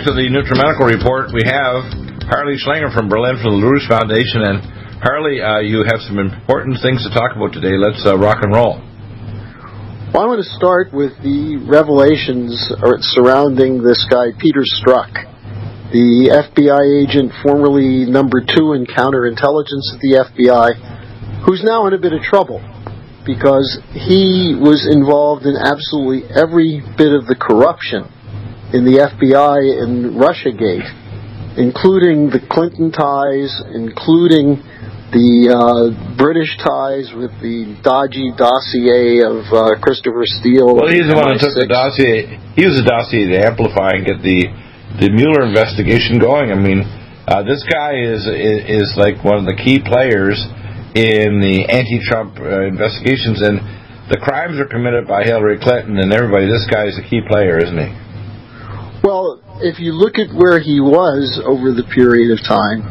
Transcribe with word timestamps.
Back 0.00 0.08
to 0.08 0.16
the 0.16 0.32
NutriMedical 0.32 0.88
Report. 0.88 1.28
We 1.28 1.44
have 1.44 1.84
Harley 2.32 2.56
Schlanger 2.56 2.88
from 2.88 3.12
Berlin 3.12 3.36
from 3.36 3.60
the 3.60 3.68
LaRouche 3.68 3.84
Foundation. 3.84 4.48
And 4.48 4.64
Harley, 5.04 5.44
uh, 5.44 5.60
you 5.60 5.84
have 5.84 6.00
some 6.08 6.16
important 6.16 6.80
things 6.80 7.04
to 7.04 7.12
talk 7.12 7.36
about 7.36 7.52
today. 7.52 7.76
Let's 7.76 8.00
uh, 8.08 8.16
rock 8.16 8.40
and 8.40 8.48
roll. 8.48 8.80
Well, 10.08 10.24
I 10.24 10.26
want 10.26 10.40
to 10.40 10.50
start 10.56 10.88
with 10.96 11.12
the 11.20 11.60
revelations 11.68 12.56
surrounding 13.12 13.84
this 13.84 14.00
guy, 14.08 14.32
Peter 14.40 14.64
Strzok, 14.64 15.12
the 15.92 16.32
FBI 16.32 17.04
agent 17.04 17.36
formerly 17.44 18.08
number 18.08 18.40
two 18.40 18.72
in 18.72 18.88
counterintelligence 18.88 19.84
at 19.92 20.00
the 20.00 20.16
FBI, 20.16 21.44
who's 21.44 21.60
now 21.60 21.84
in 21.88 21.92
a 21.92 22.00
bit 22.00 22.16
of 22.16 22.24
trouble 22.24 22.64
because 23.28 23.68
he 23.92 24.56
was 24.56 24.88
involved 24.88 25.44
in 25.44 25.60
absolutely 25.60 26.24
every 26.32 26.80
bit 26.96 27.12
of 27.12 27.28
the 27.28 27.36
corruption 27.36 28.08
in 28.72 28.86
the 28.86 29.02
FBI 29.02 29.82
in 29.82 30.14
Russiagate, 30.14 30.86
including 31.58 32.30
the 32.30 32.38
Clinton 32.46 32.94
ties, 32.94 33.50
including 33.74 34.62
the 35.10 35.50
uh, 35.50 35.90
British 36.14 36.54
ties 36.62 37.10
with 37.10 37.34
the 37.42 37.74
dodgy 37.82 38.30
dossier 38.38 39.26
of 39.26 39.42
uh, 39.50 39.74
Christopher 39.82 40.22
Steele. 40.22 40.70
Well, 40.70 40.86
he's 40.86 41.10
the 41.10 41.18
one 41.18 41.34
who 41.34 41.42
took 41.42 41.58
the 41.58 41.66
dossier. 41.66 42.30
He 42.54 42.62
was 42.62 42.78
the 42.78 42.86
dossier 42.86 43.26
to 43.34 43.38
amplify 43.42 43.98
and 43.98 44.06
get 44.06 44.22
the 44.22 44.46
the 45.02 45.10
Mueller 45.10 45.50
investigation 45.50 46.22
going. 46.22 46.54
I 46.54 46.58
mean, 46.58 46.86
uh, 47.26 47.42
this 47.42 47.62
guy 47.66 47.98
is, 47.98 48.22
is 48.26 48.86
is 48.86 48.88
like 48.94 49.18
one 49.26 49.42
of 49.42 49.46
the 49.50 49.58
key 49.58 49.82
players 49.82 50.38
in 50.94 51.42
the 51.42 51.66
anti-Trump 51.66 52.38
uh, 52.38 52.70
investigations, 52.70 53.42
and 53.42 53.58
the 54.10 54.18
crimes 54.22 54.62
are 54.62 54.70
committed 54.70 55.10
by 55.10 55.26
Hillary 55.26 55.58
Clinton 55.58 55.98
and 55.98 56.14
everybody. 56.14 56.46
This 56.46 56.66
guy 56.70 56.86
is 56.86 56.98
a 56.98 57.06
key 57.06 57.22
player, 57.26 57.58
isn't 57.58 57.78
he? 57.78 57.90
Well, 59.02 59.40
if 59.64 59.80
you 59.80 59.96
look 59.96 60.20
at 60.20 60.28
where 60.28 60.60
he 60.60 60.76
was 60.76 61.40
over 61.40 61.72
the 61.72 61.88
period 61.88 62.36
of 62.36 62.44
time, 62.44 62.84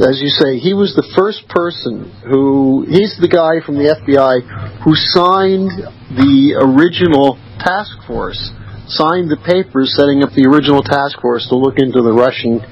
as 0.00 0.16
you 0.24 0.32
say, 0.32 0.56
he 0.56 0.72
was 0.72 0.96
the 0.96 1.04
first 1.12 1.44
person 1.52 2.08
who, 2.24 2.88
he's 2.88 3.20
the 3.20 3.28
guy 3.28 3.60
from 3.60 3.76
the 3.76 3.92
FBI 3.92 4.80
who 4.80 4.96
signed 4.96 5.68
the 6.16 6.56
original 6.56 7.36
task 7.60 7.92
force, 8.08 8.40
signed 8.88 9.28
the 9.28 9.36
papers 9.44 9.92
setting 9.92 10.24
up 10.24 10.32
the 10.32 10.48
original 10.48 10.80
task 10.80 11.20
force 11.20 11.44
to 11.52 11.56
look 11.60 11.76
into 11.76 12.00
the 12.00 12.16
Russian 12.16 12.64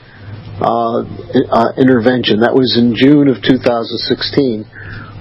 uh, 0.64 1.04
uh, 1.04 1.76
intervention. 1.76 2.40
That 2.40 2.56
was 2.56 2.80
in 2.80 2.96
June 2.96 3.28
of 3.28 3.44
2016. 3.44 4.64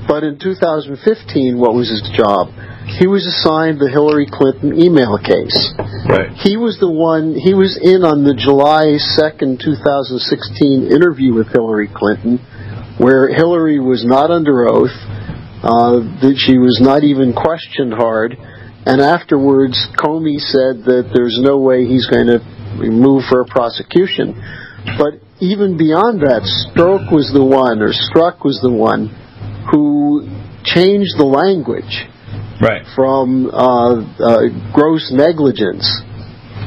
But 0.07 0.23
in 0.23 0.40
2015, 0.40 1.59
what 1.59 1.75
was 1.75 1.91
his 1.91 2.01
job? 2.16 2.56
He 2.88 3.07
was 3.07 3.28
assigned 3.28 3.84
the 3.84 3.91
Hillary 3.91 4.25
Clinton 4.31 4.79
email 4.79 5.19
case. 5.19 5.75
Right. 6.07 6.31
He 6.40 6.56
was 6.56 6.79
the 6.79 6.90
one, 6.90 7.35
he 7.35 7.53
was 7.53 7.75
in 7.75 8.07
on 8.07 8.23
the 8.23 8.31
July 8.31 8.95
2nd, 9.19 9.59
2016 9.59 10.88
interview 10.88 11.35
with 11.35 11.51
Hillary 11.51 11.91
Clinton, 11.91 12.40
where 12.97 13.28
Hillary 13.28 13.84
was 13.84 14.07
not 14.07 14.31
under 14.31 14.72
oath, 14.72 14.95
uh, 15.59 16.00
that 16.24 16.39
she 16.39 16.56
was 16.57 16.79
not 16.79 17.03
even 17.03 17.35
questioned 17.35 17.91
hard, 17.91 18.39
and 18.88 19.01
afterwards 19.01 19.75
Comey 20.00 20.39
said 20.39 20.88
that 20.88 21.12
there's 21.12 21.35
no 21.44 21.59
way 21.59 21.84
he's 21.84 22.07
going 22.07 22.31
to 22.31 22.39
move 22.88 23.28
for 23.28 23.41
a 23.41 23.45
prosecution. 23.45 24.31
But 24.95 25.19
even 25.44 25.75
beyond 25.75 26.22
that, 26.24 26.47
Stroke 26.72 27.12
was 27.12 27.29
the 27.35 27.44
one, 27.44 27.84
or 27.84 27.91
Struck 27.91 28.47
was 28.47 28.63
the 28.63 28.72
one, 28.72 29.12
who 29.72 29.97
changed 30.73 31.16
the 31.17 31.25
language 31.25 32.07
Right. 32.59 32.81
from 32.97 33.53
uh, 33.53 34.01
uh, 34.17 34.50
gross 34.73 35.13
negligence, 35.13 35.85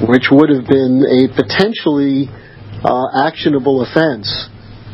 which 0.07 0.31
would 0.31 0.49
have 0.55 0.63
been 0.71 1.03
a 1.03 1.27
potentially 1.35 2.31
uh, 2.87 3.27
actionable 3.27 3.83
offense, 3.83 4.31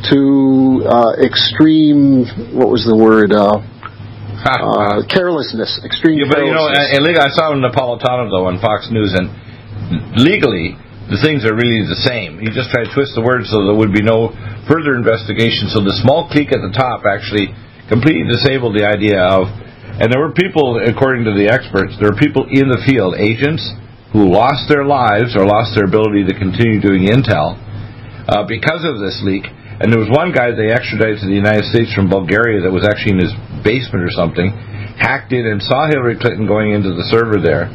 to 0.09 0.85
uh, 0.89 1.13
extreme, 1.21 2.25
what 2.57 2.69
was 2.73 2.85
the 2.89 2.97
word? 2.97 3.33
Uh, 3.33 3.61
uh, 4.47 5.03
carelessness, 5.09 5.81
extreme 5.85 6.21
Yeah, 6.21 6.33
but 6.33 6.45
you 6.45 6.53
know, 6.53 6.69
carelessness. 6.69 6.97
and, 6.97 6.97
and 6.97 7.01
legally, 7.05 7.25
I 7.25 7.33
saw 7.33 7.53
Napolitano 7.57 8.29
though 8.31 8.47
on 8.47 8.61
Fox 8.61 8.89
News, 8.93 9.13
and 9.17 9.29
legally 10.21 10.77
the 11.13 11.19
things 11.23 11.45
are 11.45 11.55
really 11.55 11.85
the 11.87 11.99
same. 12.09 12.39
He 12.41 12.49
just 12.53 12.71
tried 12.71 12.89
to 12.89 12.93
twist 12.95 13.15
the 13.15 13.25
words 13.25 13.49
so 13.51 13.65
there 13.69 13.75
would 13.77 13.93
be 13.95 14.03
no 14.03 14.35
further 14.69 14.95
investigation. 14.95 15.71
So 15.73 15.81
the 15.83 15.95
small 16.03 16.29
clique 16.29 16.53
at 16.57 16.61
the 16.65 16.75
top 16.75 17.07
actually 17.09 17.55
completely 17.89 18.27
disabled 18.27 18.75
the 18.75 18.87
idea 18.87 19.19
of. 19.23 19.49
And 19.97 20.13
there 20.13 20.21
were 20.21 20.37
people, 20.37 20.77
according 20.77 21.25
to 21.25 21.33
the 21.33 21.49
experts, 21.49 21.97
there 21.97 22.13
were 22.13 22.21
people 22.21 22.45
in 22.53 22.69
the 22.69 22.83
field, 22.85 23.17
agents 23.17 23.65
who 24.13 24.29
lost 24.29 24.69
their 24.69 24.85
lives 24.85 25.33
or 25.33 25.49
lost 25.49 25.73
their 25.73 25.89
ability 25.89 26.29
to 26.29 26.35
continue 26.37 26.81
doing 26.81 27.09
intel 27.09 27.57
uh, 28.29 28.45
because 28.45 28.85
of 28.85 29.01
this 29.01 29.21
leak. 29.25 29.49
And 29.77 29.93
there 29.93 30.01
was 30.01 30.09
one 30.09 30.33
guy 30.33 30.53
they 30.57 30.73
extradited 30.73 31.21
to 31.21 31.29
the 31.29 31.37
United 31.37 31.69
States 31.69 31.93
from 31.93 32.09
Bulgaria 32.09 32.65
that 32.65 32.73
was 32.73 32.85
actually 32.85 33.21
in 33.21 33.23
his 33.25 33.35
basement 33.61 34.05
or 34.05 34.13
something, 34.13 34.49
hacked 34.97 35.33
in 35.37 35.45
and 35.45 35.61
saw 35.61 35.85
Hillary 35.89 36.17
Clinton 36.17 36.49
going 36.49 36.73
into 36.73 36.97
the 36.97 37.05
server 37.13 37.41
there. 37.41 37.69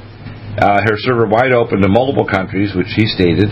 Uh, 0.57 0.81
her 0.81 0.97
server 0.97 1.29
wide 1.29 1.53
open 1.53 1.79
to 1.81 1.87
multiple 1.87 2.25
countries, 2.25 2.73
which 2.73 2.89
he 2.97 3.05
stated, 3.05 3.47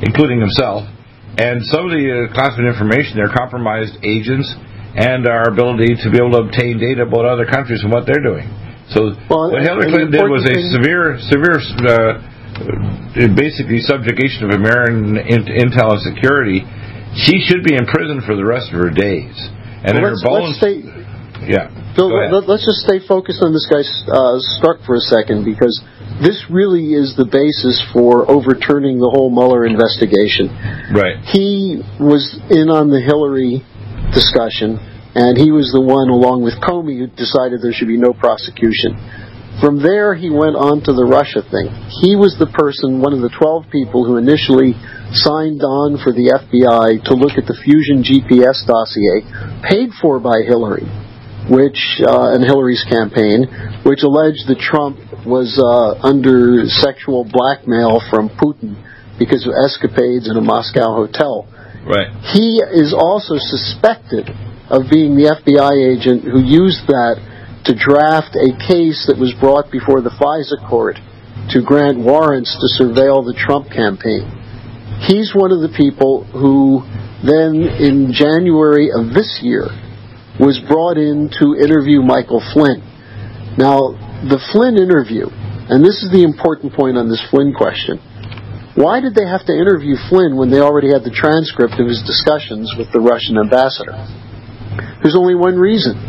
including 0.00 0.40
himself. 0.40 0.88
And 1.36 1.60
some 1.68 1.86
of 1.86 1.92
the 1.92 2.04
uh, 2.04 2.32
classified 2.32 2.66
information 2.66 3.20
there 3.20 3.30
compromised 3.30 4.00
agents 4.02 4.48
and 4.96 5.26
our 5.26 5.48
ability 5.48 5.94
to 6.02 6.10
be 6.10 6.18
able 6.18 6.32
to 6.32 6.42
obtain 6.50 6.78
data 6.78 7.02
about 7.02 7.24
other 7.24 7.46
countries 7.46 7.82
and 7.82 7.92
what 7.92 8.06
they're 8.06 8.22
doing. 8.22 8.48
So 8.90 9.14
Well, 9.30 9.54
what 9.54 9.62
Hillary 9.62 9.86
Clinton 9.86 10.10
did 10.10 10.26
was 10.26 10.42
a 10.42 10.58
severe, 10.74 11.18
severe, 11.30 11.62
uh, 11.86 12.18
basically 13.34 13.80
subjugation 13.86 14.50
of 14.50 14.58
American 14.58 15.16
in- 15.16 15.46
intel 15.46 15.94
and 15.94 16.02
security. 16.02 16.66
She 17.14 17.42
should 17.46 17.62
be 17.62 17.74
in 17.74 17.86
prison 17.86 18.22
for 18.26 18.34
the 18.34 18.44
rest 18.44 18.74
of 18.74 18.78
her 18.78 18.90
days. 18.90 19.34
And 19.86 19.94
Well, 19.94 20.02
her 20.02 20.10
let's, 20.10 20.24
bones, 20.26 20.58
let's 20.58 20.58
stay, 20.58 20.76
yeah. 21.46 21.70
Go 21.96 22.06
let, 22.06 22.44
us 22.50 22.62
just 22.66 22.86
stay 22.86 23.00
focused 23.06 23.42
on 23.42 23.52
this 23.52 23.66
guy 23.66 23.82
uh, 24.10 24.38
Strzok 24.58 24.84
for 24.86 24.94
a 24.94 25.04
second 25.04 25.44
because 25.44 25.80
this 26.22 26.44
really 26.50 26.92
is 26.92 27.16
the 27.16 27.24
basis 27.24 27.80
for 27.92 28.28
overturning 28.30 28.98
the 28.98 29.10
whole 29.10 29.30
Mueller 29.30 29.64
investigation. 29.64 30.52
Right. 30.92 31.18
He 31.32 31.80
was 31.98 32.38
in 32.50 32.68
on 32.68 32.90
the 32.90 33.00
Hillary 33.00 33.64
discussion, 34.12 34.78
and 35.14 35.38
he 35.38 35.50
was 35.50 35.70
the 35.74 35.82
one, 35.82 36.08
along 36.08 36.42
with 36.42 36.54
Comey, 36.62 36.98
who 36.98 37.06
decided 37.10 37.62
there 37.62 37.74
should 37.74 37.90
be 37.90 37.98
no 37.98 38.12
prosecution. 38.12 38.94
From 39.58 39.82
there, 39.82 40.14
he 40.14 40.30
went 40.30 40.56
on 40.56 40.80
to 40.88 40.92
the 40.96 41.04
Russia 41.04 41.44
thing. 41.44 41.68
He 42.00 42.16
was 42.16 42.32
the 42.40 42.48
person, 42.48 43.04
one 43.04 43.12
of 43.12 43.20
the 43.20 43.28
12 43.28 43.68
people 43.68 44.08
who 44.08 44.16
initially 44.16 44.72
signed 45.12 45.60
on 45.60 46.00
for 46.00 46.16
the 46.16 46.32
FBI 46.32 47.04
to 47.04 47.12
look 47.12 47.36
at 47.36 47.44
the 47.44 47.58
Fusion 47.60 48.00
GPS 48.00 48.64
dossier, 48.64 49.26
paid 49.66 49.92
for 50.00 50.16
by 50.16 50.46
Hillary, 50.46 50.88
which 51.50 52.00
uh, 52.00 52.32
and 52.32 52.40
Hillary's 52.40 52.86
campaign, 52.88 53.44
which 53.84 54.00
alleged 54.00 54.48
that 54.48 54.62
Trump 54.62 54.96
was 55.28 55.58
uh, 55.60 55.98
under 56.00 56.64
sexual 56.80 57.28
blackmail 57.28 58.00
from 58.08 58.30
Putin 58.30 58.78
because 59.20 59.44
of 59.44 59.52
escapades 59.52 60.24
in 60.30 60.40
a 60.40 60.44
Moscow 60.44 60.94
hotel. 60.94 61.44
Right. 61.86 62.12
He 62.32 62.60
is 62.60 62.92
also 62.92 63.36
suspected 63.38 64.28
of 64.70 64.86
being 64.90 65.16
the 65.16 65.32
FBI 65.32 65.74
agent 65.96 66.22
who 66.24 66.40
used 66.44 66.86
that 66.86 67.18
to 67.64 67.72
draft 67.74 68.36
a 68.36 68.54
case 68.56 69.04
that 69.08 69.18
was 69.18 69.34
brought 69.40 69.70
before 69.70 70.00
the 70.00 70.12
FISA 70.14 70.60
court 70.68 70.96
to 71.50 71.60
grant 71.60 71.98
warrants 71.98 72.54
to 72.54 72.66
surveil 72.78 73.24
the 73.26 73.34
Trump 73.36 73.68
campaign. 73.68 74.28
He's 75.08 75.34
one 75.34 75.50
of 75.50 75.60
the 75.60 75.72
people 75.72 76.24
who 76.30 76.84
then 77.24 77.68
in 77.80 78.12
January 78.12 78.88
of 78.92 79.12
this 79.12 79.40
year 79.42 79.68
was 80.40 80.56
brought 80.68 80.96
in 80.96 81.28
to 81.36 81.56
interview 81.58 82.00
Michael 82.00 82.40
Flynn. 82.52 82.80
Now, 83.60 83.92
the 84.24 84.40
Flynn 84.52 84.80
interview, 84.80 85.28
and 85.68 85.84
this 85.84 86.00
is 86.00 86.08
the 86.12 86.24
important 86.24 86.72
point 86.72 86.96
on 86.96 87.12
this 87.12 87.20
Flynn 87.28 87.52
question, 87.52 88.00
why 88.80 89.04
did 89.04 89.14
they 89.14 89.28
have 89.28 89.44
to 89.44 89.52
interview 89.52 89.94
Flynn 90.08 90.40
when 90.40 90.48
they 90.48 90.64
already 90.64 90.88
had 90.88 91.04
the 91.04 91.12
transcript 91.12 91.76
of 91.76 91.84
his 91.84 92.00
discussions 92.00 92.72
with 92.80 92.88
the 92.96 93.00
Russian 93.00 93.36
ambassador? 93.36 93.92
There's 95.04 95.16
only 95.16 95.36
one 95.36 95.60
reason 95.60 96.00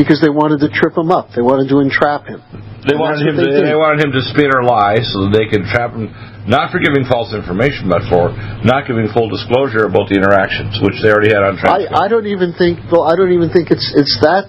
because 0.00 0.20
they 0.24 0.32
wanted 0.32 0.64
to 0.64 0.72
trip 0.72 0.96
him 0.96 1.12
up. 1.12 1.36
They 1.36 1.44
wanted 1.44 1.68
to 1.68 1.84
entrap 1.84 2.24
him. 2.24 2.40
They 2.88 2.96
wanted 2.96 3.28
him. 3.28 3.36
They, 3.36 3.44
to, 3.44 3.60
they, 3.60 3.76
wanted 3.76 4.08
him 4.08 4.12
to 4.16 4.22
spit 4.32 4.48
or 4.48 4.64
lie 4.64 5.04
so 5.04 5.28
that 5.28 5.36
they 5.36 5.44
could 5.52 5.68
trap 5.68 5.92
him, 5.92 6.08
not 6.48 6.72
for 6.72 6.80
giving 6.80 7.04
false 7.04 7.36
information, 7.36 7.92
but 7.92 8.08
for 8.08 8.32
not 8.64 8.88
giving 8.88 9.04
full 9.12 9.28
disclosure 9.28 9.84
about 9.84 10.08
the 10.08 10.16
interactions, 10.16 10.80
which 10.80 10.96
they 11.04 11.12
already 11.12 11.28
had 11.28 11.44
on 11.44 11.60
transcript. 11.60 11.92
I, 11.92 12.08
I 12.08 12.08
don't 12.08 12.24
even 12.24 12.56
think. 12.56 12.80
Well, 12.88 13.04
I 13.04 13.12
don't 13.20 13.36
even 13.36 13.52
think 13.52 13.68
it's 13.68 13.92
it's 13.92 14.16
that 14.24 14.48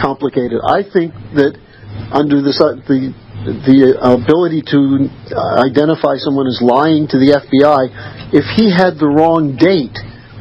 complicated. 0.00 0.64
I 0.64 0.88
think 0.88 1.12
that 1.36 1.60
under 2.08 2.40
this, 2.40 2.56
uh, 2.56 2.80
the 2.88 3.12
the 3.44 3.98
ability 4.00 4.62
to 4.72 5.06
uh, 5.34 5.62
identify 5.62 6.16
someone 6.16 6.46
as 6.46 6.58
lying 6.62 7.06
to 7.08 7.18
the 7.18 7.36
FBI, 7.36 8.34
if 8.34 8.44
he 8.56 8.70
had 8.70 8.98
the 8.98 9.06
wrong 9.06 9.54
date 9.54 9.94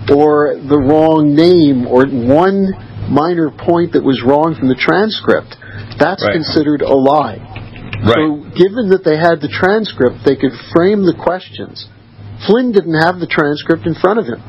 or 0.10 0.56
the 0.58 0.78
wrong 0.78 1.36
name 1.36 1.86
or 1.86 2.06
one 2.08 2.74
minor 3.10 3.52
point 3.52 3.94
that 3.94 4.04
was 4.04 4.22
wrong 4.26 4.56
from 4.58 4.70
the 4.70 4.80
transcript, 4.80 5.58
that's 6.00 6.24
Right. 6.24 6.34
considered 6.34 6.82
a 6.82 6.94
lie. 6.96 7.38
Right. 8.02 8.18
So, 8.18 8.42
given 8.58 8.90
that 8.90 9.04
they 9.06 9.18
had 9.18 9.42
the 9.42 9.50
transcript, 9.50 10.26
they 10.26 10.36
could 10.36 10.54
frame 10.74 11.06
the 11.06 11.14
questions. 11.14 11.88
Flynn 12.46 12.72
didn't 12.72 13.00
have 13.02 13.20
the 13.20 13.28
transcript 13.28 13.86
in 13.86 13.96
front 13.96 14.20
of 14.20 14.26
him. 14.26 14.42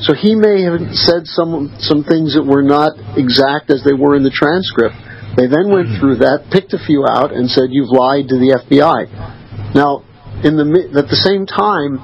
So 0.00 0.12
he 0.12 0.34
may 0.34 0.62
have 0.62 0.80
said 0.92 1.26
some 1.26 1.70
some 1.78 2.02
things 2.02 2.34
that 2.34 2.42
were 2.42 2.62
not 2.62 2.98
exact 3.16 3.70
as 3.70 3.84
they 3.84 3.92
were 3.94 4.16
in 4.16 4.24
the 4.24 4.34
transcript. 4.34 4.96
They 5.36 5.46
then 5.46 5.70
went 5.70 5.88
hmm. 5.88 5.98
through 5.98 6.16
that, 6.22 6.50
picked 6.50 6.72
a 6.74 6.78
few 6.78 7.06
out, 7.08 7.32
and 7.32 7.50
said, 7.50 7.70
"You've 7.70 7.90
lied 7.90 8.28
to 8.28 8.36
the 8.38 8.60
FBI." 8.62 9.74
Now, 9.74 10.04
in 10.42 10.56
the 10.56 10.66
at 10.94 11.08
the 11.10 11.20
same 11.20 11.46
time, 11.46 11.98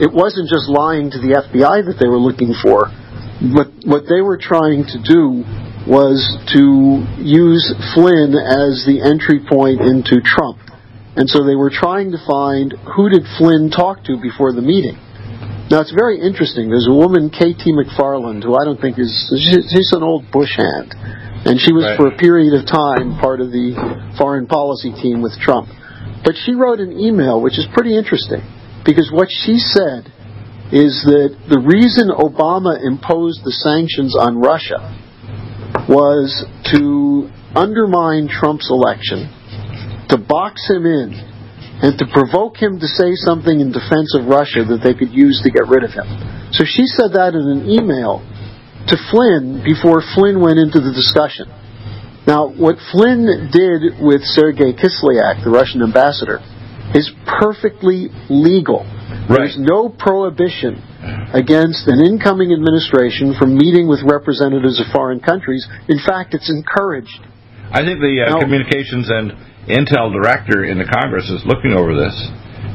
it 0.00 0.10
wasn't 0.10 0.50
just 0.50 0.66
lying 0.68 1.10
to 1.10 1.18
the 1.18 1.38
FBI 1.38 1.86
that 1.86 1.96
they 2.02 2.08
were 2.08 2.18
looking 2.18 2.54
for. 2.62 2.90
What 3.54 3.70
what 3.86 4.04
they 4.10 4.20
were 4.20 4.38
trying 4.38 4.86
to 4.90 4.98
do 5.02 5.46
was 5.86 6.18
to 6.56 7.04
use 7.20 7.62
Flynn 7.92 8.32
as 8.34 8.88
the 8.88 9.04
entry 9.04 9.44
point 9.44 9.84
into 9.84 10.24
Trump. 10.24 10.58
And 11.16 11.28
so 11.30 11.44
they 11.44 11.54
were 11.54 11.70
trying 11.70 12.10
to 12.10 12.18
find 12.26 12.74
who 12.96 13.08
did 13.08 13.22
Flynn 13.38 13.70
talk 13.70 14.02
to 14.04 14.16
before 14.16 14.52
the 14.52 14.64
meeting. 14.64 14.98
Now 15.70 15.80
it's 15.80 15.94
very 15.94 16.20
interesting. 16.20 16.68
There's 16.68 16.88
a 16.88 16.94
woman, 16.94 17.30
K.T. 17.30 17.70
McFarland, 17.70 18.42
who 18.42 18.56
I 18.56 18.64
don't 18.64 18.80
think 18.80 18.98
is 18.98 19.12
she- 19.30 19.62
she's 19.62 19.92
an 19.92 20.02
old 20.02 20.30
Bush 20.32 20.56
hand, 20.56 20.94
and 21.44 21.60
she 21.60 21.72
was 21.72 21.84
Right. 21.84 21.96
for 21.96 22.06
a 22.08 22.16
period 22.16 22.54
of 22.54 22.66
time 22.66 23.16
part 23.18 23.40
of 23.40 23.50
the 23.50 23.74
foreign 24.16 24.46
policy 24.46 24.92
team 24.92 25.20
with 25.20 25.38
Trump. 25.38 25.68
But 26.24 26.36
she 26.36 26.54
wrote 26.54 26.80
an 26.80 26.98
email 26.98 27.40
which 27.40 27.58
is 27.58 27.66
pretty 27.72 27.96
interesting 27.96 28.42
because 28.84 29.10
what 29.12 29.28
she 29.30 29.58
said 29.58 30.10
is 30.72 31.04
that 31.04 31.36
the 31.48 31.60
reason 31.60 32.08
Obama 32.08 32.80
imposed 32.82 33.44
the 33.44 33.52
sanctions 33.52 34.16
on 34.16 34.40
Russia 34.40 34.80
was 35.88 36.44
to 36.72 37.28
undermine 37.54 38.28
Trump's 38.28 38.70
election, 38.70 39.28
to 40.08 40.16
box 40.16 40.66
him 40.68 40.86
in, 40.86 41.12
and 41.82 41.98
to 41.98 42.06
provoke 42.06 42.56
him 42.56 42.80
to 42.80 42.88
say 42.88 43.12
something 43.14 43.60
in 43.60 43.70
defense 43.70 44.16
of 44.16 44.26
Russia 44.26 44.64
that 44.64 44.80
they 44.82 44.94
could 44.94 45.12
use 45.12 45.42
to 45.44 45.50
get 45.50 45.68
rid 45.68 45.84
of 45.84 45.92
him. 45.92 46.06
So 46.52 46.64
she 46.64 46.86
said 46.86 47.12
that 47.12 47.34
in 47.34 47.44
an 47.44 47.68
email 47.68 48.22
to 48.88 48.96
Flynn 49.10 49.62
before 49.64 50.02
Flynn 50.14 50.40
went 50.40 50.58
into 50.58 50.80
the 50.80 50.92
discussion. 50.92 51.48
Now, 52.26 52.48
what 52.48 52.76
Flynn 52.92 53.50
did 53.52 54.00
with 54.00 54.24
Sergei 54.24 54.72
Kislyak, 54.72 55.44
the 55.44 55.52
Russian 55.52 55.82
ambassador, 55.82 56.40
is 56.94 57.10
perfectly 57.26 58.08
legal. 58.28 58.84
Right. 59.28 59.44
There's 59.48 59.58
no 59.60 59.88
prohibition 59.88 60.80
against 61.32 61.88
an 61.88 62.00
incoming 62.00 62.52
administration 62.52 63.34
from 63.38 63.56
meeting 63.56 63.88
with 63.88 64.00
representatives 64.04 64.80
of 64.80 64.86
foreign 64.92 65.20
countries. 65.20 65.66
In 65.88 65.98
fact, 66.00 66.32
it's 66.32 66.48
encouraged. 66.48 67.20
I 67.72 67.84
think 67.84 68.00
the 68.00 68.24
uh, 68.24 68.36
No. 68.36 68.40
communications 68.40 69.08
and 69.10 69.32
intel 69.68 70.12
director 70.12 70.64
in 70.64 70.78
the 70.78 70.84
Congress 70.84 71.28
is 71.28 71.44
looking 71.44 71.72
over 71.72 71.96
this, 71.96 72.14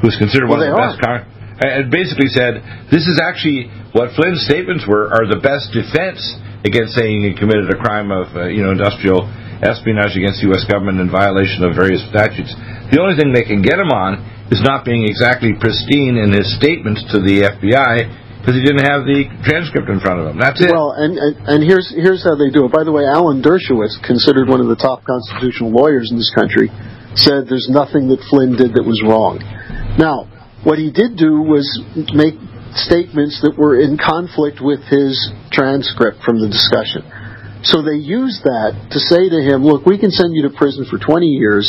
who's 0.01 0.17
considered 0.17 0.49
one 0.49 0.59
Well, 0.59 0.73
of 0.73 0.97
the 0.97 0.97
best. 0.97 1.01
Con- 1.01 1.25
and 1.59 1.91
basically 1.91 2.31
said 2.31 2.63
this 2.87 3.03
is 3.03 3.19
actually 3.19 3.67
what 3.91 4.15
Flynn's 4.15 4.45
statements 4.47 4.87
were 4.87 5.11
are 5.11 5.27
the 5.27 5.39
best 5.43 5.75
defense 5.75 6.19
against 6.63 6.95
saying 6.95 7.23
he 7.23 7.35
committed 7.35 7.67
a 7.67 7.77
crime 7.79 8.11
of 8.11 8.31
uh, 8.35 8.47
you 8.47 8.63
know 8.63 8.71
industrial 8.71 9.27
espionage 9.59 10.15
against 10.15 10.39
the 10.39 10.47
U.S. 10.55 10.63
government 10.71 11.03
in 11.03 11.11
violation 11.11 11.67
of 11.67 11.75
various 11.75 11.99
statutes. 12.07 12.55
The 12.95 12.99
only 13.03 13.19
thing 13.19 13.35
they 13.35 13.43
can 13.43 13.59
get 13.59 13.75
him 13.75 13.91
on 13.91 14.23
is 14.49 14.63
not 14.63 14.87
being 14.87 15.03
exactly 15.03 15.51
pristine 15.59 16.15
in 16.15 16.31
his 16.31 16.47
statements 16.55 17.03
to 17.11 17.19
the 17.19 17.43
FBI 17.43 18.39
because 18.39 18.55
he 18.55 18.63
didn't 18.63 18.87
have 18.87 19.03
the 19.03 19.27
transcript 19.43 19.91
in 19.91 19.99
front 19.99 20.23
of 20.23 20.31
him. 20.31 20.39
That's 20.39 20.63
it. 20.63 20.71
Well, 20.71 20.95
and, 20.95 21.19
and 21.19 21.33
and 21.43 21.59
here's 21.59 21.91
here's 21.91 22.23
how 22.23 22.39
they 22.39 22.47
do 22.49 22.65
it. 22.65 22.71
By 22.71 22.87
the 22.87 22.95
way, 22.95 23.03
Alan 23.03 23.43
Dershowitz, 23.43 23.99
considered 23.99 24.47
one 24.47 24.63
of 24.63 24.71
the 24.71 24.79
top 24.79 25.03
constitutional 25.03 25.75
lawyers 25.75 26.07
in 26.07 26.15
this 26.15 26.31
country, 26.31 26.71
said 27.19 27.51
there's 27.51 27.67
nothing 27.67 28.07
that 28.15 28.23
Flynn 28.31 28.55
did 28.55 28.79
that 28.79 28.87
was 28.87 29.03
wrong. 29.03 29.43
Now, 29.99 30.25
what 30.63 30.77
he 30.77 30.91
did 30.91 31.15
do 31.15 31.41
was 31.41 31.65
make 32.13 32.35
statements 32.75 33.41
that 33.41 33.55
were 33.57 33.79
in 33.79 33.97
conflict 33.97 34.59
with 34.61 34.83
his 34.85 35.15
transcript 35.51 36.21
from 36.21 36.41
the 36.41 36.51
discussion. 36.51 37.01
So 37.63 37.83
they 37.83 37.99
used 37.99 38.43
that 38.43 38.91
to 38.91 38.99
say 38.99 39.27
to 39.27 39.39
him, 39.43 39.63
look, 39.63 39.85
we 39.85 39.99
can 39.99 40.11
send 40.11 40.35
you 40.35 40.47
to 40.47 40.53
prison 40.55 40.87
for 40.87 40.99
20 40.99 41.27
years. 41.27 41.67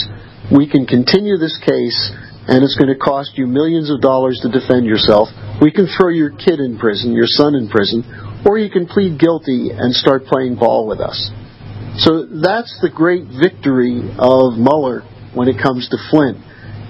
We 0.50 0.70
can 0.70 0.87
continue 0.87 1.37
this 1.38 1.59
case, 1.59 1.99
and 2.47 2.62
it's 2.62 2.78
going 2.78 2.90
to 2.90 2.99
cost 2.99 3.35
you 3.35 3.47
millions 3.47 3.90
of 3.90 4.00
dollars 4.00 4.38
to 4.42 4.49
defend 4.50 4.87
yourself. 4.87 5.30
We 5.62 5.70
can 5.70 5.90
throw 5.90 6.11
your 6.11 6.30
kid 6.30 6.62
in 6.62 6.78
prison, 6.78 7.12
your 7.12 7.26
son 7.26 7.54
in 7.54 7.68
prison, 7.68 8.06
or 8.47 8.59
you 8.59 8.70
can 8.70 8.87
plead 8.87 9.18
guilty 9.18 9.70
and 9.75 9.94
start 9.94 10.26
playing 10.26 10.56
ball 10.56 10.87
with 10.87 11.00
us. 11.00 11.18
So 11.99 12.26
that's 12.26 12.70
the 12.80 12.90
great 12.90 13.26
victory 13.26 13.99
of 14.18 14.54
Mueller 14.54 15.02
when 15.35 15.49
it 15.49 15.59
comes 15.59 15.88
to 15.90 15.99
Flynn. 16.11 16.38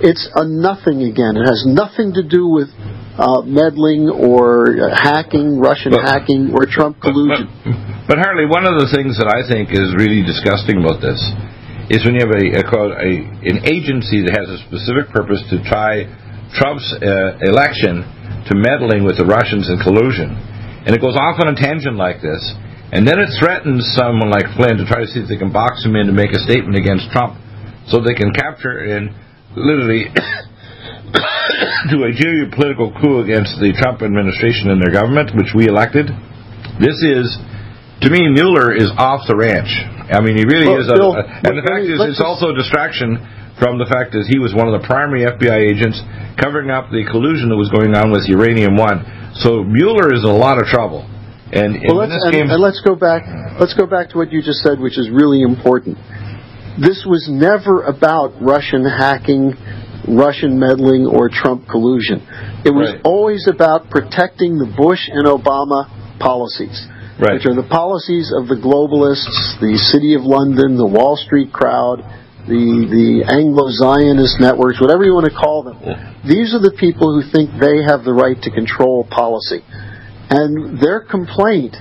It's 0.01 0.29
a 0.35 0.45
nothing 0.49 1.05
again. 1.05 1.37
It 1.37 1.45
has 1.45 1.65
nothing 1.69 2.15
to 2.17 2.25
do 2.25 2.49
with 2.49 2.73
uh, 3.21 3.45
meddling 3.45 4.09
or 4.09 4.73
uh, 4.73 4.97
hacking, 4.97 5.61
Russian 5.61 5.93
But- 5.93 6.09
hacking, 6.09 6.57
or 6.57 6.65
Trump 6.65 7.01
collusion. 7.05 7.53
But, 8.09 8.17
but 8.17 8.17
Harley, 8.19 8.49
one 8.49 8.65
of 8.65 8.81
the 8.81 8.89
things 8.89 9.21
that 9.21 9.29
I 9.29 9.45
think 9.45 9.71
is 9.77 9.93
really 9.93 10.25
disgusting 10.25 10.81
about 10.81 11.05
this 11.05 11.21
is 11.93 12.01
when 12.07 12.17
you 12.17 12.23
have 12.25 12.33
a, 12.33 12.45
a, 12.59 12.65
a 12.65 13.11
an 13.45 13.59
agency 13.67 14.25
that 14.25 14.33
has 14.39 14.49
a 14.49 14.59
specific 14.71 15.13
purpose 15.13 15.43
to 15.53 15.61
tie 15.69 16.09
Trump's 16.57 16.87
uh, 17.03 17.37
election 17.45 18.07
to 18.49 18.57
meddling 18.57 19.05
with 19.05 19.21
the 19.21 19.27
Russians 19.29 19.69
and 19.69 19.79
collusion, 19.85 20.33
and 20.87 20.97
it 20.97 21.03
goes 21.03 21.15
off 21.19 21.39
on 21.45 21.53
a 21.53 21.57
tangent 21.59 22.01
like 22.01 22.23
this, 22.25 22.41
and 22.91 23.07
then 23.07 23.21
it 23.21 23.29
threatens 23.37 23.85
someone 23.95 24.31
like 24.33 24.49
Flynn 24.57 24.81
to 24.81 24.87
try 24.89 25.05
to 25.05 25.09
see 25.11 25.21
if 25.21 25.29
they 25.29 25.37
can 25.37 25.53
box 25.53 25.85
him 25.85 25.95
in 25.95 26.09
to 26.09 26.15
make 26.17 26.33
a 26.33 26.41
statement 26.41 26.75
against 26.79 27.11
Trump, 27.13 27.37
so 27.87 28.01
they 28.01 28.17
can 28.17 28.33
capture 28.33 28.81
and 28.81 29.13
literally 29.57 30.07
do 31.91 32.05
a 32.07 32.13
geopolitical 32.15 32.95
coup 33.01 33.21
against 33.21 33.59
the 33.59 33.73
Trump 33.79 34.03
administration 34.03 34.71
and 34.71 34.81
their 34.81 34.93
government, 34.93 35.35
which 35.35 35.55
we 35.55 35.67
elected. 35.67 36.07
This 36.79 36.97
is, 37.03 37.27
to 38.03 38.09
me, 38.11 38.31
Mueller 38.31 38.73
is 38.75 38.91
off 38.97 39.27
the 39.27 39.37
ranch. 39.37 39.71
I 40.11 40.21
mean, 40.21 40.37
he 40.37 40.45
really 40.45 40.69
Well, 40.71 40.81
is. 40.81 40.89
Bill, 40.91 41.15
a- 41.15 41.27
and 41.47 41.55
the 41.59 41.67
fact 41.67 41.85
is, 41.87 41.99
it's 41.99 42.23
also 42.23 42.51
a 42.51 42.57
distraction 42.57 43.19
from 43.59 43.77
the 43.77 43.87
fact 43.87 44.17
that 44.17 44.25
he 44.25 44.41
was 44.41 44.57
one 44.57 44.67
of 44.71 44.75
the 44.75 44.85
primary 44.89 45.29
FBI 45.29 45.69
agents 45.69 46.01
covering 46.41 46.71
up 46.73 46.89
the 46.89 47.05
collusion 47.11 47.53
that 47.53 47.61
was 47.61 47.69
going 47.69 47.93
on 47.93 48.09
with 48.11 48.25
Uranium 48.25 48.75
One. 48.75 49.05
So 49.37 49.63
Mueller 49.63 50.15
is 50.15 50.25
in 50.25 50.31
a 50.31 50.37
lot 50.37 50.57
of 50.57 50.67
trouble. 50.67 51.05
And, 51.53 51.83
Well, 51.85 51.99
let's, 52.07 52.15
this 52.15 52.25
and, 52.25 52.33
came, 52.33 52.49
and 52.49 52.63
let's 52.63 52.81
go 52.81 52.95
back. 52.95 53.27
Let's 53.59 53.75
go 53.75 53.85
back 53.85 54.09
to 54.15 54.19
what 54.19 54.31
you 54.33 54.41
just 54.41 54.63
said, 54.63 54.79
which 54.79 54.97
is 54.97 55.11
really 55.11 55.43
important. 55.43 55.99
This 56.79 57.05
was 57.07 57.29
never 57.31 57.83
about 57.83 58.41
Russian 58.41 58.85
hacking, 58.85 59.55
Russian 60.09 60.59
meddling, 60.59 61.07
or 61.07 61.29
Trump 61.29 61.69
collusion. 61.69 62.23
It 62.65 62.75
was 62.75 62.93
Right. 62.93 63.01
always 63.05 63.47
about 63.49 63.91
protecting 63.91 64.59
the 64.59 64.67
Bush 64.67 65.09
and 65.13 65.27
Obama 65.27 65.87
policies, 66.19 66.87
Right. 67.19 67.35
which 67.35 67.47
are 67.47 67.55
the 67.55 67.63
policies 67.69 68.33
of 68.33 68.49
the 68.49 68.57
globalists, 68.57 69.59
the 69.61 69.77
City 69.77 70.15
of 70.15 70.25
London, 70.25 70.77
the 70.77 70.87
Wall 70.87 71.17
Street 71.17 71.53
crowd, 71.53 72.03
the 72.47 72.87
the 72.91 73.25
Anglo-Zionist 73.29 74.41
networks, 74.41 74.81
whatever 74.81 75.05
you 75.05 75.15
want 75.15 75.27
to 75.27 75.33
call 75.33 75.63
them. 75.63 75.77
These 76.25 76.55
are 76.55 76.59
the 76.59 76.73
people 76.73 77.13
who 77.15 77.23
think 77.23 77.51
they 77.59 77.83
have 77.83 78.05
the 78.05 78.15
right 78.15 78.41
to 78.43 78.51
control 78.51 79.05
policy, 79.05 79.63
and 80.31 80.79
their 80.79 81.01
complaint 81.01 81.77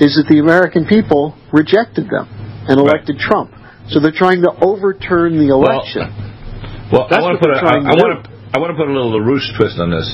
is 0.00 0.16
that 0.16 0.26
the 0.26 0.40
American 0.40 0.84
people 0.84 1.34
rejected 1.52 2.10
them 2.10 2.26
and 2.68 2.80
elected 2.80 3.18
Trump. 3.18 3.53
So 3.92 4.00
they're 4.00 4.16
trying 4.16 4.40
to 4.42 4.52
overturn 4.64 5.36
the 5.36 5.52
election. 5.52 6.08
Well, 6.88 7.04
I 7.08 7.20
That's 7.20 7.24
want 7.24 7.36
to 7.36 7.42
put 7.42 7.52
a, 7.52 7.60
to 7.60 7.68
I 7.68 7.94
want 7.96 8.12
to 8.16 8.18
I 8.54 8.56
want 8.62 8.70
to 8.72 8.78
put 8.78 8.88
a 8.88 8.94
little 8.94 9.12
LaRouche 9.12 9.56
twist 9.58 9.76
on 9.82 9.90
this. 9.92 10.06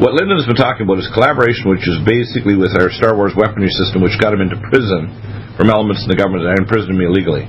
What 0.00 0.16
Lyndon 0.16 0.40
has 0.40 0.48
been 0.48 0.56
talking 0.56 0.88
about 0.88 0.96
is 0.96 1.08
collaboration, 1.12 1.68
which 1.68 1.84
is 1.84 2.00
basically 2.08 2.56
with 2.56 2.72
our 2.72 2.88
Star 2.88 3.12
Wars 3.12 3.36
weaponry 3.36 3.68
system, 3.76 4.00
which 4.00 4.16
got 4.16 4.32
him 4.32 4.40
into 4.40 4.56
prison 4.72 5.12
from 5.60 5.68
elements 5.68 6.00
in 6.00 6.08
the 6.08 6.16
government 6.16 6.48
that 6.48 6.56
imprisoned 6.56 6.96
him 6.96 7.04
illegally. 7.04 7.44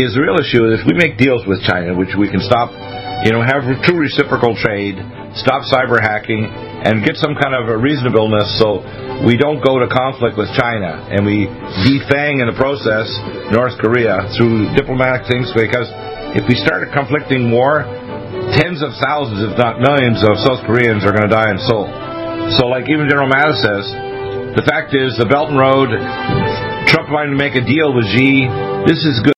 Is 0.00 0.16
the 0.16 0.24
real 0.24 0.40
issue 0.40 0.64
is 0.72 0.80
if 0.80 0.88
we 0.88 0.96
make 0.96 1.20
deals 1.20 1.44
with 1.44 1.60
China, 1.64 1.92
which 1.92 2.16
we 2.16 2.32
can 2.32 2.40
stop, 2.40 2.72
you 3.24 3.32
know, 3.32 3.40
have 3.40 3.64
true 3.86 4.00
reciprocal 4.02 4.52
trade, 4.58 4.98
stop 5.38 5.64
cyber 5.70 5.96
hacking, 6.00 6.44
and 6.44 7.04
get 7.04 7.16
some 7.16 7.32
kind 7.38 7.56
of 7.56 7.72
a 7.72 7.76
reasonableness 7.76 8.60
so 8.60 8.84
we 9.24 9.36
don't 9.40 9.64
go 9.64 9.80
to 9.80 9.88
conflict 9.88 10.36
with 10.36 10.52
China 10.52 11.00
and 11.08 11.24
we 11.24 11.48
defang 11.88 12.44
in 12.44 12.46
the 12.52 12.56
process 12.56 13.08
North 13.48 13.74
Korea 13.80 14.28
through 14.36 14.70
diplomatic 14.76 15.24
things 15.26 15.48
because 15.56 15.88
if 16.36 16.44
we 16.44 16.54
start 16.60 16.84
a 16.84 16.90
conflicting 16.92 17.48
war, 17.48 17.82
tens 18.60 18.84
of 18.84 18.92
thousands, 19.00 19.40
if 19.40 19.56
not 19.56 19.80
millions, 19.80 20.20
of 20.20 20.36
South 20.44 20.60
Koreans 20.68 21.00
are 21.08 21.16
going 21.16 21.24
to 21.24 21.32
die 21.32 21.48
in 21.48 21.58
Seoul. 21.64 21.88
So, 22.60 22.68
like 22.68 22.86
even 22.92 23.08
General 23.08 23.32
Mattis 23.32 23.58
says, 23.64 23.84
the 24.54 24.64
fact 24.68 24.94
is 24.94 25.16
the 25.18 25.26
Belt 25.26 25.50
and 25.50 25.58
Road, 25.58 25.88
Trump 26.92 27.10
wanted 27.10 27.32
to 27.32 27.40
make 27.40 27.56
a 27.56 27.64
deal 27.64 27.96
with 27.96 28.04
Xi. 28.12 28.46
This 28.86 29.00
is 29.04 29.20
good. 29.24 29.35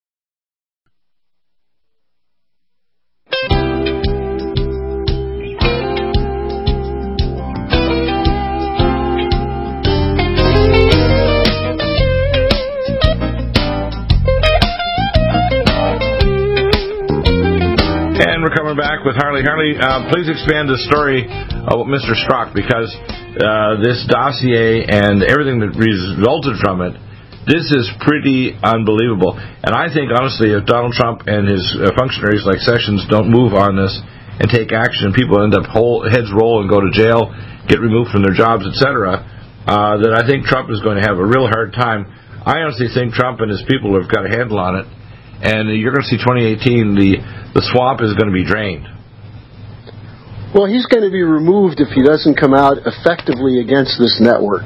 Harley. 19.45 19.75
Harley, 19.79 20.07
uh, 20.07 20.11
please 20.11 20.27
expand 20.27 20.67
the 20.67 20.79
story 20.91 21.23
of 21.23 21.87
Mr. 21.87 22.11
Strzok 22.11 22.51
because 22.51 22.91
uh, 23.39 23.79
this 23.79 24.03
dossier 24.11 24.83
and 24.83 25.23
everything 25.23 25.63
that 25.63 25.71
resulted 25.79 26.59
from 26.59 26.83
it, 26.83 26.95
this 27.47 27.71
is 27.71 27.87
pretty 28.03 28.51
unbelievable. 28.59 29.39
And 29.39 29.71
I 29.71 29.87
think, 29.87 30.11
honestly, 30.11 30.51
if 30.51 30.67
Donald 30.67 30.91
Trump 30.91 31.23
and 31.27 31.47
his 31.47 31.63
uh, 31.79 31.95
functionaries 31.95 32.43
like 32.43 32.59
Sessions 32.59 33.07
don't 33.07 33.31
move 33.31 33.55
on 33.55 33.79
this 33.79 33.95
and 34.43 34.51
take 34.51 34.75
action, 34.75 35.15
people 35.15 35.39
end 35.39 35.55
up 35.55 35.67
whole, 35.71 36.03
heads 36.03 36.31
roll 36.35 36.59
and 36.59 36.67
go 36.67 36.83
to 36.83 36.91
jail, 36.91 37.31
get 37.67 37.79
removed 37.79 38.11
from 38.11 38.27
their 38.27 38.35
jobs, 38.35 38.67
etc., 38.67 39.23
uh, 39.67 40.03
that 40.03 40.11
I 40.15 40.27
think 40.27 40.49
Trump 40.51 40.67
is 40.67 40.83
going 40.83 40.99
to 40.99 41.05
have 41.05 41.15
a 41.15 41.25
real 41.25 41.47
hard 41.47 41.71
time. 41.71 42.07
I 42.43 42.59
honestly 42.65 42.91
think 42.91 43.13
Trump 43.15 43.39
and 43.39 43.51
his 43.51 43.63
people 43.67 43.95
have 43.99 44.09
got 44.09 44.25
a 44.25 44.31
handle 44.31 44.59
on 44.59 44.83
it 44.83 44.87
and 45.39 45.71
you're 45.79 45.95
going 45.95 46.03
to 46.03 46.11
see 46.11 46.19
2018 46.19 46.95
the 46.95 47.15
the 47.55 47.63
swamp 47.71 48.03
is 48.03 48.11
going 48.19 48.27
to 48.27 48.35
be 48.35 48.43
drained. 48.43 48.98
Well, 50.53 50.65
he's 50.65 50.85
going 50.87 51.03
to 51.03 51.11
be 51.11 51.21
removed 51.21 51.79
if 51.79 51.89
he 51.89 52.01
doesn't 52.01 52.35
come 52.35 52.53
out 52.53 52.77
effectively 52.85 53.61
against 53.61 53.99
this 53.99 54.17
network 54.19 54.65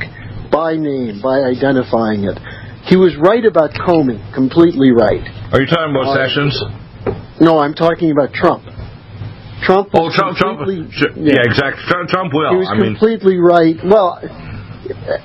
by 0.52 0.78
name, 0.78 1.20
by 1.22 1.44
identifying 1.44 2.24
it. 2.24 2.40
He 2.88 2.96
was 2.96 3.16
right 3.20 3.44
about 3.44 3.72
Comey, 3.72 4.20
completely 4.34 4.92
right. 4.92 5.24
Are 5.52 5.60
you 5.60 5.68
talking 5.68 5.92
about 5.92 6.16
Uh, 6.16 6.24
Sessions? 6.24 6.56
No, 7.42 7.60
I'm 7.60 7.74
talking 7.74 8.12
about 8.12 8.34
Trump. 8.34 8.64
Trump. 9.64 9.90
Oh, 9.94 10.12
Trump, 10.14 10.38
Trump. 10.38 10.60
Sure, 10.92 11.12
yeah, 11.16 11.44
exactly. 11.44 11.84
Trump, 11.88 12.10
Trump 12.10 12.34
will. 12.34 12.52
He 12.52 12.58
was 12.58 12.68
I 12.70 12.76
mean, 12.76 12.96
completely 12.96 13.38
right. 13.40 13.76
Well, 13.84 14.20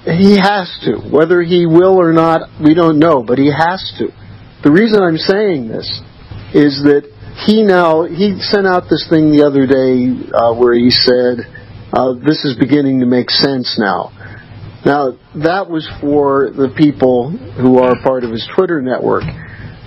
he 0.04 0.38
has 0.38 0.70
to. 0.86 0.98
Whether 1.10 1.42
he 1.42 1.66
will 1.66 1.98
or 1.98 2.12
not, 2.12 2.50
we 2.62 2.74
don't 2.74 2.98
know, 2.98 3.22
but 3.22 3.38
he 3.38 3.50
has 3.50 3.82
to. 3.98 4.08
The 4.62 4.70
reason 4.70 5.02
I'm 5.02 5.18
saying 5.18 5.68
this 5.68 5.86
is 6.54 6.82
that 6.82 7.10
he 7.46 7.62
now 7.62 8.04
he 8.04 8.40
sent 8.40 8.66
out 8.66 8.84
this 8.90 9.06
thing 9.08 9.30
the 9.30 9.46
other 9.46 9.66
day 9.66 10.10
uh, 10.34 10.54
where 10.54 10.74
he 10.74 10.90
said 10.90 11.46
uh, 11.92 12.14
this 12.14 12.44
is 12.44 12.56
beginning 12.58 13.00
to 13.00 13.06
make 13.06 13.30
sense 13.30 13.78
now. 13.78 14.10
Now 14.84 15.18
that 15.42 15.70
was 15.70 15.88
for 16.00 16.50
the 16.50 16.72
people 16.76 17.30
who 17.30 17.78
are 17.78 17.94
part 18.02 18.24
of 18.24 18.30
his 18.30 18.46
Twitter 18.54 18.82
network. 18.82 19.24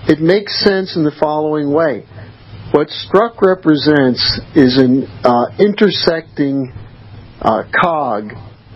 It 0.08 0.20
makes 0.20 0.64
sense 0.64 0.96
in 0.96 1.04
the 1.04 1.16
following 1.20 1.72
way. 1.72 2.06
What 2.72 2.88
Strzok 2.88 3.42
represents 3.42 4.40
is 4.56 4.78
an 4.78 5.06
uh, 5.24 5.52
intersecting 5.60 6.72
uh, 7.42 7.64
cog 7.70 8.32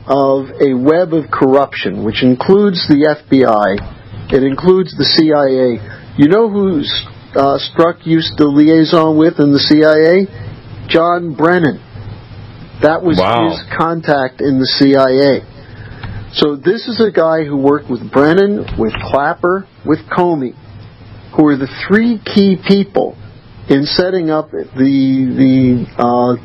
of 0.06 0.52
a 0.62 0.76
web 0.76 1.14
of 1.14 1.32
corruption, 1.32 2.04
which 2.04 2.22
includes 2.22 2.86
the 2.88 3.10
FBI, 3.10 4.34
it 4.34 4.44
includes 4.44 4.94
the 4.98 5.06
CIA. 5.06 5.82
You 6.18 6.30
know 6.30 6.50
who 6.50 6.82
uh, 7.36 7.58
Strzok 7.60 8.06
used 8.06 8.38
to 8.38 8.46
liaison 8.46 9.18
with 9.18 9.40
in 9.40 9.52
the 9.52 9.60
CIA? 9.60 10.28
John 10.88 11.34
Brennan. 11.34 11.82
That 12.82 13.04
was 13.04 13.18
Wow. 13.18 13.50
his 13.50 13.64
contact 13.78 14.42
in 14.42 14.60
the 14.60 14.68
CIA. 14.68 15.44
So 16.34 16.56
this 16.56 16.88
is 16.88 17.00
a 17.00 17.12
guy 17.12 17.46
who 17.46 17.58
worked 17.58 17.90
with 17.90 18.12
Brennan, 18.12 18.66
with 18.78 18.94
Clapper, 18.94 19.66
with 19.86 20.00
Comey, 20.10 20.54
who 21.36 21.48
are 21.48 21.56
the 21.56 21.72
three 21.88 22.20
key 22.20 22.58
people 22.68 23.16
in 23.70 23.86
setting 23.86 24.30
up 24.30 24.52
the 24.52 24.66
the 24.76 25.86
uh, 25.98 26.36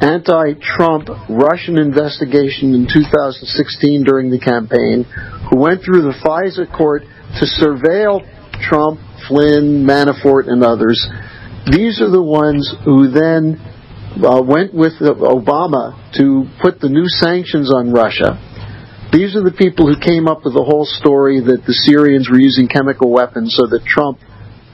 anti-Trump 0.00 1.08
Russian 1.28 1.78
investigation 1.78 2.74
in 2.74 2.86
2016 2.86 4.04
during 4.04 4.30
the 4.30 4.38
campaign, 4.38 5.04
who 5.50 5.58
went 5.58 5.82
through 5.82 6.02
the 6.02 6.14
FISA 6.22 6.70
court 6.76 7.02
to 7.38 7.46
surveil 7.46 8.22
Trump, 8.60 9.00
Flynn, 9.26 9.84
Manafort, 9.84 10.48
and 10.48 10.62
others. 10.62 10.98
These 11.66 12.00
are 12.00 12.10
the 12.10 12.22
ones 12.22 12.72
who 12.84 13.10
then 13.10 13.58
uh, 14.24 14.42
went 14.42 14.72
with 14.72 14.94
Obama 15.00 15.96
to 16.16 16.46
put 16.62 16.80
the 16.80 16.88
new 16.88 17.06
sanctions 17.06 17.72
on 17.72 17.92
Russia. 17.92 18.38
These 19.12 19.36
are 19.36 19.42
the 19.42 19.56
people 19.56 19.88
who 19.88 19.98
came 19.98 20.28
up 20.28 20.44
with 20.44 20.54
the 20.54 20.64
whole 20.64 20.84
story 20.84 21.40
that 21.40 21.64
the 21.64 21.72
Syrians 21.72 22.28
were 22.28 22.38
using 22.38 22.68
chemical 22.68 23.10
weapons 23.10 23.56
so 23.56 23.66
that 23.66 23.84
Trump 23.84 24.20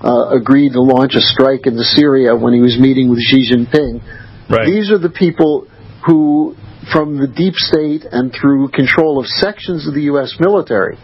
uh, 0.02 0.34
agreed 0.34 0.72
to 0.74 0.82
launch 0.82 1.14
a 1.14 1.22
strike 1.22 1.66
into 1.66 1.84
Syria 1.84 2.34
when 2.34 2.52
he 2.52 2.60
was 2.60 2.78
meeting 2.78 3.08
with 3.10 3.20
Xi 3.22 3.46
Jinping. 3.46 4.02
Right. 4.50 4.66
These 4.66 4.90
are 4.90 4.98
the 4.98 5.12
people 5.12 5.66
who, 6.04 6.56
from 6.92 7.16
the 7.16 7.28
deep 7.28 7.54
state 7.54 8.04
and 8.10 8.34
through 8.34 8.68
control 8.74 9.20
of 9.20 9.26
sections 9.26 9.86
of 9.86 9.94
the 9.94 10.10
U.S. 10.12 10.34
military, 10.40 10.98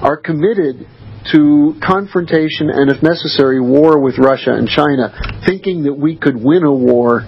are 0.00 0.16
committed 0.16 0.86
to 1.32 1.74
confrontation 1.82 2.70
and, 2.70 2.90
if 2.90 3.02
necessary, 3.02 3.60
war 3.60 3.98
with 3.98 4.18
Russia 4.18 4.52
and 4.52 4.68
China, 4.68 5.12
thinking 5.46 5.84
that 5.84 5.94
we 5.94 6.16
could 6.16 6.36
win 6.36 6.64
a 6.64 6.72
war 6.72 7.22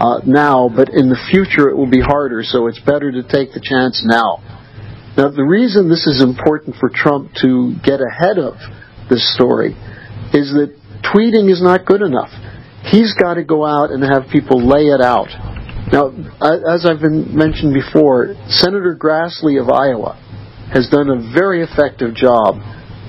uh, 0.00 0.20
now, 0.24 0.68
but 0.68 0.88
in 0.88 1.08
the 1.08 1.18
future 1.30 1.68
it 1.68 1.76
will 1.76 1.90
be 1.90 2.00
harder, 2.00 2.42
so 2.42 2.66
it's 2.66 2.80
better 2.80 3.12
to 3.12 3.22
take 3.22 3.52
the 3.52 3.60
chance 3.60 4.02
now. 4.04 4.42
Now, 5.16 5.28
the 5.28 5.44
reason 5.44 5.88
this 5.88 6.06
is 6.06 6.22
important 6.22 6.76
for 6.80 6.88
Trump 6.88 7.30
to 7.42 7.76
get 7.84 8.00
ahead 8.00 8.38
of 8.38 8.56
this 9.10 9.22
story 9.34 9.76
is 10.32 10.50
that 10.56 10.74
tweeting 11.04 11.52
is 11.52 11.62
not 11.62 11.84
good 11.84 12.00
enough. 12.00 12.30
He's 12.88 13.12
got 13.12 13.34
to 13.34 13.44
go 13.44 13.66
out 13.66 13.90
and 13.90 14.02
have 14.02 14.32
people 14.32 14.58
lay 14.58 14.88
it 14.88 15.00
out. 15.00 15.28
Now, 15.92 16.08
as 16.40 16.86
I've 16.88 17.00
been 17.00 17.36
mentioned 17.36 17.74
before, 17.74 18.34
Senator 18.48 18.96
Grassley 18.96 19.60
of 19.60 19.68
Iowa 19.68 20.16
has 20.72 20.88
done 20.88 21.10
a 21.10 21.20
very 21.36 21.62
effective 21.62 22.14
job 22.14 22.56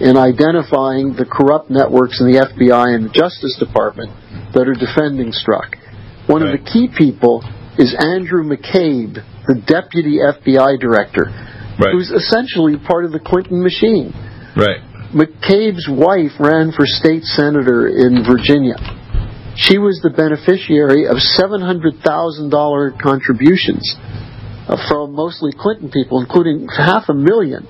in 0.03 0.17
identifying 0.19 1.15
the 1.15 1.23
corrupt 1.25 1.69
networks 1.71 2.19
in 2.19 2.27
the 2.27 2.43
FBI 2.43 2.93
and 2.95 3.07
the 3.07 3.13
Justice 3.15 3.55
Department 3.57 4.11
that 4.53 4.67
are 4.67 4.75
defending 4.75 5.31
Strzok. 5.31 5.79
One 6.27 6.43
of 6.43 6.51
the 6.51 6.59
key 6.59 6.91
people 6.91 7.39
is 7.79 7.95
Andrew 7.95 8.43
McCabe, 8.43 9.23
the 9.47 9.55
deputy 9.65 10.19
FBI 10.19 10.79
director, 10.79 11.31
Right. 11.79 11.89
who's 11.91 12.11
essentially 12.11 12.77
part 12.77 13.05
of 13.05 13.11
the 13.11 13.19
Clinton 13.19 13.63
machine. 13.63 14.13
right. 14.55 14.81
McCabe's 15.13 15.87
wife 15.89 16.33
ran 16.39 16.71
for 16.71 16.85
state 16.85 17.23
senator 17.23 17.87
in 17.87 18.23
Virginia. 18.25 18.75
She 19.55 19.77
was 19.77 20.01
the 20.01 20.09
beneficiary 20.09 21.05
of 21.05 21.17
$700,000 21.17 22.99
contributions 22.99 23.95
uh, 24.67 24.77
from 24.89 25.13
mostly 25.13 25.51
Clinton 25.53 25.91
people, 25.91 26.19
including 26.19 26.67
half 26.67 27.09
a 27.09 27.13
million 27.13 27.67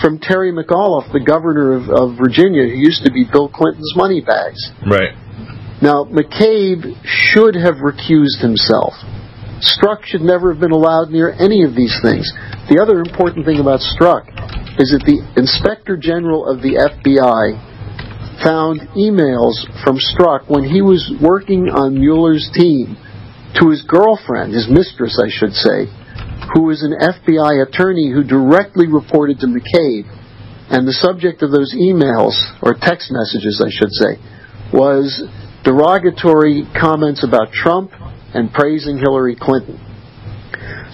from 0.00 0.18
Terry 0.18 0.52
McAuliffe, 0.52 1.12
the 1.12 1.22
governor 1.24 1.72
of, 1.72 1.88
of 1.88 2.18
Virginia, 2.18 2.62
who 2.64 2.76
used 2.76 3.04
to 3.04 3.12
be 3.12 3.24
Bill 3.30 3.48
Clinton's 3.48 3.94
money 3.96 4.20
bags. 4.20 4.58
Right. 4.82 5.14
Now, 5.82 6.04
McCabe 6.04 6.96
should 7.04 7.54
have 7.54 7.82
recused 7.82 8.40
himself. 8.40 8.94
Strzok 9.62 10.04
should 10.04 10.22
never 10.22 10.52
have 10.52 10.60
been 10.60 10.72
allowed 10.72 11.10
near 11.10 11.30
any 11.30 11.64
of 11.64 11.74
these 11.74 11.94
things. 12.02 12.26
The 12.68 12.80
other 12.80 13.00
important 13.00 13.46
thing 13.46 13.60
about 13.60 13.80
Strzok 13.80 14.28
is 14.80 14.90
that 14.90 15.04
the 15.06 15.22
Inspector 15.36 15.96
General 15.98 16.48
of 16.48 16.60
the 16.60 16.80
FBI 16.80 17.74
found 18.42 18.80
emails 18.98 19.54
from 19.84 19.96
Strzok 19.96 20.50
when 20.50 20.64
he 20.64 20.82
was 20.82 21.06
working 21.22 21.70
on 21.70 21.94
Mueller's 21.94 22.50
team 22.52 22.96
to 23.60 23.70
his 23.70 23.82
girlfriend, 23.82 24.52
his 24.52 24.66
mistress, 24.68 25.20
I 25.22 25.30
should 25.30 25.54
say, 25.54 25.86
who 26.52 26.64
was 26.64 26.82
an 26.82 26.92
FBI 26.92 27.66
attorney 27.66 28.10
who 28.12 28.22
directly 28.22 28.86
reported 28.86 29.38
to 29.40 29.46
McCabe. 29.46 30.04
And 30.70 30.88
the 30.88 30.92
subject 30.92 31.42
of 31.42 31.50
those 31.50 31.74
emails, 31.74 32.34
or 32.62 32.74
text 32.74 33.12
messages, 33.12 33.62
I 33.64 33.70
should 33.70 33.92
say, 33.92 34.18
was 34.72 35.22
derogatory 35.62 36.64
comments 36.78 37.24
about 37.24 37.52
Trump 37.52 37.92
and 38.34 38.52
praising 38.52 38.98
Hillary 38.98 39.36
Clinton. 39.38 39.78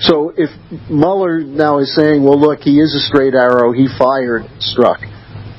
So 0.01 0.33
if 0.37 0.51
Mueller 0.91 1.41
now 1.41 1.79
is 1.79 1.95
saying, 1.95 2.25
well, 2.25 2.41
look, 2.41 2.61
he 2.61 2.81
is 2.81 2.95
a 2.95 3.01
straight 3.01 3.35
arrow, 3.35 3.73
he 3.73 3.87
fired 3.99 4.43
Strzok. 4.59 5.05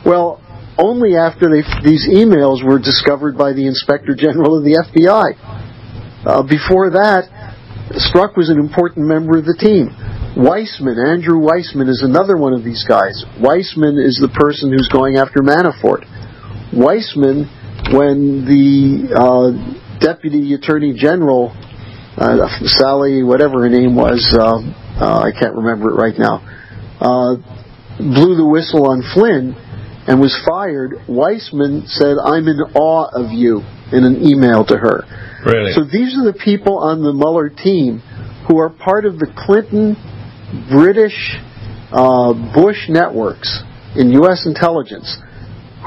Well, 0.05 0.41
only 0.77 1.15
after 1.15 1.47
they, 1.49 1.61
these 1.83 2.07
emails 2.09 2.65
were 2.65 2.79
discovered 2.79 3.37
by 3.37 3.53
the 3.53 3.67
Inspector 3.67 4.13
General 4.15 4.57
of 4.57 4.63
the 4.63 4.81
FBI. 4.81 6.25
Uh, 6.25 6.43
before 6.43 6.89
that, 6.91 7.29
Strzok 7.99 8.37
was 8.37 8.49
an 8.49 8.59
important 8.59 9.07
member 9.07 9.37
of 9.37 9.45
the 9.45 9.55
team. 9.57 9.89
Weissmann, 10.37 10.95
Andrew 10.95 11.39
Weissmann, 11.39 11.89
is 11.89 12.03
another 12.03 12.37
one 12.37 12.53
of 12.53 12.63
these 12.63 12.85
guys. 12.87 13.23
Weissmann 13.39 13.99
is 13.99 14.15
the 14.21 14.31
person 14.33 14.71
who's 14.71 14.87
going 14.91 15.17
after 15.17 15.41
Manafort. 15.41 16.07
Weissmann, 16.71 17.51
when 17.91 18.45
the 18.47 19.11
uh, 19.11 19.99
Deputy 19.99 20.53
Attorney 20.53 20.93
General 20.95 21.51
uh, 22.17 22.47
Sally, 22.63 23.23
whatever 23.23 23.61
her 23.63 23.69
name 23.69 23.95
was, 23.95 24.23
uh, 24.39 24.63
uh, 25.03 25.19
I 25.19 25.31
can't 25.37 25.55
remember 25.55 25.89
it 25.91 25.95
right 25.95 26.17
now, 26.17 26.39
uh, 26.99 27.35
blew 27.97 28.35
the 28.35 28.47
whistle 28.47 28.87
on 28.87 29.03
Flynn 29.13 29.55
and 30.07 30.19
was 30.19 30.35
fired, 30.47 30.91
Weissmann 31.07 31.87
said, 31.87 32.15
I'm 32.23 32.47
in 32.47 32.59
awe 32.73 33.09
of 33.13 33.31
you 33.31 33.61
in 33.91 34.03
an 34.03 34.23
email 34.23 34.65
to 34.65 34.77
her. 34.77 35.03
Really? 35.45 35.73
So 35.73 35.83
these 35.83 36.17
are 36.17 36.25
the 36.25 36.37
people 36.37 36.77
on 36.77 37.01
the 37.01 37.13
Mueller 37.13 37.49
team 37.49 37.99
who 38.47 38.59
are 38.59 38.69
part 38.69 39.05
of 39.05 39.17
the 39.17 39.27
Clinton, 39.35 39.95
British, 40.69 41.37
uh, 41.91 42.33
Bush 42.53 42.89
networks 42.89 43.63
in 43.95 44.11
U.S. 44.23 44.45
intelligence 44.45 45.17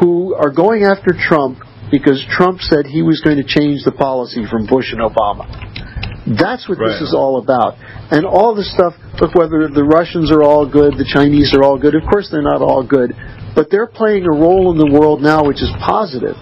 who 0.01 0.35
are 0.35 0.51
going 0.51 0.83
after 0.85 1.15
Trump 1.15 1.59
because 1.91 2.25
Trump 2.31 2.61
said 2.61 2.87
he 2.87 3.03
was 3.03 3.21
going 3.21 3.37
to 3.37 3.47
change 3.47 3.85
the 3.85 3.93
policy 3.93 4.43
from 4.51 4.67
Bush 4.67 4.91
and 4.91 5.01
Obama. 5.01 5.47
That's 6.27 6.69
what 6.69 6.79
Right. 6.79 6.89
this 6.89 7.03
is 7.03 7.15
all 7.15 7.39
about. 7.39 7.77
And 8.11 8.25
all 8.25 8.55
the 8.55 8.65
stuff, 8.65 8.95
look, 9.21 9.35
whether 9.35 9.69
the 9.69 9.85
Russians 9.85 10.33
are 10.33 10.43
all 10.43 10.67
good, 10.67 10.97
the 10.97 11.05
Chinese 11.05 11.55
are 11.55 11.63
all 11.63 11.79
good, 11.79 11.95
of 11.95 12.03
course 12.11 12.29
they're 12.31 12.43
not 12.43 12.63
all 12.63 12.83
good, 12.83 13.15
but 13.55 13.71
they're 13.71 13.87
playing 13.87 14.25
a 14.25 14.33
role 14.33 14.73
in 14.73 14.79
the 14.79 14.91
world 14.91 15.23
now 15.23 15.45
which 15.45 15.63
is 15.63 15.71
positive. 15.81 16.37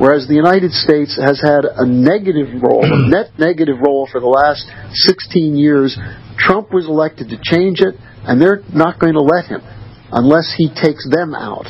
Whereas 0.00 0.24
the 0.24 0.34
United 0.34 0.72
States 0.72 1.12
has 1.20 1.44
had 1.44 1.68
a 1.68 1.84
negative 1.84 2.48
role, 2.64 2.80
a 2.80 3.04
net 3.04 3.36
negative 3.36 3.76
role 3.84 4.08
for 4.08 4.16
the 4.16 4.32
last 4.32 4.64
16 4.96 5.60
years. 5.60 5.92
Trump 6.40 6.72
was 6.72 6.88
elected 6.88 7.28
to 7.28 7.36
change 7.36 7.84
it, 7.84 8.00
and 8.24 8.40
they're 8.40 8.64
not 8.72 8.96
going 8.96 9.12
to 9.12 9.20
let 9.20 9.44
him 9.44 9.60
unless 10.08 10.56
he 10.56 10.72
takes 10.72 11.04
them 11.04 11.36
out. 11.36 11.68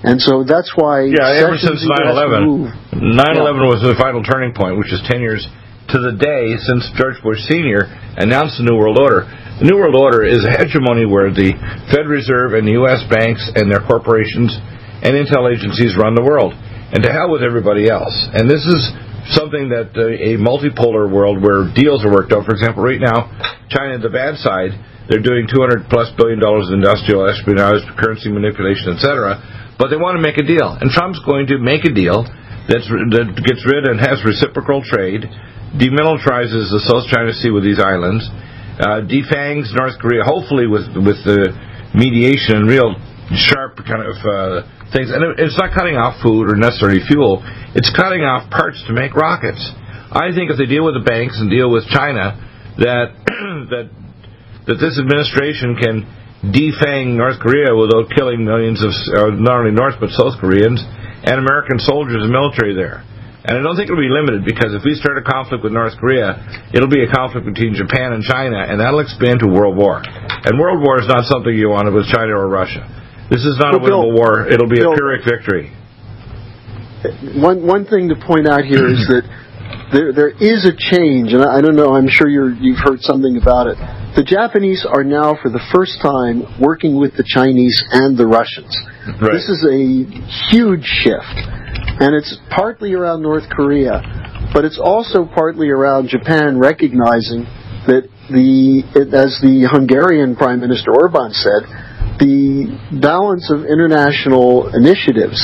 And 0.00 0.16
so 0.16 0.40
that's 0.48 0.72
why 0.72 1.12
Yeah, 1.12 1.44
ever 1.44 1.60
since 1.60 1.84
either 1.84 2.08
has 2.08 2.16
to 2.16 2.72
9/11, 2.96 3.20
9/11 3.28 3.68
was 3.68 3.84
the 3.84 3.94
final 4.00 4.24
turning 4.24 4.56
point, 4.56 4.80
which 4.80 4.88
is 4.88 5.04
10 5.04 5.20
years 5.20 5.44
to 5.92 5.98
the 6.00 6.16
day 6.16 6.56
since 6.64 6.88
George 6.96 7.20
Bush 7.20 7.44
Sr. 7.44 7.84
announced 8.16 8.56
the 8.56 8.64
New 8.64 8.80
World 8.80 8.96
Order. 8.96 9.28
The 9.60 9.68
New 9.68 9.76
World 9.76 10.00
Order 10.00 10.24
is 10.24 10.40
a 10.48 10.56
hegemony 10.56 11.04
where 11.04 11.28
the 11.28 11.52
Fed 11.92 12.08
Reserve 12.08 12.56
and 12.56 12.64
the 12.64 12.80
U.S. 12.80 13.04
banks 13.12 13.44
and 13.52 13.68
their 13.68 13.84
corporations 13.84 14.56
and 15.04 15.12
intel 15.12 15.44
agencies 15.52 16.00
run 16.00 16.16
the 16.16 16.24
world. 16.24 16.56
And 16.90 17.02
to 17.06 17.10
hell 17.12 17.30
with 17.30 17.42
everybody 17.42 17.88
else. 17.88 18.14
And 18.34 18.50
this 18.50 18.66
is 18.66 18.80
something 19.36 19.70
that 19.70 19.94
uh, 19.94 20.10
a 20.10 20.40
multipolar 20.42 21.06
world 21.06 21.38
where 21.38 21.70
deals 21.70 22.02
are 22.02 22.10
worked 22.10 22.32
out. 22.32 22.46
For 22.46 22.54
example, 22.56 22.82
right 22.82 22.98
now, 22.98 23.30
China, 23.70 23.98
the 24.02 24.10
bad 24.10 24.40
side, 24.42 24.74
they're 25.06 25.22
doing 25.22 25.46
200 25.46 25.90
plus 25.90 26.10
billion 26.18 26.38
dollars 26.38 26.70
in 26.70 26.82
industrial 26.82 27.26
espionage, 27.26 27.82
currency 27.98 28.30
manipulation, 28.30 28.94
etc. 28.94 29.38
But 29.78 29.90
they 29.90 29.98
want 29.98 30.18
to 30.18 30.22
make 30.22 30.38
a 30.38 30.46
deal, 30.46 30.76
and 30.78 30.90
Trump's 30.90 31.18
going 31.26 31.46
to 31.50 31.58
make 31.58 31.82
a 31.86 31.94
deal 31.94 32.26
that's 32.70 32.86
that 32.86 33.26
gets 33.42 33.62
rid 33.66 33.90
and 33.90 33.98
has 33.98 34.22
reciprocal 34.22 34.82
trade, 34.86 35.26
demilitarizes 35.74 36.70
the 36.70 36.82
South 36.86 37.10
China 37.10 37.34
Sea 37.34 37.50
with 37.50 37.66
these 37.66 37.82
islands, 37.82 38.22
uh, 38.78 39.02
defangs 39.02 39.74
North 39.74 39.98
Korea, 39.98 40.22
hopefully 40.22 40.70
with 40.70 40.86
with 40.94 41.18
the 41.26 41.50
mediation 41.94 42.62
and 42.62 42.66
real 42.70 42.94
sharp 43.34 43.78
kind 43.86 44.02
of 44.02 44.16
uh, 44.22 44.62
things. 44.92 45.10
And 45.10 45.22
it- 45.22 45.38
it's 45.40 45.58
not 45.58 45.72
cutting 45.74 45.96
off 45.96 46.20
food 46.22 46.50
or 46.50 46.56
necessarily 46.56 47.00
fuel; 47.06 47.42
it's 47.74 47.90
cutting 47.94 48.22
off 48.22 48.50
parts 48.50 48.82
to 48.86 48.92
make 48.92 49.14
rockets. 49.14 49.60
I 50.10 50.34
think 50.34 50.50
if 50.50 50.58
they 50.58 50.66
deal 50.66 50.84
with 50.84 50.94
the 50.98 51.06
banks 51.06 51.38
and 51.38 51.50
deal 51.50 51.70
with 51.70 51.86
China, 51.86 52.34
that 52.78 53.14
that 53.70 53.86
that 54.66 54.78
this 54.82 54.98
administration 54.98 55.78
can 55.78 56.06
defang 56.50 57.14
North 57.20 57.38
Korea 57.38 57.74
without 57.76 58.10
killing 58.16 58.44
millions 58.44 58.80
of 58.82 58.90
uh, 58.90 59.30
not 59.36 59.60
only 59.62 59.72
North 59.72 60.00
but 60.00 60.10
South 60.10 60.40
Koreans 60.40 60.80
and 61.22 61.36
American 61.36 61.78
soldiers 61.78 62.22
and 62.24 62.32
military 62.32 62.74
there. 62.74 63.04
And 63.40 63.56
I 63.56 63.60
don't 63.64 63.72
think 63.76 63.88
it'll 63.88 64.00
be 64.00 64.12
limited 64.12 64.44
because 64.44 64.76
if 64.76 64.84
we 64.84 64.92
start 65.00 65.16
a 65.16 65.24
conflict 65.24 65.64
with 65.64 65.72
North 65.72 65.96
Korea, 65.96 66.36
it'll 66.76 66.92
be 66.92 67.00
a 67.04 67.08
conflict 67.08 67.48
between 67.48 67.72
Japan 67.72 68.12
and 68.12 68.20
China, 68.22 68.60
and 68.60 68.80
that'll 68.80 69.00
expand 69.00 69.40
to 69.40 69.48
world 69.48 69.76
war. 69.76 70.04
And 70.04 70.60
world 70.60 70.84
war 70.84 71.00
is 71.00 71.08
not 71.08 71.24
something 71.24 71.48
you 71.52 71.72
want 71.72 71.88
with 71.92 72.04
China 72.12 72.36
or 72.36 72.48
Russia. 72.52 72.84
This 73.30 73.44
is 73.46 73.56
not 73.58 73.74
a 73.74 73.78
Well, 73.78 73.86
Bill- 73.86 74.02
winnable 74.10 74.16
war. 74.18 74.48
It'll 74.48 74.68
be 74.68 74.76
Bill- 74.76 74.92
a 74.92 74.96
Pyrrhic 74.96 75.24
victory. 75.24 75.70
one 77.36 77.66
one 77.66 77.84
thing 77.86 78.08
to 78.10 78.16
point 78.16 78.46
out 78.46 78.64
here 78.64 78.86
is 78.86 79.06
that 79.08 79.22
there 79.92 80.12
there 80.12 80.28
is 80.28 80.66
a 80.66 80.74
change, 80.76 81.32
and 81.32 81.42
I, 81.42 81.58
I 81.58 81.60
don't 81.60 81.76
know. 81.76 81.94
I'm 81.94 82.08
sure 82.08 82.28
you're, 82.28 82.50
you've 82.52 82.78
heard 82.78 83.00
something 83.00 83.36
about 83.40 83.66
it. 83.68 83.78
The 84.16 84.24
Japanese 84.24 84.84
are 84.84 85.04
now, 85.04 85.36
for 85.40 85.48
the 85.50 85.62
first 85.72 86.02
time, 86.02 86.42
working 86.60 86.98
with 86.98 87.14
the 87.16 87.22
Chinese 87.26 87.82
and 87.92 88.18
the 88.18 88.26
Russians. 88.26 88.76
Right. 89.22 89.32
This 89.32 89.48
is 89.48 89.62
a 89.64 89.78
huge 90.50 90.84
shift, 90.84 91.36
and 92.02 92.14
it's 92.14 92.36
partly 92.50 92.92
around 92.94 93.22
North 93.22 93.48
Korea, 93.48 94.02
but 94.52 94.64
it's 94.64 94.78
also 94.78 95.24
partly 95.24 95.70
around 95.70 96.08
Japan 96.08 96.58
recognizing 96.58 97.46
that 97.86 98.06
the, 98.28 98.84
as 99.14 99.38
the 99.40 99.66
Hungarian 99.70 100.36
Prime 100.36 100.60
Minister 100.60 100.92
Orban 100.92 101.32
said, 101.32 101.62
the 102.20 102.68
balance 103.00 103.50
of 103.50 103.64
international 103.64 104.68
initiatives 104.76 105.40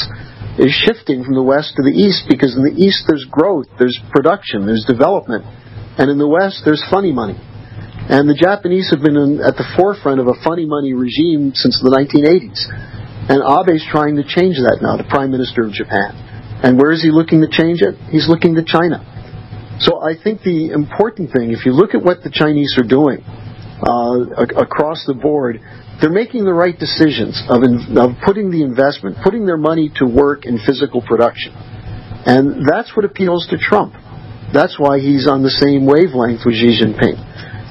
is 0.61 0.73
shifting 0.73 1.25
from 1.25 1.35
the 1.35 1.45
west 1.45 1.77
to 1.77 1.83
the 1.83 1.93
east 1.93 2.29
because 2.29 2.57
in 2.57 2.65
the 2.65 2.77
east 2.77 3.05
there's 3.09 3.25
growth, 3.29 3.67
there's 3.81 3.97
production, 4.13 4.65
there's 4.65 4.85
development, 4.89 5.45
and 5.97 6.09
in 6.09 6.17
the 6.17 6.29
west 6.29 6.63
there's 6.65 6.85
funny 6.89 7.13
money. 7.13 7.37
And 8.07 8.31
the 8.31 8.39
Japanese 8.39 8.89
have 8.95 9.03
been 9.03 9.19
in, 9.19 9.43
at 9.43 9.59
the 9.59 9.67
forefront 9.75 10.23
of 10.23 10.31
a 10.31 10.39
funny 10.47 10.65
money 10.65 10.95
regime 10.95 11.51
since 11.59 11.83
the 11.83 11.91
1980s. 11.91 12.71
And 13.27 13.43
Abe's 13.43 13.83
trying 13.91 14.15
to 14.17 14.25
change 14.25 14.63
that 14.63 14.79
now, 14.79 14.95
the 14.95 15.09
Prime 15.11 15.35
Minister 15.35 15.67
of 15.67 15.75
Japan. 15.75 16.15
And 16.63 16.79
where 16.79 16.95
is 16.95 17.03
he 17.03 17.11
looking 17.11 17.43
to 17.43 17.51
change 17.51 17.83
it? 17.83 17.99
He's 18.15 18.31
looking 18.31 18.55
to 18.55 18.63
China. 18.63 19.03
So 19.83 20.01
I 20.01 20.15
think 20.15 20.41
the 20.47 20.71
important 20.71 21.35
thing, 21.35 21.51
if 21.51 21.67
you 21.67 21.73
look 21.73 21.93
at 21.93 22.01
what 22.01 22.23
the 22.23 22.31
Chinese 22.31 22.79
are 22.79 22.87
doing 22.87 23.21
uh, 23.27 24.41
ac- 24.41 24.57
across 24.57 25.05
the 25.05 25.13
board, 25.13 25.61
they're 26.01 26.13
making 26.13 26.45
the 26.45 26.53
right 26.53 26.77
decisions 26.77 27.41
of, 27.49 27.63
in, 27.63 27.97
of 27.97 28.21
putting 28.25 28.51
the 28.51 28.63
investment, 28.63 29.17
putting 29.25 29.47
their 29.47 29.57
money 29.57 29.91
to 29.97 30.05
work 30.05 30.45
in 30.45 30.59
physical 30.61 31.01
production. 31.01 31.53
And 32.27 32.69
that's 32.69 32.95
what 32.97 33.05
appeals 33.05 33.47
to 33.49 33.57
Trump. 33.57 33.95
That's 34.53 34.79
why 34.79 35.01
he's 35.01 35.27
on 35.27 35.43
the 35.43 35.51
same 35.51 35.87
wavelength 35.87 36.45
with 36.45 36.55
Xi 36.55 36.77
Jinping. 36.79 37.17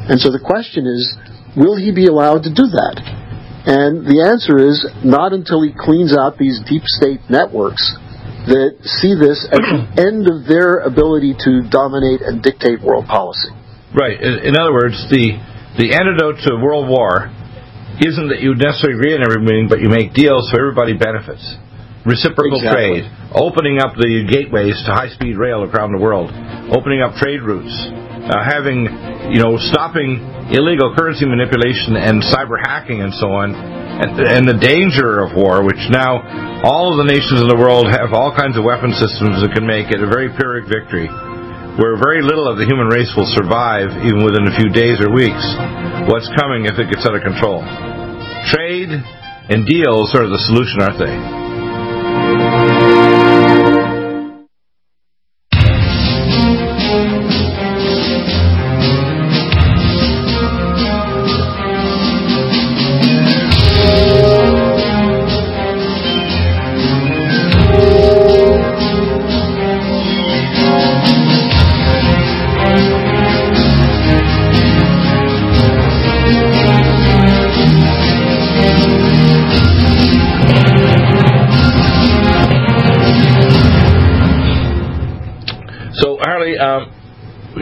And 0.09 0.19
so 0.19 0.31
the 0.31 0.41
question 0.41 0.85
is, 0.85 1.13
will 1.55 1.77
he 1.77 1.93
be 1.93 2.07
allowed 2.07 2.43
to 2.43 2.51
do 2.51 2.65
that? 2.65 2.97
And 3.65 4.05
the 4.05 4.21
answer 4.21 4.61
is 4.61 4.85
not 5.01 5.33
until 5.33 5.65
he 5.65 5.73
cleans 5.73 6.13
out 6.13 6.37
these 6.37 6.61
deep 6.69 6.85
state 6.85 7.21
networks 7.29 7.81
that 8.45 8.77
see 9.01 9.17
this 9.17 9.41
as 9.49 9.57
the 9.57 9.81
end 10.05 10.29
of 10.29 10.45
their 10.45 10.85
ability 10.85 11.33
to 11.45 11.65
dominate 11.65 12.21
and 12.21 12.45
dictate 12.45 12.81
world 12.81 13.09
policy. 13.09 13.49
Right. 13.93 14.21
In 14.21 14.53
in 14.53 14.53
other 14.53 14.73
words, 14.73 15.01
the 15.09 15.33
the 15.81 15.97
antidote 15.97 16.45
to 16.45 16.61
World 16.61 16.87
War 16.87 17.33
isn't 18.01 18.27
that 18.29 18.41
you 18.41 18.55
necessarily 18.55 18.99
agree 18.99 19.13
on 19.15 19.23
every 19.23 19.43
meeting, 19.43 19.67
but 19.69 19.79
you 19.79 19.87
make 19.87 20.13
deals 20.13 20.51
so 20.51 20.59
everybody 20.59 20.93
benefits. 20.97 21.43
Reciprocal 22.05 22.61
Exactly. 22.61 23.01
trade, 23.01 23.05
opening 23.33 23.81
up 23.81 23.97
the 23.97 24.29
gateways 24.29 24.77
to 24.85 24.93
high-speed 24.93 25.37
rail 25.41 25.65
around 25.65 25.89
the 25.95 26.01
world, 26.01 26.29
opening 26.69 27.01
up 27.01 27.17
trade 27.17 27.41
routes, 27.41 27.73
uh, 28.29 28.45
having, 28.45 28.85
you 29.33 29.41
know, 29.41 29.57
stopping 29.73 30.21
illegal 30.53 30.93
currency 30.93 31.25
manipulation 31.25 31.97
and 31.97 32.21
cyber 32.21 32.61
hacking 32.61 33.01
and 33.01 33.09
so 33.17 33.33
on, 33.33 33.57
and, 33.57 34.21
and 34.21 34.43
the 34.45 34.59
danger 34.61 35.25
of 35.25 35.33
war, 35.33 35.65
which 35.65 35.81
now 35.89 36.21
all 36.61 36.93
of 36.93 37.01
the 37.01 37.09
nations 37.09 37.41
in 37.41 37.49
the 37.49 37.57
world 37.57 37.89
have 37.89 38.13
all 38.13 38.29
kinds 38.29 38.53
of 38.53 38.61
weapon 38.61 38.93
systems 38.93 39.41
that 39.41 39.49
can 39.57 39.65
make 39.65 39.89
it 39.89 39.97
a 39.97 40.05
very 40.05 40.29
Pyrrhic 40.37 40.69
victory, 40.69 41.09
where 41.77 41.99
very 41.99 42.23
little 42.23 42.47
of 42.47 42.57
the 42.57 42.65
human 42.65 42.87
race 42.87 43.11
will 43.15 43.27
survive 43.35 43.91
even 44.07 44.23
within 44.23 44.47
a 44.47 44.55
few 44.55 44.71
days 44.71 44.99
or 45.03 45.11
weeks. 45.11 45.43
What's 46.07 46.31
coming 46.39 46.65
if 46.65 46.79
it 46.79 46.87
gets 46.87 47.05
out 47.05 47.15
of 47.15 47.23
control? 47.23 47.63
Trade 48.51 48.95
and 49.51 49.65
deals 49.67 50.15
are 50.15 50.27
the 50.27 50.39
solution, 50.47 50.81
aren't 50.81 50.99
they? 50.99 51.44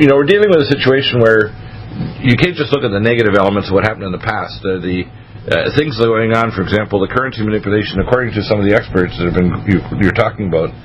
You 0.04 0.12
know, 0.12 0.20
we're 0.20 0.28
dealing 0.28 0.52
with 0.52 0.60
a 0.60 0.68
situation 0.68 1.24
where 1.24 1.48
you 2.20 2.36
can't 2.36 2.60
just 2.60 2.76
look 2.76 2.84
at 2.84 2.92
the 2.92 3.00
negative 3.00 3.40
elements 3.40 3.72
of 3.72 3.74
what 3.80 3.88
happened 3.88 4.04
in 4.04 4.12
the 4.12 4.20
past. 4.20 4.60
Uh, 4.60 4.84
the 4.84 5.08
uh, 5.48 5.72
things 5.80 5.96
that 5.96 6.04
are 6.04 6.20
going 6.20 6.36
on, 6.36 6.52
for 6.52 6.60
example, 6.60 7.00
the 7.00 7.08
currency 7.08 7.40
manipulation, 7.40 8.04
according 8.04 8.36
to 8.36 8.44
some 8.44 8.60
of 8.60 8.68
the 8.68 8.76
experts 8.76 9.16
that 9.16 9.32
have 9.32 9.38
been 9.40 9.64
you, 9.64 9.80
you're 10.04 10.12
talking 10.12 10.52
about, 10.52 10.76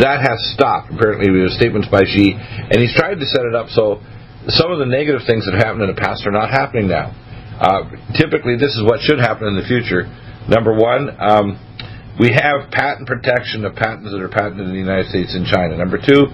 that 0.00 0.24
has 0.24 0.40
stopped. 0.56 0.88
Apparently, 0.88 1.28
have 1.28 1.52
statements 1.52 1.84
by 1.92 2.00
Xi, 2.00 2.32
and 2.32 2.80
he's 2.80 2.96
tried 2.96 3.20
to 3.20 3.28
set 3.28 3.44
it 3.44 3.52
up 3.52 3.68
so 3.76 4.00
some 4.48 4.72
of 4.72 4.80
the 4.80 4.88
negative 4.88 5.20
things 5.28 5.44
that 5.44 5.52
happened 5.60 5.84
in 5.84 5.92
the 5.92 6.00
past 6.00 6.24
are 6.24 6.32
not 6.32 6.48
happening 6.48 6.88
now. 6.88 7.12
Uh, 7.60 7.92
typically, 8.16 8.56
this 8.56 8.72
is 8.72 8.80
what 8.88 9.04
should 9.04 9.20
happen 9.20 9.52
in 9.52 9.56
the 9.60 9.68
future. 9.68 10.08
Number 10.48 10.72
one, 10.72 11.12
um, 11.20 11.60
we 12.16 12.32
have 12.32 12.72
patent 12.72 13.04
protection 13.04 13.68
of 13.68 13.76
patents 13.76 14.08
that 14.16 14.24
are 14.24 14.32
patented 14.32 14.64
in 14.64 14.72
the 14.72 14.80
United 14.80 15.12
States 15.12 15.36
and 15.36 15.44
China. 15.44 15.76
Number 15.76 16.00
two, 16.00 16.32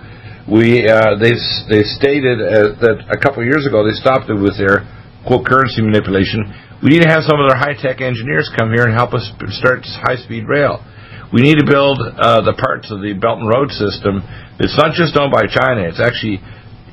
we 0.49 0.89
uh, 0.89 1.21
they 1.21 1.37
they 1.69 1.85
stated 2.01 2.41
uh, 2.41 2.73
that 2.81 3.05
a 3.13 3.21
couple 3.21 3.45
years 3.45 3.69
ago 3.69 3.85
they 3.85 3.93
stopped 3.93 4.33
it 4.33 4.39
with 4.41 4.57
their 4.57 4.89
quote 5.29 5.45
currency 5.45 5.85
manipulation. 5.85 6.41
We 6.81 6.97
need 6.97 7.05
to 7.05 7.11
have 7.13 7.29
some 7.29 7.37
of 7.37 7.53
their 7.53 7.61
high 7.61 7.77
tech 7.77 8.01
engineers 8.01 8.49
come 8.57 8.73
here 8.73 8.89
and 8.89 8.97
help 8.97 9.13
us 9.13 9.29
start 9.61 9.85
high 10.01 10.17
speed 10.17 10.49
rail. 10.49 10.81
We 11.29 11.45
need 11.45 11.61
to 11.61 11.69
build 11.69 12.01
uh, 12.01 12.41
the 12.41 12.57
parts 12.57 12.89
of 12.89 13.05
the 13.05 13.13
Belt 13.13 13.45
and 13.45 13.49
Road 13.51 13.69
system. 13.77 14.25
It's 14.57 14.79
not 14.81 14.97
just 14.97 15.13
owned 15.21 15.29
by 15.29 15.45
China. 15.45 15.85
It's 15.85 16.01
actually, 16.01 16.41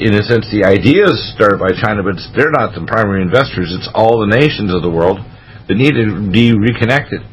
in 0.03 0.11
a 0.11 0.23
sense, 0.27 0.51
the 0.51 0.67
ideas 0.67 1.15
started 1.31 1.55
by 1.55 1.71
China, 1.71 2.03
but 2.03 2.19
they're 2.35 2.51
not 2.51 2.75
the 2.75 2.83
primary 2.83 3.23
investors. 3.23 3.71
It's 3.71 3.87
all 3.95 4.19
the 4.19 4.27
nations 4.27 4.75
of 4.75 4.83
the 4.83 4.91
world 4.91 5.23
that 5.71 5.79
need 5.79 5.95
to 5.95 6.27
be 6.27 6.51
reconnected. 6.51 7.23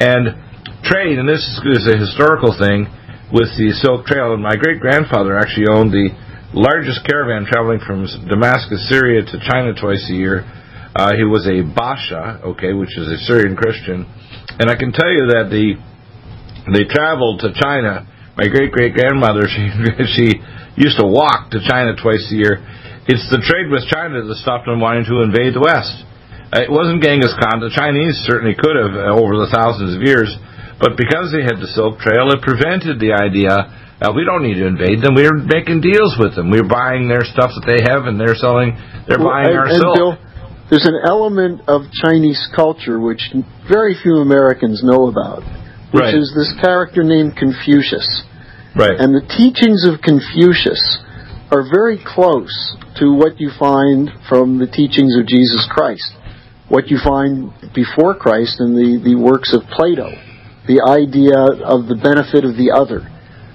And 0.00 0.32
trade, 0.80 1.20
and 1.20 1.28
this 1.28 1.44
is 1.68 1.84
a 1.84 2.00
historical 2.00 2.56
thing 2.56 2.88
with 3.32 3.50
the 3.58 3.72
Silk 3.82 4.06
Trail. 4.06 4.34
And 4.34 4.42
my 4.42 4.56
great 4.56 4.80
grandfather 4.80 5.38
actually 5.38 5.66
owned 5.70 5.90
the 5.90 6.10
largest 6.54 7.04
caravan 7.06 7.46
traveling 7.46 7.80
from 7.82 8.06
Damascus, 8.28 8.88
Syria 8.88 9.22
to 9.22 9.36
China 9.42 9.74
twice 9.74 10.04
a 10.10 10.14
year. 10.14 10.46
Uh, 10.96 11.12
he 11.12 11.28
was 11.28 11.44
a 11.44 11.60
Basha, 11.60 12.40
okay, 12.56 12.72
which 12.72 12.96
is 12.96 13.04
a 13.08 13.18
Syrian 13.28 13.56
Christian. 13.56 14.08
And 14.56 14.70
I 14.70 14.76
can 14.76 14.92
tell 14.92 15.12
you 15.12 15.28
that 15.36 15.52
the 15.52 15.76
they 16.72 16.82
traveled 16.88 17.44
to 17.46 17.52
China. 17.52 18.08
My 18.34 18.48
great 18.48 18.72
great 18.72 18.96
grandmother, 18.96 19.44
she 19.52 19.68
she 20.16 20.26
used 20.76 20.98
to 20.98 21.06
walk 21.06 21.52
to 21.52 21.60
China 21.62 21.94
twice 21.94 22.24
a 22.32 22.36
year. 22.36 22.64
It's 23.06 23.28
the 23.30 23.38
trade 23.38 23.70
with 23.70 23.86
China 23.86 24.24
that 24.24 24.36
stopped 24.42 24.66
them 24.66 24.80
wanting 24.80 25.06
to 25.06 25.22
invade 25.22 25.54
the 25.54 25.62
West. 25.62 25.94
Uh, 26.50 26.62
it 26.62 26.70
wasn't 26.70 27.02
Genghis 27.02 27.34
Khan. 27.38 27.62
The 27.62 27.70
Chinese 27.70 28.18
certainly 28.26 28.54
could 28.54 28.74
have 28.74 28.94
uh, 28.94 29.14
over 29.14 29.38
the 29.38 29.50
thousands 29.50 29.94
of 29.94 30.02
years, 30.02 30.30
but 30.80 30.96
because 30.96 31.32
they 31.32 31.42
had 31.42 31.56
the 31.60 31.70
Silk 31.72 31.98
Trail, 32.00 32.28
it 32.32 32.42
prevented 32.42 33.00
the 33.00 33.16
idea 33.16 33.72
uh, 33.96 34.12
we 34.12 34.28
don't 34.28 34.44
need 34.44 34.60
to 34.60 34.68
invade 34.68 35.00
them. 35.00 35.16
We're 35.16 35.32
making 35.32 35.80
deals 35.80 36.20
with 36.20 36.36
them. 36.36 36.52
We're 36.52 36.68
buying 36.68 37.08
their 37.08 37.24
stuff 37.24 37.56
that 37.56 37.64
they 37.64 37.80
have, 37.88 38.04
and 38.04 38.20
they're 38.20 38.36
selling. 38.36 38.76
They're 39.08 39.16
well, 39.16 39.32
buying 39.32 39.56
and, 39.56 39.56
our 39.56 39.68
and 39.72 39.80
silk. 39.80 39.96
Bill, 39.96 40.12
there's 40.68 40.84
an 40.84 41.00
element 41.00 41.64
of 41.64 41.88
Chinese 42.04 42.44
culture 42.52 43.00
which 43.00 43.32
very 43.64 43.96
few 43.96 44.20
Americans 44.20 44.84
know 44.84 45.08
about, 45.08 45.40
which 45.96 46.12
right. 46.12 46.14
is 46.14 46.28
this 46.36 46.52
character 46.60 47.00
named 47.00 47.40
Confucius. 47.40 48.04
Right. 48.76 49.00
And 49.00 49.16
the 49.16 49.24
teachings 49.24 49.88
of 49.88 50.04
Confucius 50.04 51.00
are 51.48 51.64
very 51.64 51.96
close 51.96 52.52
to 53.00 53.16
what 53.16 53.40
you 53.40 53.48
find 53.56 54.12
from 54.28 54.60
the 54.60 54.68
teachings 54.68 55.16
of 55.16 55.24
Jesus 55.24 55.64
Christ, 55.72 56.12
what 56.68 56.92
you 56.92 57.00
find 57.00 57.48
before 57.72 58.12
Christ 58.12 58.60
in 58.60 58.76
the, 58.76 59.00
the 59.00 59.16
works 59.16 59.56
of 59.56 59.64
Plato 59.72 60.12
the 60.66 60.82
idea 60.82 61.38
of 61.64 61.86
the 61.86 61.96
benefit 61.96 62.44
of 62.44 62.58
the 62.58 62.74
other. 62.74 63.06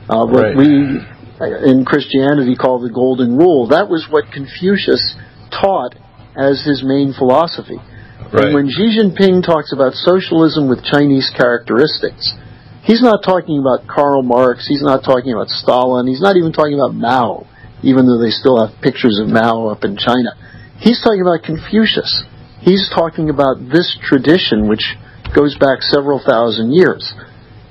Uh, 0.09 0.25
what 0.25 0.55
right. 0.55 0.57
we 0.57 0.99
in 1.41 1.85
Christianity 1.85 2.55
call 2.55 2.79
the 2.79 2.93
golden 2.93 3.37
rule. 3.37 3.67
That 3.69 3.89
was 3.89 4.05
what 4.09 4.29
Confucius 4.31 5.15
taught 5.49 5.95
as 6.37 6.61
his 6.63 6.83
main 6.85 7.13
philosophy. 7.17 7.81
Right. 8.31 8.47
And 8.47 8.53
when 8.53 8.69
Xi 8.69 8.95
Jinping 8.95 9.43
talks 9.43 9.73
about 9.73 9.93
socialism 9.97 10.69
with 10.69 10.85
Chinese 10.85 11.27
characteristics, 11.35 12.31
he's 12.85 13.01
not 13.01 13.25
talking 13.25 13.59
about 13.59 13.89
Karl 13.89 14.21
Marx, 14.21 14.67
he's 14.67 14.83
not 14.85 15.03
talking 15.03 15.33
about 15.33 15.49
Stalin, 15.49 16.07
he's 16.07 16.21
not 16.21 16.37
even 16.37 16.53
talking 16.53 16.79
about 16.79 16.95
Mao, 16.95 17.47
even 17.83 18.05
though 18.05 18.21
they 18.21 18.31
still 18.31 18.61
have 18.61 18.79
pictures 18.79 19.19
of 19.19 19.27
Mao 19.27 19.67
up 19.67 19.83
in 19.83 19.97
China. 19.97 20.37
He's 20.79 21.01
talking 21.01 21.21
about 21.21 21.43
Confucius. 21.43 22.23
He's 22.61 22.89
talking 22.93 23.29
about 23.29 23.57
this 23.59 23.97
tradition 24.05 24.69
which 24.69 24.95
goes 25.35 25.57
back 25.57 25.81
several 25.81 26.21
thousand 26.23 26.73
years. 26.73 27.13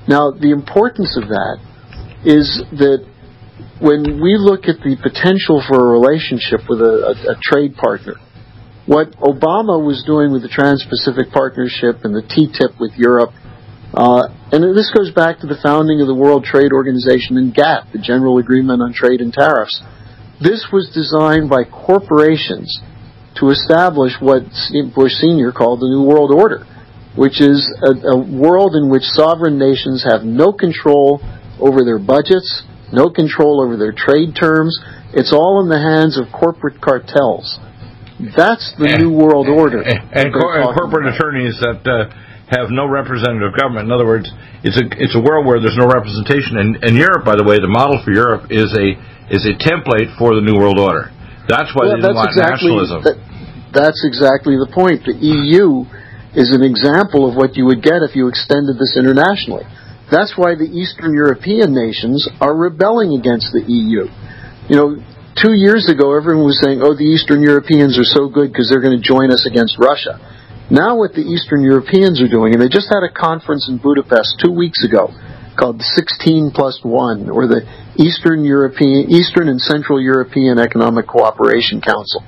Now, 0.07 0.31
the 0.31 0.51
importance 0.51 1.17
of 1.17 1.29
that 1.29 1.61
is 2.25 2.61
that 2.77 3.05
when 3.81 4.21
we 4.21 4.37
look 4.37 4.65
at 4.65 4.81
the 4.81 4.97
potential 4.97 5.61
for 5.65 5.77
a 5.77 5.87
relationship 5.93 6.65
with 6.69 6.81
a, 6.81 7.13
a, 7.13 7.15
a 7.33 7.35
trade 7.41 7.77
partner, 7.77 8.17
what 8.85 9.13
Obama 9.21 9.77
was 9.77 10.03
doing 10.05 10.33
with 10.33 10.41
the 10.41 10.49
Trans 10.49 10.85
Pacific 10.89 11.29
Partnership 11.33 12.01
and 12.03 12.13
the 12.13 12.25
TTIP 12.25 12.81
with 12.81 12.93
Europe, 12.97 13.33
uh, 13.93 14.25
and 14.51 14.61
this 14.73 14.89
goes 14.89 15.13
back 15.13 15.39
to 15.39 15.47
the 15.47 15.59
founding 15.61 16.01
of 16.01 16.07
the 16.07 16.17
World 16.17 16.45
Trade 16.45 16.73
Organization 16.73 17.37
and 17.37 17.53
GATT, 17.53 17.93
the 17.93 18.01
General 18.01 18.37
Agreement 18.37 18.81
on 18.81 18.93
Trade 18.93 19.21
and 19.21 19.33
Tariffs. 19.33 19.81
This 20.41 20.65
was 20.73 20.89
designed 20.89 21.49
by 21.49 21.63
corporations 21.69 22.81
to 23.37 23.49
establish 23.49 24.13
what 24.19 24.49
Bush 24.95 25.13
Sr. 25.21 25.51
called 25.53 25.81
the 25.81 25.89
New 25.89 26.03
World 26.03 26.33
Order 26.33 26.65
which 27.15 27.41
is 27.41 27.67
a, 27.83 28.15
a 28.15 28.17
world 28.17 28.75
in 28.75 28.89
which 28.89 29.03
sovereign 29.03 29.59
nations 29.59 30.05
have 30.07 30.23
no 30.23 30.53
control 30.53 31.19
over 31.59 31.83
their 31.83 31.99
budgets, 31.99 32.63
no 32.91 33.09
control 33.09 33.61
over 33.61 33.75
their 33.77 33.91
trade 33.91 34.35
terms. 34.35 34.79
It's 35.13 35.33
all 35.33 35.61
in 35.63 35.69
the 35.69 35.79
hands 35.79 36.17
of 36.17 36.31
corporate 36.31 36.79
cartels. 36.79 37.59
That's 38.37 38.73
the 38.77 38.95
and, 38.95 39.03
new 39.03 39.11
world 39.11 39.49
order. 39.49 39.81
And, 39.81 39.99
and, 40.13 40.29
and 40.29 40.33
corporate 40.33 41.09
about. 41.09 41.17
attorneys 41.17 41.57
that 41.59 41.81
uh, 41.83 42.07
have 42.53 42.69
no 42.69 42.87
representative 42.87 43.57
government. 43.57 43.89
In 43.89 43.91
other 43.91 44.05
words, 44.05 44.29
it's 44.61 44.77
a 44.77 44.85
it's 45.01 45.17
a 45.17 45.23
world 45.23 45.47
where 45.47 45.57
there's 45.57 45.79
no 45.79 45.89
representation. 45.89 46.61
And, 46.61 46.77
and 46.85 46.93
Europe, 46.93 47.25
by 47.25 47.35
the 47.35 47.43
way, 47.43 47.57
the 47.57 47.71
model 47.71 47.97
for 48.05 48.13
Europe 48.13 48.53
is 48.53 48.69
a 48.77 48.87
is 49.33 49.47
a 49.47 49.57
template 49.57 50.13
for 50.21 50.37
the 50.37 50.43
new 50.43 50.53
world 50.53 50.77
order. 50.77 51.09
That's 51.49 51.73
why 51.73 51.89
well, 51.89 51.97
they 51.97 52.13
want 52.13 52.29
exactly, 52.29 52.69
nationalism. 52.69 52.99
That, 53.03 53.17
that's 53.73 54.05
exactly 54.05 54.59
the 54.59 54.69
point. 54.69 55.01
The 55.07 55.17
EU 55.17 55.87
is 56.35 56.55
an 56.55 56.63
example 56.63 57.27
of 57.27 57.35
what 57.35 57.57
you 57.59 57.65
would 57.67 57.83
get 57.83 58.03
if 58.07 58.15
you 58.15 58.27
extended 58.27 58.79
this 58.79 58.95
internationally. 58.95 59.67
That's 60.11 60.35
why 60.35 60.55
the 60.55 60.67
Eastern 60.67 61.13
European 61.13 61.75
nations 61.75 62.27
are 62.39 62.55
rebelling 62.55 63.15
against 63.15 63.51
the 63.51 63.63
EU. 63.63 64.07
You 64.67 64.75
know, 64.75 64.89
two 65.35 65.51
years 65.55 65.91
ago, 65.91 66.15
everyone 66.15 66.47
was 66.47 66.59
saying, 66.59 66.79
oh, 66.83 66.95
the 66.95 67.07
Eastern 67.07 67.43
Europeans 67.43 67.99
are 67.99 68.07
so 68.07 68.27
good 68.27 68.51
because 68.51 68.71
they're 68.71 68.83
going 68.83 68.95
to 68.95 69.03
join 69.03 69.31
us 69.31 69.47
against 69.47 69.79
Russia. 69.79 70.19
Now, 70.71 70.95
what 70.95 71.11
the 71.11 71.23
Eastern 71.23 71.63
Europeans 71.63 72.23
are 72.23 72.31
doing, 72.31 72.55
and 72.55 72.63
they 72.63 72.71
just 72.71 72.87
had 72.87 73.03
a 73.03 73.11
conference 73.11 73.67
in 73.67 73.79
Budapest 73.79 74.39
two 74.39 74.55
weeks 74.55 74.83
ago 74.87 75.11
called 75.59 75.83
16 75.83 76.55
plus 76.55 76.79
1, 76.79 77.27
or 77.27 77.47
the 77.47 77.67
Eastern 77.99 78.47
European, 78.47 79.11
Eastern 79.11 79.51
and 79.51 79.59
Central 79.59 79.99
European 79.99 80.59
Economic 80.59 81.07
Cooperation 81.07 81.83
Council. 81.83 82.23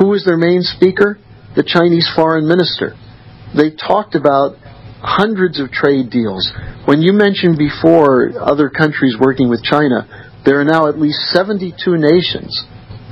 Who 0.00 0.08
was 0.08 0.24
their 0.24 0.40
main 0.40 0.64
speaker? 0.64 1.20
The 1.56 1.62
Chinese 1.62 2.08
foreign 2.16 2.48
minister 2.48 2.96
they 3.56 3.70
talked 3.70 4.14
about 4.14 4.56
hundreds 5.04 5.60
of 5.60 5.70
trade 5.70 6.10
deals. 6.10 6.50
When 6.86 7.02
you 7.02 7.12
mentioned 7.12 7.58
before 7.58 8.32
other 8.40 8.70
countries 8.70 9.16
working 9.20 9.48
with 9.48 9.62
China, 9.62 10.08
there 10.44 10.60
are 10.60 10.64
now 10.64 10.88
at 10.88 10.98
least 10.98 11.30
72 11.32 11.72
nations 11.96 12.52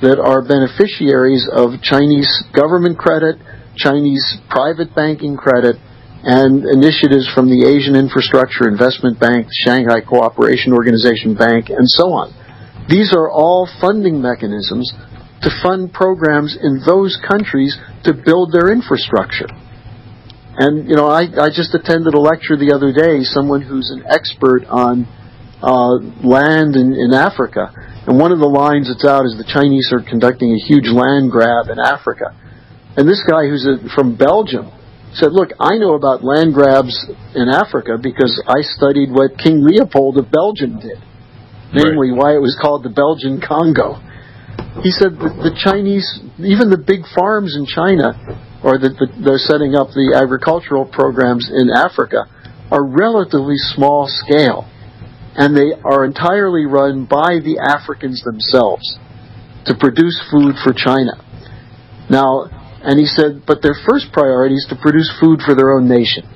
that 0.01 0.19
are 0.19 0.43
beneficiaries 0.43 1.47
of 1.47 1.81
Chinese 1.81 2.29
government 2.53 2.99
credit, 2.99 3.39
Chinese 3.77 4.25
private 4.51 4.95
banking 4.95 5.37
credit, 5.37 5.77
and 6.25 6.65
initiatives 6.67 7.29
from 7.35 7.51
the 7.51 7.67
Asian 7.67 7.95
Infrastructure 7.95 8.69
Investment 8.69 9.19
Bank, 9.19 9.49
Shanghai 9.51 10.01
Cooperation 10.01 10.73
Organization 10.73 11.35
Bank, 11.35 11.69
and 11.69 11.87
so 11.87 12.11
on. 12.15 12.31
These 12.89 13.15
are 13.15 13.31
all 13.31 13.69
funding 13.81 14.23
mechanisms 14.23 14.91
to 15.43 15.51
fund 15.63 15.93
programs 15.93 16.57
in 16.59 16.83
those 16.87 17.19
countries 17.27 17.77
to 18.05 18.15
build 18.15 18.53
their 18.53 18.71
infrastructure. 18.71 19.51
And, 20.57 20.89
you 20.89 20.97
know, 20.97 21.09
I, 21.09 21.25
I 21.25 21.49
just 21.49 21.75
attended 21.75 22.13
a 22.13 22.21
lecture 22.21 22.57
the 22.57 22.77
other 22.77 22.93
day, 22.93 23.25
someone 23.25 23.63
who's 23.63 23.89
an 23.89 24.05
expert 24.05 24.69
on 24.69 25.09
uh, 25.65 25.97
land 26.21 26.77
in, 26.77 26.93
in 26.93 27.15
Africa. 27.15 27.73
And 28.05 28.19
one 28.19 28.33
of 28.33 28.39
the 28.43 28.51
lines 28.51 28.93
that's 28.93 29.07
out 29.07 29.25
is 29.25 29.39
the 29.39 29.49
Chinese 29.49 29.89
are 29.95 30.05
conducting 30.05 30.53
a 30.53 30.61
huge 30.61 30.91
land 30.93 31.31
grab 31.31 31.73
in 31.73 31.81
Africa. 31.81 32.37
And 32.99 33.09
this 33.09 33.25
guy 33.25 33.49
who's 33.49 33.65
a, 33.65 33.81
from 33.97 34.19
Belgium 34.19 34.69
said, 35.15 35.33
Look, 35.33 35.57
I 35.57 35.79
know 35.81 35.95
about 35.95 36.25
land 36.25 36.53
grabs 36.53 36.93
in 37.33 37.49
Africa 37.49 37.97
because 37.97 38.37
I 38.45 38.61
studied 38.61 39.09
what 39.09 39.39
King 39.39 39.65
Leopold 39.65 40.19
of 40.19 40.29
Belgium 40.29 40.77
did, 40.77 41.01
namely 41.73 42.13
right. 42.13 42.19
why 42.19 42.31
it 42.37 42.43
was 42.45 42.59
called 42.61 42.85
the 42.85 42.93
Belgian 42.93 43.41
Congo. 43.41 44.03
He 44.85 44.91
said 44.91 45.17
the, 45.17 45.33
the 45.49 45.55
Chinese, 45.57 46.05
even 46.43 46.69
the 46.69 46.81
big 46.81 47.09
farms 47.15 47.57
in 47.57 47.65
China, 47.65 48.19
or 48.63 48.79
that 48.79 48.95
the, 48.99 49.07
they're 49.23 49.43
setting 49.43 49.75
up 49.75 49.89
the 49.91 50.15
agricultural 50.15 50.87
programs 50.87 51.51
in 51.51 51.71
Africa, 51.71 52.27
are 52.71 52.85
relatively 52.85 53.59
small 53.59 54.07
scale. 54.09 54.69
And 55.35 55.57
they 55.57 55.73
are 55.85 56.05
entirely 56.05 56.67
run 56.67 57.05
by 57.05 57.41
the 57.41 57.59
Africans 57.59 58.23
themselves 58.23 58.99
to 59.67 59.75
produce 59.75 60.21
food 60.31 60.57
for 60.63 60.73
China. 60.73 61.17
Now, 62.11 62.49
and 62.83 62.99
he 62.99 63.07
said, 63.07 63.43
but 63.47 63.63
their 63.63 63.77
first 63.89 64.13
priority 64.13 64.57
is 64.57 64.67
to 64.71 64.77
produce 64.77 65.11
food 65.21 65.41
for 65.45 65.55
their 65.55 65.71
own 65.73 65.89
nation. 65.89 66.29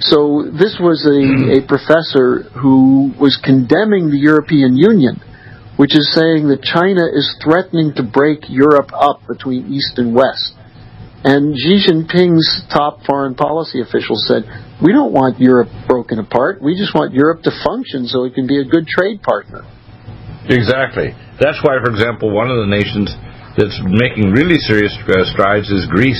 So 0.00 0.42
this 0.50 0.80
was 0.82 1.06
a, 1.06 1.60
a 1.62 1.66
professor 1.66 2.50
who 2.58 3.14
was 3.20 3.38
condemning 3.38 4.10
the 4.10 4.18
European 4.18 4.74
Union, 4.76 5.22
which 5.76 5.94
is 5.94 6.10
saying 6.10 6.48
that 6.48 6.62
China 6.62 7.06
is 7.06 7.36
threatening 7.38 7.94
to 7.94 8.02
break 8.02 8.50
Europe 8.50 8.90
up 8.92 9.22
between 9.28 9.72
East 9.72 9.98
and 9.98 10.14
West. 10.14 10.58
And 11.24 11.54
Xi 11.54 11.86
Jinping's 11.86 12.66
top 12.72 13.06
foreign 13.06 13.34
policy 13.34 13.80
official 13.80 14.16
said, 14.16 14.42
we 14.82 14.90
don't 14.92 15.12
want 15.12 15.38
Europe 15.38 15.70
broken 15.86 16.18
apart. 16.18 16.60
We 16.60 16.74
just 16.74 16.94
want 16.94 17.14
Europe 17.14 17.42
to 17.46 17.52
function 17.62 18.06
so 18.06 18.24
it 18.24 18.34
can 18.34 18.46
be 18.46 18.58
a 18.58 18.64
good 18.64 18.86
trade 18.88 19.22
partner. 19.22 19.62
Exactly. 20.50 21.14
That's 21.38 21.62
why, 21.62 21.78
for 21.78 21.90
example, 21.94 22.34
one 22.34 22.50
of 22.50 22.58
the 22.58 22.66
nations 22.66 23.06
that's 23.54 23.78
making 23.86 24.34
really 24.34 24.58
serious 24.58 24.90
uh, 25.06 25.22
strides 25.30 25.70
is 25.70 25.86
Greece 25.86 26.18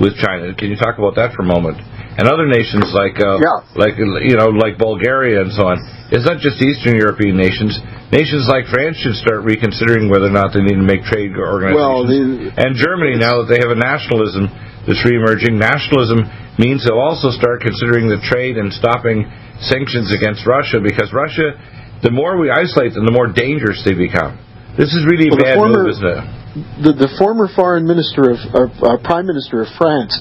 with 0.00 0.12
China. 0.20 0.52
Can 0.52 0.68
you 0.68 0.76
talk 0.76 0.98
about 0.98 1.16
that 1.16 1.32
for 1.32 1.42
a 1.42 1.48
moment? 1.48 1.80
And 2.14 2.30
other 2.30 2.46
nations 2.46 2.94
like 2.94 3.18
uh, 3.18 3.42
yeah. 3.42 3.66
like 3.74 3.98
you 3.98 4.38
know 4.38 4.54
like 4.54 4.78
Bulgaria 4.78 5.42
and 5.42 5.50
so 5.50 5.66
on. 5.66 5.82
It's 6.14 6.22
not 6.22 6.38
just 6.38 6.62
Eastern 6.62 6.94
European 6.94 7.34
nations. 7.34 7.74
Nations 8.14 8.46
like 8.46 8.70
France 8.70 9.02
should 9.02 9.18
start 9.18 9.42
reconsidering 9.42 10.06
whether 10.06 10.30
or 10.30 10.36
not 10.36 10.54
they 10.54 10.62
need 10.62 10.78
to 10.78 10.86
make 10.86 11.02
trade 11.02 11.34
organizations. 11.34 11.74
Well, 11.74 12.06
the, 12.06 12.54
and 12.54 12.78
Germany 12.78 13.18
now 13.18 13.42
that 13.42 13.50
they 13.50 13.58
have 13.58 13.74
a 13.74 13.80
nationalism 13.80 14.46
that's 14.86 15.02
reemerging, 15.02 15.58
nationalism 15.58 16.22
means 16.54 16.86
they'll 16.86 17.02
also 17.02 17.34
start 17.34 17.66
considering 17.66 18.06
the 18.06 18.22
trade 18.22 18.62
and 18.62 18.70
stopping 18.70 19.26
sanctions 19.58 20.14
against 20.14 20.46
Russia 20.46 20.78
because 20.78 21.10
Russia, 21.10 21.58
the 22.06 22.14
more 22.14 22.38
we 22.38 22.46
isolate 22.46 22.94
them, 22.94 23.06
the 23.06 23.16
more 23.16 23.26
dangerous 23.26 23.82
they 23.82 23.98
become. 23.98 24.38
This 24.78 24.94
is 24.94 25.02
really 25.02 25.30
well, 25.30 25.42
bad 25.42 25.58
former, 25.58 25.82
move, 25.82 25.98
isn't 25.98 26.06
it? 26.06 26.22
The, 26.54 26.94
the 26.94 27.10
former 27.18 27.50
foreign 27.50 27.82
minister 27.82 28.30
of 28.30 28.38
uh, 28.78 28.94
prime 29.02 29.26
minister 29.26 29.62
of 29.62 29.68
France, 29.74 30.14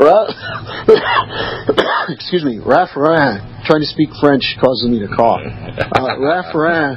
excuse 2.08 2.44
me, 2.44 2.64
Raffarin, 2.64 3.44
trying 3.68 3.84
to 3.84 3.90
speak 3.92 4.08
French 4.16 4.56
causes 4.56 4.88
me 4.88 5.04
to 5.04 5.10
cough. 5.12 5.44
Uh, 5.44 6.16
Raffarin 6.24 6.96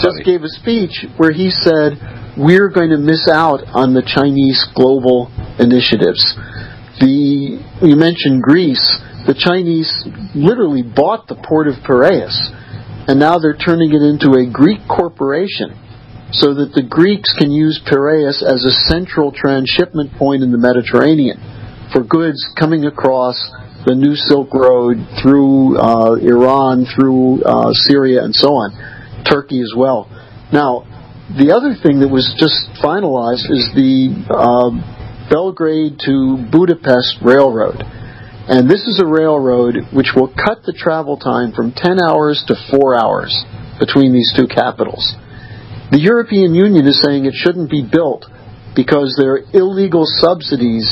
just 0.00 0.02
funny. 0.16 0.24
gave 0.24 0.40
a 0.40 0.48
speech 0.56 1.04
where 1.20 1.36
he 1.36 1.52
said, 1.52 2.00
"We're 2.32 2.72
going 2.72 2.96
to 2.96 2.98
miss 2.98 3.28
out 3.28 3.60
on 3.76 3.92
the 3.92 4.00
Chinese 4.00 4.64
global 4.72 5.28
initiatives." 5.60 6.24
The 7.04 7.60
you 7.84 7.96
mentioned 7.96 8.40
Greece. 8.40 8.88
The 9.28 9.36
Chinese 9.36 9.92
literally 10.32 10.80
bought 10.80 11.28
the 11.28 11.36
port 11.36 11.68
of 11.68 11.76
Piraeus, 11.84 12.32
and 13.04 13.20
now 13.20 13.36
they're 13.36 13.60
turning 13.60 13.92
it 13.92 14.00
into 14.00 14.32
a 14.32 14.48
Greek 14.48 14.80
corporation 14.88 15.76
so 16.32 16.54
that 16.54 16.72
the 16.74 16.82
Greeks 16.82 17.32
can 17.38 17.50
use 17.50 17.80
Piraeus 17.88 18.44
as 18.44 18.64
a 18.64 18.74
central 18.92 19.32
transshipment 19.32 20.12
point 20.18 20.42
in 20.42 20.52
the 20.52 20.58
Mediterranean 20.58 21.40
for 21.92 22.04
goods 22.04 22.44
coming 22.58 22.84
across 22.84 23.36
the 23.86 23.94
new 23.94 24.14
Silk 24.14 24.52
Road 24.52 25.00
through 25.22 25.78
uh, 25.78 26.20
Iran, 26.20 26.84
through 26.84 27.42
uh, 27.44 27.72
Syria, 27.72 28.24
and 28.24 28.34
so 28.34 28.48
on, 28.60 28.76
Turkey 29.24 29.60
as 29.60 29.72
well. 29.76 30.04
Now, 30.52 30.84
the 31.32 31.52
other 31.56 31.72
thing 31.72 32.00
that 32.00 32.08
was 32.08 32.28
just 32.36 32.68
finalized 32.80 33.48
is 33.48 33.72
the 33.72 34.12
uh, 34.28 34.72
Belgrade 35.32 36.00
to 36.04 36.40
Budapest 36.52 37.20
Railroad. 37.24 37.80
And 38.48 38.68
this 38.68 38.88
is 38.88 39.00
a 39.00 39.04
railroad 39.04 39.76
which 39.92 40.16
will 40.16 40.32
cut 40.32 40.64
the 40.64 40.72
travel 40.72 41.16
time 41.16 41.52
from 41.52 41.72
10 41.76 42.00
hours 42.00 42.44
to 42.48 42.56
4 42.72 42.96
hours 42.96 43.32
between 43.78 44.12
these 44.12 44.32
two 44.36 44.48
capitals. 44.48 45.04
The 45.90 46.00
European 46.00 46.54
Union 46.54 46.86
is 46.86 47.00
saying 47.00 47.24
it 47.24 47.34
shouldn't 47.34 47.70
be 47.70 47.80
built 47.80 48.26
because 48.76 49.16
there 49.16 49.40
are 49.40 49.42
illegal 49.56 50.04
subsidies 50.04 50.84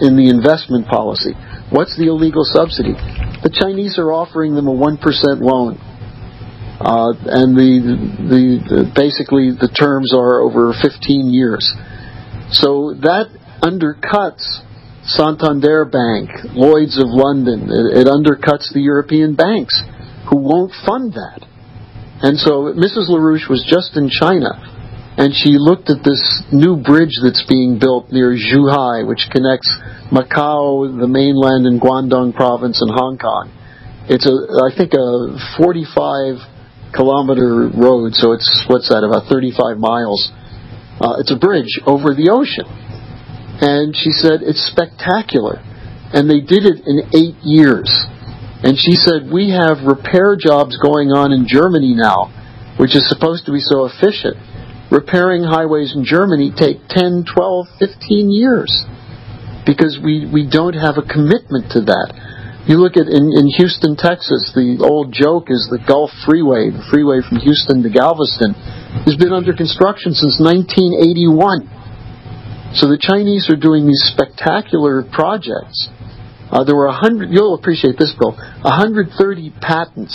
in 0.00 0.14
the 0.14 0.30
investment 0.30 0.86
policy. 0.86 1.34
What's 1.70 1.98
the 1.98 2.06
illegal 2.06 2.46
subsidy? 2.46 2.94
The 3.42 3.50
Chinese 3.50 3.98
are 3.98 4.12
offering 4.12 4.54
them 4.54 4.68
a 4.68 4.74
1% 4.74 4.98
loan. 5.42 5.74
Uh, 6.78 7.14
and 7.26 7.54
the, 7.56 7.70
the, 8.30 8.42
the, 8.66 8.80
basically 8.94 9.50
the 9.50 9.70
terms 9.70 10.14
are 10.14 10.40
over 10.40 10.74
15 10.74 11.34
years. 11.34 11.66
So 12.50 12.94
that 13.02 13.30
undercuts 13.62 14.62
Santander 15.06 15.84
Bank, 15.84 16.30
Lloyd's 16.54 16.96
of 16.98 17.10
London. 17.10 17.68
It, 17.70 18.04
it 18.04 18.06
undercuts 18.06 18.72
the 18.72 18.80
European 18.80 19.34
banks 19.34 19.82
who 20.30 20.38
won't 20.38 20.72
fund 20.86 21.14
that. 21.14 21.46
And 22.24 22.40
so 22.40 22.72
Mrs. 22.72 23.12
LaRouche 23.12 23.52
was 23.52 23.60
just 23.68 24.00
in 24.00 24.08
China, 24.08 24.56
and 25.20 25.36
she 25.36 25.60
looked 25.60 25.92
at 25.92 26.00
this 26.00 26.24
new 26.48 26.80
bridge 26.80 27.12
that's 27.20 27.44
being 27.44 27.76
built 27.76 28.08
near 28.08 28.32
Zhuhai, 28.32 29.04
which 29.04 29.28
connects 29.28 29.68
Macau, 30.08 30.88
the 30.88 31.04
mainland, 31.04 31.68
and 31.68 31.76
Guangdong 31.76 32.32
province 32.32 32.80
and 32.80 32.88
Hong 32.96 33.20
Kong. 33.20 33.52
It's 34.08 34.24
a, 34.24 34.32
I 34.64 34.72
think, 34.72 34.96
a 34.96 35.36
45 35.60 36.96
kilometer 36.96 37.68
road, 37.76 38.16
so 38.16 38.32
it's 38.32 38.48
what's 38.72 38.88
that, 38.88 39.04
about 39.04 39.28
35 39.28 39.76
miles. 39.76 40.32
Uh, 40.96 41.20
it's 41.20 41.28
a 41.28 41.36
bridge 41.36 41.76
over 41.84 42.16
the 42.16 42.32
ocean, 42.32 42.64
and 43.60 43.92
she 43.92 44.16
said 44.16 44.40
it's 44.40 44.64
spectacular, 44.72 45.60
and 46.16 46.24
they 46.24 46.40
did 46.40 46.64
it 46.64 46.88
in 46.88 47.04
eight 47.12 47.36
years. 47.44 47.92
And 48.64 48.80
she 48.80 48.96
said, 48.96 49.28
We 49.28 49.52
have 49.52 49.84
repair 49.84 50.40
jobs 50.40 50.80
going 50.80 51.12
on 51.12 51.36
in 51.36 51.44
Germany 51.44 51.92
now, 51.92 52.32
which 52.80 52.96
is 52.96 53.04
supposed 53.04 53.44
to 53.44 53.52
be 53.52 53.60
so 53.60 53.84
efficient. 53.84 54.40
Repairing 54.88 55.44
highways 55.44 55.92
in 55.92 56.08
Germany 56.08 56.48
take 56.48 56.88
10, 56.88 57.28
12, 57.28 57.66
15 57.76 58.32
years 58.32 58.72
because 59.68 60.00
we, 60.00 60.24
we 60.24 60.48
don't 60.48 60.72
have 60.72 60.96
a 60.96 61.04
commitment 61.04 61.76
to 61.76 61.84
that. 61.92 62.16
You 62.64 62.80
look 62.80 62.96
at 62.96 63.04
in, 63.04 63.36
in 63.36 63.52
Houston, 63.60 64.00
Texas, 64.00 64.56
the 64.56 64.80
old 64.80 65.12
joke 65.12 65.52
is 65.52 65.68
the 65.68 65.84
Gulf 65.84 66.08
Freeway, 66.24 66.72
the 66.72 66.80
freeway 66.88 67.20
from 67.20 67.44
Houston 67.44 67.84
to 67.84 67.92
Galveston, 67.92 68.56
has 69.04 69.20
been 69.20 69.36
under 69.36 69.52
construction 69.52 70.16
since 70.16 70.40
1981. 70.40 71.68
So 72.72 72.88
the 72.88 72.96
Chinese 72.96 73.52
are 73.52 73.60
doing 73.60 73.84
these 73.84 74.08
spectacular 74.08 75.04
projects 75.04 75.92
uh, 76.54 76.62
there 76.62 76.78
were 76.78 76.86
a 76.86 76.94
hundred. 76.94 77.34
You'll 77.34 77.58
appreciate 77.58 77.98
this, 77.98 78.14
Bill. 78.14 78.38
130 78.62 79.10
patents 79.58 80.14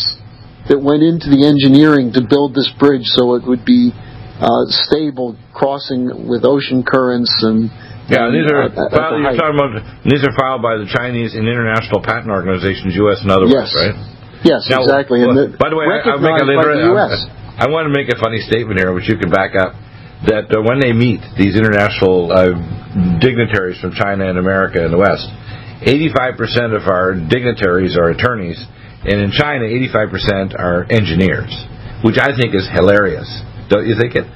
that 0.72 0.80
went 0.80 1.04
into 1.04 1.28
the 1.28 1.44
engineering 1.44 2.16
to 2.16 2.24
build 2.24 2.56
this 2.56 2.72
bridge 2.80 3.04
so 3.12 3.36
it 3.36 3.44
would 3.44 3.68
be 3.68 3.92
uh, 4.40 4.64
stable, 4.88 5.36
crossing 5.52 6.08
with 6.32 6.48
ocean 6.48 6.88
currents 6.88 7.44
and. 7.44 7.68
Yeah, 8.10 8.26
these 8.34 8.50
are 8.50 8.66
uh, 8.66 8.90
filed, 8.90 9.22
you're 9.22 9.38
talking 9.38 9.54
about 9.54 9.86
these 10.02 10.26
are 10.26 10.34
filed 10.34 10.66
by 10.66 10.82
the 10.82 10.90
Chinese 10.90 11.38
and 11.38 11.46
international 11.46 12.02
patent 12.02 12.34
organizations, 12.34 12.98
U.S. 13.06 13.22
and 13.22 13.30
otherwise, 13.30 13.70
yes. 13.70 13.78
right? 13.78 13.94
Yes, 14.42 14.66
now, 14.66 14.82
exactly. 14.82 15.22
Well, 15.22 15.38
and 15.38 15.54
by 15.62 15.70
the 15.70 15.78
way, 15.78 15.86
I, 15.86 16.18
will 16.18 16.26
make 16.26 16.42
a. 16.42 16.48
I, 16.50 17.62
I, 17.62 17.70
want 17.70 17.86
to 17.86 17.94
make 17.94 18.10
a 18.10 18.18
funny 18.18 18.42
statement 18.42 18.82
here, 18.82 18.98
which 18.98 19.06
you 19.06 19.14
can 19.22 19.30
back 19.30 19.54
up. 19.54 19.78
That 20.26 20.50
uh, 20.50 20.58
when 20.66 20.82
they 20.82 20.90
meet 20.90 21.22
these 21.38 21.54
international 21.54 22.34
uh, 22.34 22.58
dignitaries 23.22 23.78
from 23.78 23.94
China 23.94 24.26
and 24.26 24.42
America 24.42 24.82
and 24.82 24.90
the 24.90 24.98
West, 24.98 25.30
85% 25.82 26.76
of 26.76 26.88
our 26.88 27.16
dignitaries 27.16 27.96
are 27.98 28.10
attorneys, 28.10 28.60
and 29.04 29.22
in 29.22 29.32
China, 29.32 29.64
85% 29.64 30.60
are 30.60 30.86
engineers, 30.92 31.52
which 32.04 32.18
I 32.20 32.36
think 32.36 32.54
is 32.54 32.68
hilarious. 32.74 33.28
Don't 33.70 33.88
you 33.88 33.96
think 33.96 34.16
it? 34.16 34.28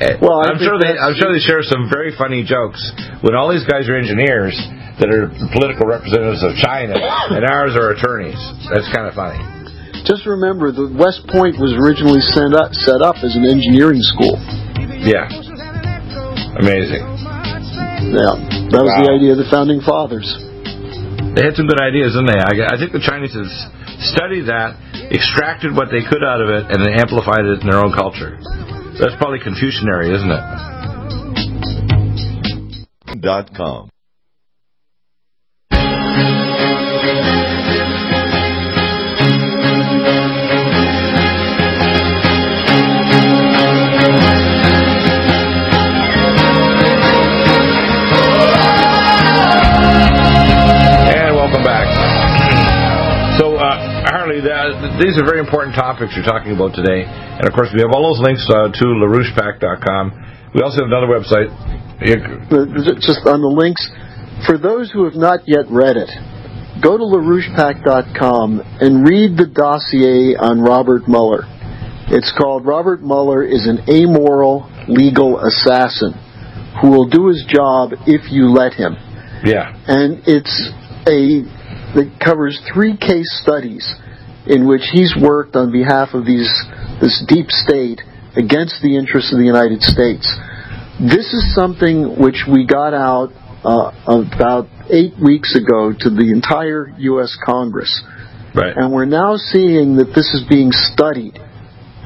Eh, 0.00 0.16
well, 0.20 0.40
I'm 0.40 0.58
sure 0.58 0.80
they 0.80 0.96
I'm 0.96 1.14
sure 1.14 1.28
they 1.28 1.44
share 1.44 1.60
some 1.62 1.92
very 1.92 2.16
funny 2.16 2.42
jokes. 2.42 2.80
When 3.20 3.36
all 3.36 3.52
these 3.52 3.68
guys 3.68 3.86
are 3.86 3.96
engineers, 3.96 4.56
that 5.00 5.08
are 5.08 5.32
political 5.56 5.88
representatives 5.88 6.44
of 6.44 6.52
China, 6.60 6.92
and 6.92 7.40
ours 7.48 7.72
are 7.72 7.96
attorneys. 7.96 8.36
That's 8.68 8.84
kind 8.92 9.08
of 9.08 9.16
funny. 9.16 9.40
Just 10.04 10.28
remember, 10.28 10.72
the 10.72 10.92
West 10.92 11.24
Point 11.32 11.56
was 11.56 11.72
originally 11.72 12.20
set 12.20 12.52
up, 12.52 12.76
set 12.76 13.00
up 13.00 13.16
as 13.24 13.32
an 13.32 13.48
engineering 13.48 14.04
school. 14.04 14.36
Yeah. 15.00 15.24
Amazing. 16.60 17.00
Yeah, 18.12 18.36
that 18.76 18.80
was 18.84 18.92
the 19.00 19.08
idea 19.08 19.32
of 19.32 19.40
the 19.40 19.48
founding 19.48 19.80
fathers. 19.80 20.28
They 21.34 21.46
had 21.46 21.54
some 21.54 21.66
good 21.66 21.80
ideas, 21.80 22.14
didn't 22.14 22.26
they? 22.26 22.40
I, 22.40 22.74
I 22.74 22.76
think 22.78 22.92
the 22.92 23.02
Chinese 23.02 23.34
has 23.34 23.50
studied 24.14 24.46
that, 24.50 24.74
extracted 25.12 25.74
what 25.74 25.90
they 25.90 26.02
could 26.02 26.24
out 26.24 26.40
of 26.40 26.48
it, 26.50 26.66
and 26.70 26.82
then 26.82 26.94
amplified 26.98 27.44
it 27.44 27.60
in 27.62 27.66
their 27.70 27.78
own 27.78 27.92
culture. 27.92 28.38
That's 28.98 29.14
probably 29.16 29.38
Confucianary, 29.38 30.10
isn't 30.10 30.30
it? 30.30 30.42
dot 33.20 33.50
com. 33.54 33.89
Very 55.20 55.40
important 55.40 55.76
topics 55.76 56.16
you're 56.16 56.24
talking 56.24 56.56
about 56.56 56.72
today. 56.72 57.04
And 57.04 57.44
of 57.44 57.52
course, 57.52 57.68
we 57.76 57.84
have 57.84 57.92
all 57.92 58.08
those 58.08 58.24
links 58.24 58.40
uh, 58.48 58.72
to 58.72 58.84
LaRouchePAC.com. 59.04 60.50
We 60.54 60.62
also 60.62 60.80
have 60.80 60.88
another 60.88 61.12
website. 61.12 61.52
Just 63.04 63.28
on 63.28 63.44
the 63.44 63.52
links, 63.52 63.84
for 64.48 64.56
those 64.56 64.90
who 64.90 65.04
have 65.04 65.14
not 65.14 65.40
yet 65.44 65.68
read 65.68 66.00
it, 66.00 66.08
go 66.80 66.96
to 66.96 67.04
LaRouchePAC.com 67.04 68.80
and 68.80 69.06
read 69.06 69.36
the 69.36 69.44
dossier 69.44 70.40
on 70.40 70.62
Robert 70.62 71.06
Mueller. 71.06 71.44
It's 72.08 72.32
called 72.32 72.64
Robert 72.64 73.02
Mueller 73.02 73.44
is 73.44 73.68
an 73.68 73.84
amoral 73.92 74.72
legal 74.88 75.38
assassin 75.38 76.16
who 76.80 76.90
will 76.90 77.08
do 77.08 77.28
his 77.28 77.44
job 77.46 77.92
if 78.06 78.32
you 78.32 78.48
let 78.48 78.72
him. 78.72 78.96
Yeah. 79.44 79.76
and 79.86 80.24
it's 80.26 80.70
a 81.04 81.44
that 81.94 82.20
covers 82.24 82.60
three 82.72 82.96
case 82.96 83.28
studies 83.42 83.84
in 84.50 84.66
which 84.66 84.82
he's 84.92 85.14
worked 85.14 85.54
on 85.54 85.70
behalf 85.70 86.10
of 86.12 86.26
these 86.26 86.50
this 87.00 87.22
deep 87.28 87.48
state 87.48 88.00
against 88.36 88.82
the 88.82 88.96
interests 88.98 89.32
of 89.32 89.38
the 89.38 89.46
United 89.46 89.80
States. 89.80 90.26
This 91.00 91.32
is 91.32 91.54
something 91.54 92.18
which 92.20 92.44
we 92.50 92.66
got 92.66 92.92
out 92.92 93.30
uh, 93.64 93.92
about 94.04 94.66
eight 94.90 95.14
weeks 95.22 95.56
ago 95.56 95.92
to 95.96 96.10
the 96.10 96.30
entire 96.34 96.92
U.S. 96.98 97.36
Congress, 97.46 97.88
Right. 98.54 98.76
and 98.76 98.92
we're 98.92 99.06
now 99.06 99.36
seeing 99.36 99.96
that 99.96 100.12
this 100.14 100.28
is 100.34 100.44
being 100.48 100.72
studied. 100.72 101.38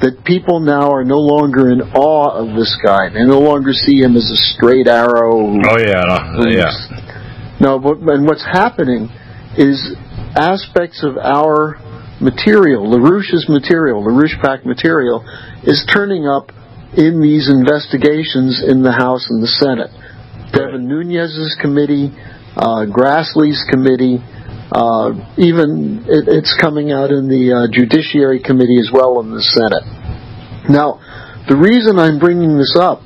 That 0.01 0.23
people 0.25 0.59
now 0.59 0.91
are 0.91 1.05
no 1.05 1.17
longer 1.17 1.71
in 1.71 1.79
awe 1.95 2.29
of 2.35 2.55
this 2.57 2.77
guy. 2.83 3.07
They 3.09 3.23
no 3.23 3.39
longer 3.39 3.71
see 3.71 4.03
him 4.03 4.17
as 4.17 4.29
a 4.29 4.35
straight 4.35 4.87
arrow. 4.87 5.39
Oh, 5.55 5.79
yeah. 5.79 6.35
No, 6.35 6.49
yeah. 6.51 7.55
no, 7.61 7.79
but 7.79 7.99
and 8.13 8.27
what's 8.27 8.43
happening 8.43 9.07
is 9.57 9.95
aspects 10.35 11.01
of 11.01 11.15
our 11.17 11.79
material, 12.21 12.87
LaRouche's 12.87 13.47
material, 13.49 14.03
LaRouche 14.03 14.39
PAC 14.41 14.65
material, 14.65 15.23
is 15.63 15.85
turning 15.91 16.27
up 16.27 16.51
in 16.95 17.21
these 17.21 17.49
investigations 17.49 18.63
in 18.65 18.81
the 18.81 18.91
House 18.91 19.27
and 19.29 19.43
the 19.43 19.51
Senate. 19.51 19.91
Devin 20.53 20.87
Nunes's 20.87 21.57
committee, 21.59 22.11
uh, 22.55 22.87
Grassley's 22.87 23.59
committee, 23.69 24.23
uh, 24.71 25.11
even 25.37 26.05
it, 26.07 26.25
it's 26.31 26.55
coming 26.59 26.91
out 26.91 27.11
in 27.11 27.27
the 27.27 27.51
uh, 27.51 27.67
Judiciary 27.69 28.39
Committee 28.39 28.79
as 28.79 28.89
well 28.91 29.19
in 29.19 29.29
the 29.29 29.43
Senate. 29.43 29.83
Now, 30.71 30.97
the 31.47 31.55
reason 31.55 31.99
I'm 31.99 32.17
bringing 32.17 32.57
this 32.57 32.73
up 32.79 33.03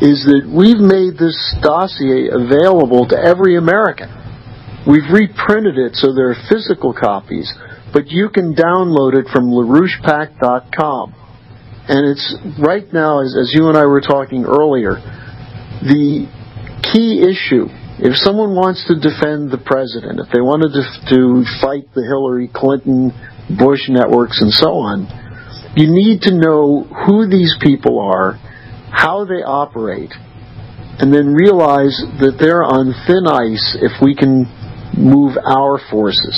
is 0.00 0.26
that 0.26 0.46
we've 0.46 0.80
made 0.80 1.18
this 1.18 1.36
dossier 1.62 2.30
available 2.30 3.06
to 3.10 3.16
every 3.18 3.56
American. 3.58 4.10
We've 4.86 5.06
reprinted 5.10 5.76
it 5.78 5.94
so 5.94 6.14
there 6.14 6.30
are 6.30 6.38
physical 6.48 6.94
copies, 6.94 7.52
but 7.92 8.08
you 8.08 8.28
can 8.28 8.54
download 8.54 9.14
it 9.14 9.26
from 9.32 9.50
LaRouchePAC.com. 9.50 11.14
And 11.88 12.04
it's 12.06 12.36
right 12.60 12.84
now, 12.92 13.22
as, 13.22 13.34
as 13.38 13.52
you 13.54 13.68
and 13.68 13.76
I 13.76 13.86
were 13.86 14.02
talking 14.02 14.44
earlier, 14.44 15.00
the 15.80 16.28
key 16.92 17.24
issue. 17.24 17.66
If 17.98 18.14
someone 18.16 18.54
wants 18.54 18.86
to 18.86 18.94
defend 18.94 19.50
the 19.50 19.58
president, 19.58 20.20
if 20.20 20.30
they 20.30 20.40
wanted 20.40 20.70
to, 20.76 20.84
to 21.10 21.42
fight 21.60 21.88
the 21.94 22.04
Hillary 22.04 22.50
Clinton, 22.52 23.10
Bush 23.56 23.88
networks, 23.88 24.40
and 24.42 24.52
so 24.52 24.84
on, 24.84 25.08
you 25.74 25.88
need 25.88 26.22
to 26.28 26.34
know 26.34 26.84
who 26.84 27.26
these 27.26 27.56
people 27.60 27.98
are, 27.98 28.38
how 28.92 29.24
they 29.24 29.42
operate, 29.42 30.12
and 31.00 31.12
then 31.12 31.34
realize 31.34 31.96
that 32.20 32.36
they're 32.38 32.62
on 32.62 32.92
thin 33.06 33.26
ice 33.26 33.78
if 33.80 33.92
we 34.02 34.14
can 34.14 34.46
move 34.94 35.36
our 35.38 35.80
forces. 35.90 36.36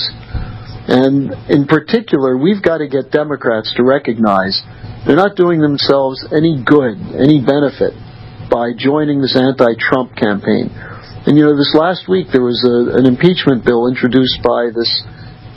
And 0.90 1.31
in 1.48 1.70
particular, 1.70 2.37
we've 2.37 2.62
got 2.62 2.79
to 2.79 2.88
get 2.90 3.14
Democrats 3.14 3.72
to 3.79 3.85
recognize 3.87 4.59
they're 5.07 5.14
not 5.16 5.37
doing 5.38 5.62
themselves 5.62 6.18
any 6.35 6.59
good, 6.66 6.98
any 7.14 7.38
benefit 7.38 7.94
by 8.50 8.74
joining 8.76 9.22
this 9.22 9.38
anti-Trump 9.38 10.18
campaign. 10.18 10.66
And 11.31 11.38
you 11.38 11.46
know, 11.46 11.55
this 11.55 11.76
last 11.79 12.11
week 12.11 12.35
there 12.35 12.42
was 12.42 12.59
a, 12.66 12.98
an 12.98 13.07
impeachment 13.07 13.62
bill 13.64 13.87
introduced 13.87 14.42
by 14.42 14.74
this 14.74 14.90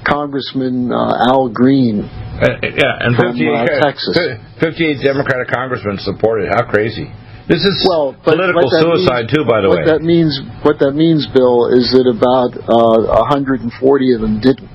Congressman 0.06 0.92
uh, 0.94 1.26
Al 1.34 1.50
Green. 1.50 2.06
Uh, 2.06 2.60
yeah, 2.62 3.02
and 3.02 3.16
From, 3.18 3.34
58, 3.34 3.50
uh, 3.50 3.82
Texas. 3.82 4.14
58 4.62 5.02
Democratic 5.02 5.48
congressmen 5.50 5.98
supported. 5.98 6.50
How 6.54 6.70
crazy! 6.70 7.10
This 7.48 7.64
is 7.66 7.74
Well, 7.90 8.16
political 8.24 8.70
suicide 8.70 9.26
means- 9.28 9.34
too, 9.34 9.44
by 9.50 9.62
the 9.62 9.70
what 9.70 9.80
way. 9.80 9.86
that 9.86 10.02
means, 10.02 10.40
what 10.62 10.80
that 10.80 10.94
means, 10.94 11.26
Bill, 11.34 11.68
is 11.74 11.90
that 11.92 12.06
about 12.06 12.54
uh, 12.70 13.24
140 13.34 14.14
of 14.14 14.22
them 14.22 14.40
didn't. 14.40 14.70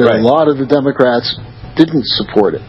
That 0.00 0.16
Right. 0.16 0.20
a 0.20 0.26
lot 0.26 0.48
of 0.48 0.56
the 0.56 0.64
Democrats 0.64 1.36
didn't 1.76 2.06
support 2.16 2.54
it. 2.54 2.62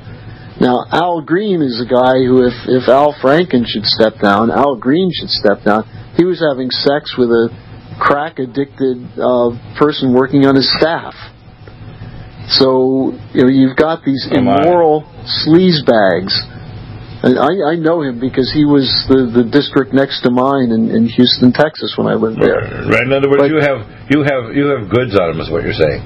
Now, 0.60 0.84
Al 0.92 1.22
Green 1.22 1.62
is 1.64 1.80
a 1.80 1.88
guy 1.88 2.20
who, 2.28 2.44
if 2.46 2.54
if 2.68 2.90
Al 2.92 3.14
Franken 3.24 3.64
should 3.66 3.86
step 3.86 4.20
down, 4.20 4.52
Al 4.52 4.76
Green 4.76 5.10
should 5.16 5.30
step 5.32 5.64
down. 5.64 5.88
He 6.18 6.26
was 6.26 6.44
having 6.44 6.70
sex 6.70 7.16
with 7.18 7.30
a 7.32 7.50
crack 7.98 8.38
addicted 8.38 9.00
uh, 9.18 9.56
person 9.80 10.14
working 10.14 10.46
on 10.46 10.56
his 10.56 10.68
staff. 10.78 11.16
So 12.50 13.14
you 13.34 13.42
know 13.44 13.50
you've 13.50 13.78
got 13.78 14.04
these 14.04 14.28
immoral 14.30 15.08
sleazebags 15.48 16.36
and 17.24 17.38
I, 17.38 17.74
I 17.74 17.76
know 17.78 18.02
him 18.02 18.20
because 18.20 18.52
he 18.52 18.66
was 18.66 18.90
the, 19.08 19.30
the 19.30 19.46
district 19.46 19.94
next 19.94 20.22
to 20.26 20.32
mine 20.34 20.74
in, 20.74 20.90
in 20.90 21.06
Houston, 21.06 21.54
Texas, 21.54 21.94
when 21.96 22.08
I 22.10 22.18
lived 22.18 22.42
there. 22.42 22.66
Right. 22.90 23.06
In 23.06 23.14
other 23.14 23.30
words, 23.30 23.46
But- 23.46 23.54
you 23.54 23.62
have 23.62 23.80
you 24.10 24.20
have 24.26 24.44
you 24.58 24.66
have 24.74 24.90
goods 24.90 25.14
on 25.14 25.30
him, 25.32 25.40
is 25.40 25.50
what 25.50 25.62
you're 25.64 25.78
saying. 25.78 26.02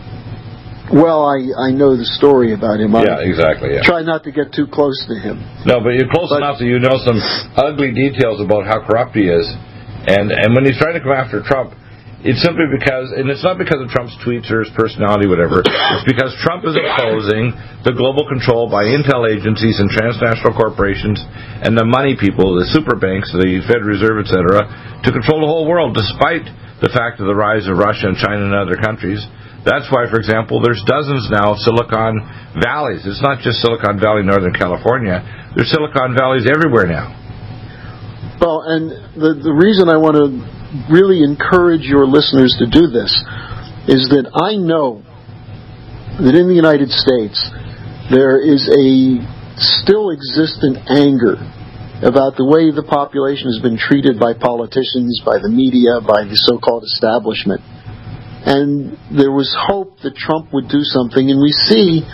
Well, 0.93 1.25
I, 1.25 1.69
I 1.69 1.69
know 1.73 1.97
the 1.97 2.05
story 2.05 2.53
about 2.53 2.79
him. 2.79 2.93
I 2.93 3.03
Yeah, 3.03 3.25
exactly. 3.25 3.73
Yeah. 3.73 3.81
try 3.81 4.05
not 4.05 4.23
to 4.23 4.31
get 4.31 4.53
too 4.53 4.67
close 4.69 4.97
to 5.09 5.15
him. 5.17 5.41
No, 5.65 5.81
but 5.81 5.97
you're 5.97 6.09
close 6.13 6.29
But- 6.29 6.45
enough 6.45 6.59
that 6.61 6.69
you 6.69 6.77
know 6.77 7.01
some 7.01 7.17
ugly 7.57 7.89
details 7.91 8.37
about 8.39 8.69
how 8.69 8.85
corrupt 8.85 9.17
he 9.17 9.25
is, 9.25 9.45
and 10.05 10.29
and 10.31 10.53
when 10.53 10.65
he's 10.65 10.77
trying 10.77 10.93
to 10.93 11.01
come 11.01 11.13
after 11.17 11.41
Trump, 11.41 11.73
it's 12.25 12.41
simply 12.41 12.65
because, 12.73 13.13
and 13.13 13.29
it's 13.29 13.45
not 13.45 13.61
because 13.61 13.77
of 13.81 13.89
Trump's 13.93 14.17
tweets 14.25 14.49
or 14.49 14.65
his 14.65 14.73
personality, 14.73 15.29
whatever. 15.29 15.61
It's 15.61 16.05
because 16.09 16.33
Trump 16.41 16.65
is 16.65 16.73
opposing 16.73 17.53
the 17.85 17.93
global 17.93 18.25
control 18.25 18.65
by 18.65 18.89
intel 18.89 19.29
agencies 19.29 19.77
and 19.77 19.89
transnational 19.93 20.57
corporations 20.57 21.21
and 21.61 21.77
the 21.77 21.85
money 21.85 22.17
people, 22.17 22.57
the 22.57 22.65
super 22.73 22.97
banks, 22.97 23.29
the 23.29 23.61
Federal 23.69 23.93
Reserve, 23.93 24.25
etc., 24.25 24.65
to 25.05 25.09
control 25.13 25.37
the 25.41 25.49
whole 25.49 25.69
world, 25.69 25.93
despite 25.93 26.49
the 26.81 26.89
fact 26.97 27.21
of 27.21 27.29
the 27.29 27.37
rise 27.37 27.69
of 27.69 27.77
Russia 27.77 28.09
and 28.09 28.17
China 28.17 28.41
and 28.41 28.57
other 28.57 28.77
countries. 28.77 29.21
That's 29.65 29.89
why, 29.89 30.05
for 30.05 30.21
example, 30.21 30.61
there's 30.61 30.81
dozens 30.85 31.25
now 31.33 31.57
of 31.57 31.59
Silicon 31.65 32.21
Valleys. 32.61 33.01
It's 33.01 33.21
not 33.25 33.41
just 33.41 33.65
Silicon 33.65 33.97
Valley, 33.97 34.21
Northern 34.21 34.53
California. 34.53 35.25
There's 35.57 35.73
Silicon 35.73 36.13
Valleys 36.13 36.45
everywhere 36.45 36.85
now. 36.85 37.09
Well, 38.37 38.61
and 38.61 38.93
the, 39.17 39.41
the 39.41 39.55
reason 39.55 39.89
I 39.89 39.97
want 39.97 40.21
to 40.21 40.27
really 40.93 41.25
encourage 41.25 41.81
your 41.81 42.05
listeners 42.05 42.53
to 42.61 42.69
do 42.69 42.93
this 42.93 43.09
is 43.89 44.13
that 44.13 44.29
I 44.37 44.53
know 44.53 45.01
that 46.21 46.37
in 46.37 46.45
the 46.45 46.53
United 46.53 46.93
States 46.93 47.41
there 48.13 48.37
is 48.37 48.69
a 48.69 49.17
still 49.57 50.13
existent 50.13 50.77
anger 50.93 51.41
about 52.05 52.37
the 52.37 52.45
way 52.45 52.69
the 52.69 52.85
population 52.85 53.49
has 53.49 53.57
been 53.63 53.79
treated 53.79 54.19
by 54.19 54.37
politicians, 54.37 55.23
by 55.25 55.39
the 55.41 55.49
media, 55.49 56.03
by 56.03 56.27
the 56.27 56.35
so-called 56.35 56.83
establishment. 56.83 57.63
And 58.45 58.93
there 59.09 59.33
was 59.33 59.49
hope 59.57 59.97
that 60.05 60.13
Trump 60.13 60.53
would 60.53 60.69
do 60.69 60.85
something, 60.85 61.33
and 61.33 61.41
we 61.41 61.49
see 61.49 62.05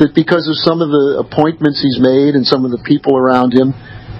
that 0.00 0.16
because 0.16 0.48
of 0.48 0.56
some 0.56 0.80
of 0.80 0.88
the 0.88 1.20
appointments 1.20 1.84
he's 1.84 2.00
made 2.00 2.34
and 2.34 2.46
some 2.48 2.64
of 2.64 2.72
the 2.72 2.80
people 2.88 3.14
around 3.14 3.52
him, 3.52 3.76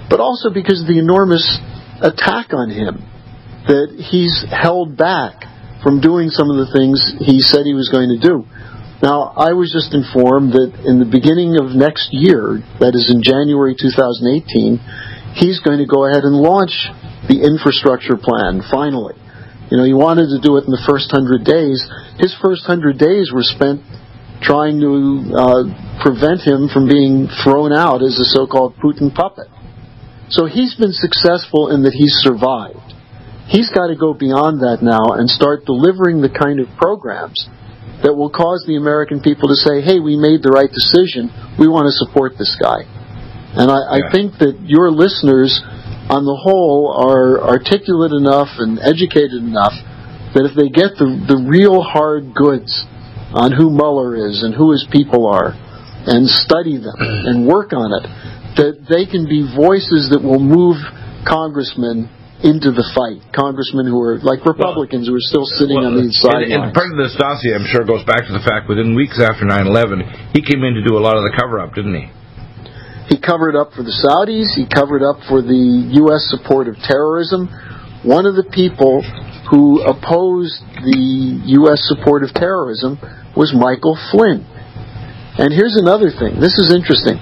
but 0.07 0.21
also 0.21 0.53
because 0.53 0.85
of 0.85 0.87
the 0.87 1.01
enormous 1.01 1.43
attack 2.05 2.53
on 2.53 2.69
him, 2.69 3.01
that 3.65 3.97
he's 3.97 4.45
held 4.53 4.93
back 4.93 5.49
from 5.81 6.01
doing 6.01 6.29
some 6.29 6.53
of 6.53 6.61
the 6.61 6.69
things 6.69 7.01
he 7.25 7.41
said 7.41 7.65
he 7.65 7.73
was 7.73 7.89
going 7.89 8.13
to 8.13 8.21
do. 8.21 8.45
Now, 9.01 9.33
I 9.33 9.57
was 9.57 9.73
just 9.73 9.91
informed 9.93 10.53
that 10.53 10.69
in 10.85 11.01
the 11.01 11.09
beginning 11.09 11.57
of 11.57 11.73
next 11.73 12.13
year, 12.13 12.61
that 12.77 12.93
is 12.93 13.09
in 13.09 13.25
January 13.25 13.73
2018, 13.73 14.77
he's 15.33 15.59
going 15.65 15.81
to 15.81 15.89
go 15.89 16.05
ahead 16.05 16.23
and 16.23 16.37
launch 16.37 16.87
the 17.27 17.41
infrastructure 17.41 18.21
plan, 18.21 18.61
finally. 18.69 19.17
You 19.71 19.77
know, 19.77 19.85
he 19.85 19.93
wanted 19.93 20.29
to 20.29 20.39
do 20.39 20.57
it 20.57 20.69
in 20.69 20.71
the 20.71 20.83
first 20.85 21.09
hundred 21.09 21.43
days. 21.43 21.81
His 22.21 22.35
first 22.37 22.65
hundred 22.65 22.97
days 23.01 23.33
were 23.33 23.45
spent 23.45 23.81
trying 24.41 24.77
to 24.83 24.93
uh, 25.33 25.63
prevent 26.05 26.45
him 26.45 26.69
from 26.69 26.85
being 26.85 27.25
thrown 27.41 27.73
out 27.73 28.03
as 28.03 28.19
a 28.19 28.27
so-called 28.29 28.77
Putin 28.77 29.09
puppet. 29.09 29.47
So 30.29 30.45
he's 30.45 30.75
been 30.75 30.93
successful 30.93 31.73
in 31.73 31.81
that 31.83 31.93
he's 31.93 32.13
survived. 32.21 32.93
He's 33.47 33.69
got 33.69 33.93
to 33.93 33.95
go 33.95 34.13
beyond 34.13 34.61
that 34.65 34.81
now 34.81 35.13
and 35.17 35.29
start 35.29 35.65
delivering 35.65 36.21
the 36.21 36.33
kind 36.33 36.59
of 36.59 36.65
programs 36.77 37.37
that 38.01 38.13
will 38.13 38.33
cause 38.33 38.65
the 38.65 38.75
American 38.75 39.21
people 39.21 39.49
to 39.49 39.57
say, 39.57 39.81
hey, 39.81 40.01
we 40.01 40.17
made 40.17 40.41
the 40.41 40.49
right 40.49 40.69
decision. 40.69 41.29
We 41.57 41.69
want 41.69 41.85
to 41.85 41.93
support 41.93 42.37
this 42.37 42.57
guy. 42.57 42.85
And 43.55 43.71
I, 43.71 43.79
yeah. 43.79 43.93
I 43.95 43.99
think 44.11 44.41
that 44.41 44.65
your 44.65 44.91
listeners, 44.91 45.61
on 46.09 46.25
the 46.25 46.37
whole, 46.37 46.93
are 46.93 47.41
articulate 47.41 48.13
enough 48.13 48.61
and 48.61 48.77
educated 48.77 49.41
enough 49.41 49.73
that 50.37 50.45
if 50.45 50.53
they 50.53 50.69
get 50.69 50.99
the, 50.99 51.07
the 51.25 51.39
real 51.47 51.81
hard 51.81 52.35
goods 52.35 52.85
on 53.33 53.51
who 53.51 53.71
Mueller 53.71 54.15
is 54.15 54.43
and 54.43 54.53
who 54.53 54.71
his 54.71 54.85
people 54.91 55.25
are, 55.25 55.55
and 56.05 56.29
study 56.29 56.77
them 56.77 56.95
and 56.99 57.49
work 57.49 57.73
on 57.73 57.89
it, 57.89 58.05
that 58.61 58.85
they 58.85 59.09
can 59.09 59.25
be 59.25 59.41
voices 59.41 60.13
that 60.13 60.21
will 60.21 60.39
move 60.39 60.77
congressmen 61.25 62.05
into 62.45 62.69
the 62.69 62.85
fight. 62.93 63.25
Congressmen 63.33 63.89
who 63.89 63.97
are 63.97 64.21
like 64.21 64.45
Republicans 64.45 65.09
well, 65.09 65.17
who 65.17 65.19
are 65.19 65.27
still 65.27 65.49
sitting 65.49 65.81
well, 65.81 65.97
on 65.97 65.97
the 65.97 66.05
sidelines. 66.13 66.53
And, 66.53 66.69
and 66.69 66.77
part 66.77 66.93
of 66.93 67.01
this 67.01 67.17
dossier, 67.17 67.57
I'm 67.57 67.65
sure, 67.65 67.81
goes 67.81 68.05
back 68.05 68.29
to 68.29 68.33
the 68.37 68.45
fact 68.45 68.69
within 68.69 68.93
weeks 68.93 69.17
after 69.17 69.49
9/11, 69.49 70.37
he 70.37 70.45
came 70.45 70.61
in 70.61 70.77
to 70.77 70.83
do 70.85 70.93
a 70.95 71.01
lot 71.01 71.17
of 71.17 71.25
the 71.25 71.33
cover-up, 71.33 71.73
didn't 71.73 71.97
he? 71.97 72.05
He 73.09 73.21
covered 73.21 73.55
up 73.55 73.73
for 73.73 73.83
the 73.83 73.93
Saudis. 73.93 74.57
He 74.57 74.65
covered 74.65 75.05
up 75.05 75.21
for 75.29 75.41
the 75.41 75.93
U.S. 76.05 76.25
support 76.29 76.67
of 76.67 76.75
terrorism. 76.81 77.47
One 78.01 78.25
of 78.25 78.33
the 78.33 78.49
people 78.49 79.05
who 79.49 79.81
opposed 79.85 80.57
the 80.81 81.41
U.S. 81.61 81.85
support 81.85 82.25
of 82.25 82.33
terrorism 82.33 82.97
was 83.37 83.53
Michael 83.53 83.93
Flynn. 84.09 84.41
And 85.37 85.53
here's 85.53 85.77
another 85.77 86.09
thing. 86.09 86.41
This 86.41 86.57
is 86.57 86.73
interesting. 86.73 87.21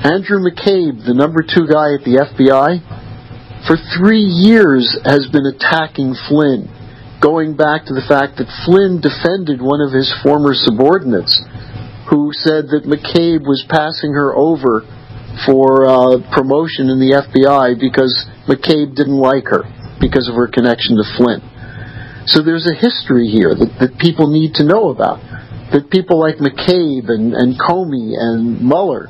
Andrew 0.00 0.40
McCabe, 0.40 1.04
the 1.04 1.12
number 1.12 1.44
two 1.44 1.68
guy 1.68 1.98
at 1.98 2.06
the 2.08 2.24
FBI, 2.24 3.66
for 3.66 3.76
three 3.98 4.24
years 4.24 4.96
has 5.04 5.28
been 5.28 5.44
attacking 5.44 6.14
Flynn, 6.30 6.70
going 7.20 7.58
back 7.58 7.84
to 7.90 7.92
the 7.92 8.06
fact 8.06 8.38
that 8.38 8.48
Flynn 8.64 9.02
defended 9.02 9.60
one 9.60 9.82
of 9.82 9.92
his 9.92 10.08
former 10.22 10.54
subordinates 10.54 11.36
who 12.08 12.30
said 12.32 12.72
that 12.72 12.88
McCabe 12.88 13.44
was 13.44 13.66
passing 13.68 14.14
her 14.14 14.32
over 14.32 14.86
for 15.46 15.86
uh, 15.86 16.18
promotion 16.34 16.90
in 16.90 16.98
the 16.98 17.14
FBI 17.14 17.78
because 17.78 18.12
McCabe 18.48 18.94
didn't 18.94 19.18
like 19.18 19.46
her 19.50 19.66
because 20.00 20.28
of 20.28 20.34
her 20.34 20.48
connection 20.48 20.96
to 20.96 21.06
Flynn. 21.18 21.42
So 22.26 22.42
there's 22.42 22.68
a 22.68 22.76
history 22.76 23.28
here 23.28 23.54
that, 23.54 23.70
that 23.80 23.98
people 23.98 24.28
need 24.28 24.54
to 24.60 24.64
know 24.64 24.90
about. 24.90 25.18
That 25.72 25.90
people 25.90 26.20
like 26.20 26.36
McCabe 26.40 27.08
and, 27.08 27.32
and 27.32 27.56
Comey 27.56 28.16
and 28.16 28.60
Mueller 28.60 29.08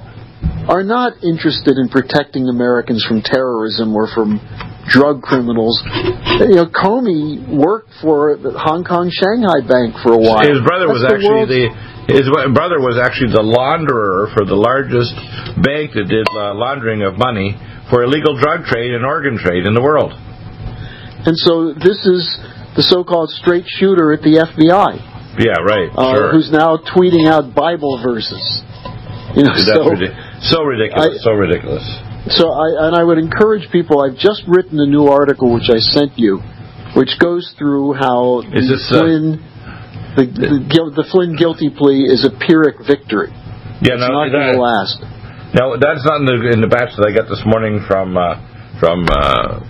are 0.69 0.83
not 0.83 1.23
interested 1.25 1.79
in 1.79 1.89
protecting 1.89 2.47
Americans 2.49 3.05
from 3.07 3.23
terrorism 3.23 3.95
or 3.95 4.07
from 4.07 4.39
drug 4.87 5.23
criminals. 5.23 5.81
You 6.41 6.63
know, 6.63 6.69
Comey 6.71 7.43
worked 7.47 7.91
for 8.03 8.37
the 8.37 8.53
Hong 8.55 8.85
Kong 8.85 9.11
Shanghai 9.11 9.67
Bank 9.67 9.99
for 10.03 10.15
a 10.15 10.21
while. 10.21 10.47
His 10.47 10.63
brother 10.63 10.87
That's 10.87 10.99
was 10.99 11.05
the 11.07 11.15
actually 11.15 11.47
the 11.47 11.65
his 12.09 12.25
brother 12.57 12.81
was 12.81 12.97
actually 12.97 13.37
the 13.37 13.45
launderer 13.45 14.33
for 14.33 14.49
the 14.49 14.57
largest 14.57 15.13
bank 15.61 15.93
that 15.93 16.09
did 16.09 16.25
uh, 16.33 16.57
laundering 16.57 17.05
of 17.05 17.21
money 17.21 17.53
for 17.93 18.03
illegal 18.03 18.33
drug 18.41 18.65
trade 18.65 18.97
and 18.97 19.05
organ 19.05 19.37
trade 19.37 19.69
in 19.69 19.77
the 19.77 19.85
world. 19.85 20.17
And 21.29 21.37
so 21.37 21.77
this 21.77 22.09
is 22.09 22.25
the 22.77 22.83
so-called 22.83 23.29
straight 23.37 23.69
shooter 23.69 24.13
at 24.17 24.25
the 24.25 24.41
FBI. 24.41 25.37
Yeah, 25.37 25.61
right. 25.61 25.93
Uh, 25.93 26.15
sure. 26.17 26.33
Who's 26.33 26.51
now 26.51 26.81
tweeting 26.81 27.29
out 27.29 27.55
Bible 27.55 28.01
verses. 28.01 28.41
You 29.37 29.45
know, 29.45 29.53
so, 29.61 29.93
so 30.41 30.65
ridiculous. 30.65 31.21
I, 31.21 31.23
so 31.23 31.33
ridiculous. 31.37 31.85
So 32.33 32.49
I 32.49 32.89
and 32.89 32.97
I 32.97 33.05
would 33.05 33.19
encourage 33.19 33.71
people. 33.71 34.01
I've 34.01 34.17
just 34.17 34.43
written 34.49 34.81
a 34.81 34.87
new 34.87 35.07
article 35.07 35.53
which 35.53 35.69
I 35.69 35.79
sent 35.79 36.17
you, 36.17 36.41
which 36.97 37.21
goes 37.21 37.55
through 37.59 37.95
how 37.95 38.41
is 38.41 38.69
this, 38.69 38.89
Flynn, 38.89 39.39
uh, 39.39 39.58
the, 40.17 40.25
the, 40.25 41.03
the, 41.03 41.07
Flynn 41.11 41.37
guilty 41.37 41.69
plea 41.69 42.09
is 42.09 42.25
a 42.25 42.33
Pyrrhic 42.33 42.81
victory. 42.87 43.29
Yeah, 43.83 43.99
it's 43.99 44.05
no, 44.05 44.15
not 44.15 44.33
going 44.33 44.55
to 44.55 44.61
last. 44.61 44.99
No, 45.55 45.77
that's 45.81 46.05
not 46.05 46.21
in 46.21 46.27
the 46.29 46.37
in 46.53 46.61
the 46.61 46.69
batch 46.69 46.93
that 47.01 47.09
I 47.09 47.13
got 47.15 47.25
this 47.29 47.41
morning 47.49 47.81
from 47.89 48.17
uh, 48.17 48.37
from 48.77 49.09
uh, 49.09 49.65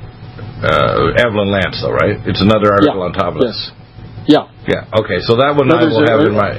uh, 0.64 1.22
Evelyn 1.22 1.55
Lance, 1.55 1.78
though, 1.78 1.95
right? 1.95 2.18
It's 2.26 2.43
another 2.43 2.74
article 2.74 2.99
yeah. 2.99 3.09
on 3.09 3.12
top 3.14 3.39
of 3.39 3.47
yes. 3.47 3.55
this. 3.55 3.78
Yeah. 4.26 4.45
Yeah. 4.66 5.01
Okay. 5.01 5.22
So 5.22 5.39
that 5.39 5.55
one 5.55 5.70
no, 5.70 5.78
I 5.78 5.86
will 5.86 6.03
have 6.03 6.20
in 6.26 6.34
my. 6.34 6.51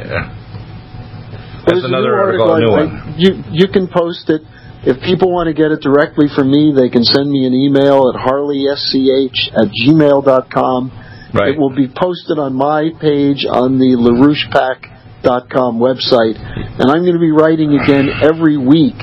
That's 1.67 1.83
another 1.83 2.15
article, 2.15 2.49
article, 2.49 2.55
a 2.55 2.59
new 2.63 2.71
I, 2.71 2.79
one. 2.87 3.19
You 3.19 3.43
you 3.51 3.67
can 3.67 3.91
post 3.91 4.31
it. 4.31 4.41
If 4.87 5.03
people 5.03 5.27
want 5.27 5.51
to 5.51 5.53
get 5.53 5.75
it 5.75 5.83
directly 5.83 6.31
from 6.31 6.47
me, 6.47 6.71
they 6.71 6.87
can 6.87 7.03
send 7.03 7.27
me 7.27 7.43
an 7.43 7.51
email 7.51 8.07
at 8.07 8.15
harleysch 8.15 8.95
at 9.51 9.67
gmail.com. 9.75 11.08
Right. 11.33 11.53
It 11.53 11.59
will 11.59 11.75
be 11.75 11.87
posted 11.87 12.39
on 12.39 12.57
my 12.57 12.89
page 12.97 13.45
on 13.45 13.77
the 13.77 13.93
LaRouchePAC.com 14.01 15.77
website. 15.77 16.41
And 16.41 16.89
I'm 16.89 17.05
going 17.05 17.17
to 17.17 17.21
be 17.21 17.29
writing 17.29 17.77
again 17.77 18.09
every 18.09 18.57
week 18.57 18.97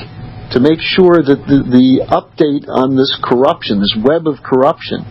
to 0.51 0.59
make 0.59 0.83
sure 0.83 1.23
that 1.23 1.43
the, 1.47 1.59
the 1.67 2.07
update 2.11 2.67
on 2.67 2.99
this 2.99 3.15
corruption, 3.23 3.79
this 3.79 3.95
web 3.99 4.27
of 4.27 4.43
corruption, 4.43 5.07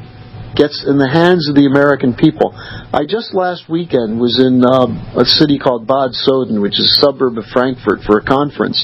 gets 0.56 0.84
in 0.88 0.96
the 0.96 1.12
hands 1.12 1.52
of 1.52 1.56
the 1.56 1.68
American 1.68 2.16
people. 2.16 2.56
I 2.92 3.04
just 3.04 3.36
last 3.36 3.68
weekend 3.68 4.20
was 4.20 4.40
in 4.40 4.64
uh, 4.64 4.88
a 5.20 5.28
city 5.28 5.60
called 5.60 5.84
Bad 5.84 6.16
Soden, 6.16 6.64
which 6.64 6.80
is 6.80 6.88
a 6.88 7.00
suburb 7.04 7.36
of 7.36 7.44
Frankfurt, 7.52 8.08
for 8.08 8.20
a 8.20 8.24
conference, 8.24 8.80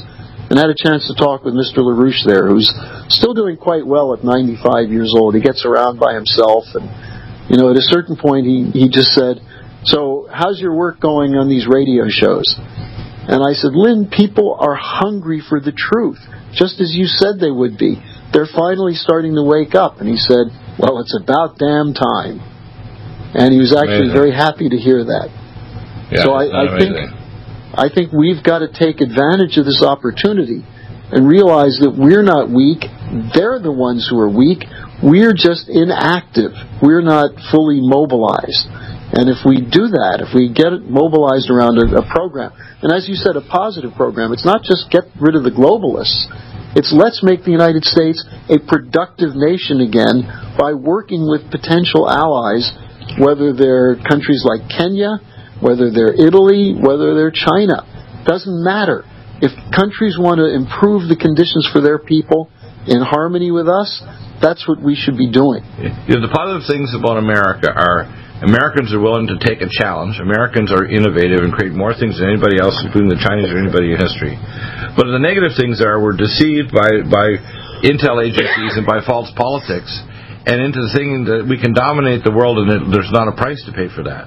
and 0.52 0.60
had 0.60 0.68
a 0.68 0.76
chance 0.76 1.08
to 1.08 1.16
talk 1.16 1.48
with 1.48 1.56
Mr. 1.56 1.80
LaRouche 1.80 2.28
there, 2.28 2.52
who's 2.52 2.68
still 3.08 3.32
doing 3.32 3.56
quite 3.56 3.88
well 3.88 4.12
at 4.12 4.24
95 4.24 4.92
years 4.92 5.16
old. 5.16 5.36
He 5.36 5.40
gets 5.40 5.64
around 5.64 5.96
by 5.96 6.12
himself, 6.12 6.68
and 6.76 6.92
you 7.52 7.58
know, 7.58 7.70
at 7.70 7.76
a 7.76 7.84
certain 7.84 8.16
point, 8.16 8.47
he 8.47 8.72
he 8.72 8.88
just 8.88 9.12
said, 9.12 9.43
"So, 9.84 10.28
how's 10.32 10.60
your 10.60 10.74
work 10.74 10.99
going 10.99 11.36
on 11.36 11.49
these 11.49 11.68
radio 11.68 12.08
shows?" 12.08 12.47
And 13.22 13.43
I 13.45 13.54
said, 13.54 13.72
Lynn, 13.78 14.10
people 14.10 14.58
are 14.60 14.74
hungry 14.74 15.41
for 15.47 15.62
the 15.62 15.72
truth, 15.72 16.18
just 16.54 16.82
as 16.82 16.89
you 16.91 17.06
said 17.06 17.38
they 17.39 17.52
would 17.52 17.78
be. 17.78 18.02
They're 18.34 18.49
finally 18.49 18.95
starting 18.95 19.36
to 19.36 19.43
wake 19.43 19.76
up. 19.76 20.02
And 20.02 20.10
he 20.10 20.18
said, 20.18 20.49
well, 20.80 20.99
it's 20.99 21.14
about 21.14 21.62
damn 21.62 21.93
time. 21.93 22.41
And 23.38 23.54
he 23.54 23.60
was 23.60 23.72
actually 23.72 24.10
amazing. 24.10 24.18
very 24.18 24.34
happy 24.34 24.68
to 24.68 24.78
hear 24.78 25.06
that. 25.06 25.30
Yeah, 26.12 26.24
so 26.26 26.34
I, 26.34 26.43
I 26.49 26.66
think 26.76 26.91
I 27.72 27.88
think 27.88 28.12
we've 28.12 28.43
got 28.43 28.60
to 28.60 28.68
take 28.68 28.99
advantage 28.99 29.56
of 29.56 29.64
this 29.64 29.80
opportunity 29.80 30.66
and 31.16 31.24
realize 31.24 31.80
that 31.80 31.95
we're 31.95 32.24
not 32.24 32.52
weak. 32.52 32.84
They're 33.32 33.64
the 33.64 33.72
ones 33.72 34.08
who 34.10 34.20
are 34.20 34.28
weak. 34.28 34.68
We're 35.02 35.34
just 35.34 35.66
inactive. 35.66 36.54
We're 36.82 37.02
not 37.02 37.34
fully 37.49 37.82
mobilized. 37.82 38.70
And 39.12 39.28
if 39.28 39.43
we 39.43 39.60
do 39.60 39.91
that, 39.91 40.24
if 40.24 40.32
we 40.32 40.54
get 40.54 40.72
it 40.72 40.88
mobilized 40.88 41.52
around 41.52 41.82
a, 41.82 41.99
a 41.99 42.06
program, 42.08 42.56
and 42.80 42.95
as 42.95 43.10
you 43.12 43.20
said, 43.20 43.36
a 43.36 43.43
positive 43.43 43.91
program, 43.97 44.32
it's 44.32 44.47
not 44.47 44.64
just 44.64 44.88
get 44.88 45.04
rid 45.20 45.36
of 45.36 45.43
the 45.43 45.52
globalists. 45.52 46.32
It's 46.80 46.95
let's 46.95 47.20
make 47.20 47.43
the 47.43 47.52
United 47.52 47.84
States 47.84 48.24
a 48.47 48.56
productive 48.64 49.36
nation 49.36 49.84
again 49.84 50.24
by 50.56 50.72
working 50.72 51.28
with 51.28 51.52
potential 51.52 52.08
allies, 52.08 52.72
whether 53.20 53.52
they're 53.52 53.99
countries 54.08 54.47
like 54.47 54.72
Kenya, 54.72 55.20
whether 55.60 55.91
they're 55.91 56.16
Italy, 56.16 56.72
whether 56.72 57.12
they're 57.12 57.36
China. 57.36 57.84
Doesn't 58.24 58.64
matter. 58.64 59.04
If 59.43 59.52
countries 59.76 60.16
want 60.16 60.39
to 60.39 60.47
improve 60.47 61.12
the 61.12 61.20
conditions 61.20 61.68
for 61.68 61.82
their 61.82 61.99
people 61.99 62.47
in 62.88 63.04
harmony 63.04 63.52
with 63.52 63.68
us, 63.68 63.99
that's 64.42 64.68
what 64.68 64.82
we 64.82 64.98
should 64.98 65.16
be 65.16 65.30
doing. 65.30 65.64
You 66.10 66.18
know, 66.18 66.26
the 66.26 66.34
positive 66.34 66.66
things 66.68 66.92
about 66.98 67.22
America 67.22 67.70
are 67.70 68.10
Americans 68.42 68.89
are 68.89 69.00
willing 69.00 69.30
to 69.30 69.38
take 69.38 69.62
a 69.62 69.70
challenge. 69.70 70.18
Americans 70.18 70.74
are 70.74 70.89
innovative 70.89 71.46
and 71.46 71.54
create 71.54 71.78
more 71.78 71.94
things 71.94 72.18
than 72.18 72.34
anybody 72.34 72.58
else, 72.58 72.74
including 72.82 73.14
the 73.14 73.22
Chinese 73.22 73.54
or 73.54 73.62
anybody 73.62 73.94
in 73.94 74.02
history. 74.02 74.34
But 74.98 75.14
the 75.14 75.22
negative 75.22 75.54
things 75.54 75.78
are 75.78 76.02
we're 76.02 76.18
deceived 76.18 76.74
by 76.74 77.06
by 77.06 77.38
intel 77.86 78.18
agencies 78.18 78.82
and 78.82 78.86
by 78.86 79.06
false 79.06 79.30
politics, 79.38 79.94
and 80.50 80.58
into 80.58 80.82
thinking 80.89 81.30
that 81.30 81.46
we 81.46 81.62
can 81.62 81.78
dominate 81.78 82.26
the 82.26 82.34
world 82.34 82.58
and 82.66 82.89
there's 82.89 83.14
not 83.14 83.30
a 83.30 83.36
price 83.38 83.62
to 83.70 83.72
pay 83.78 83.94
for 83.94 84.02
that. 84.10 84.26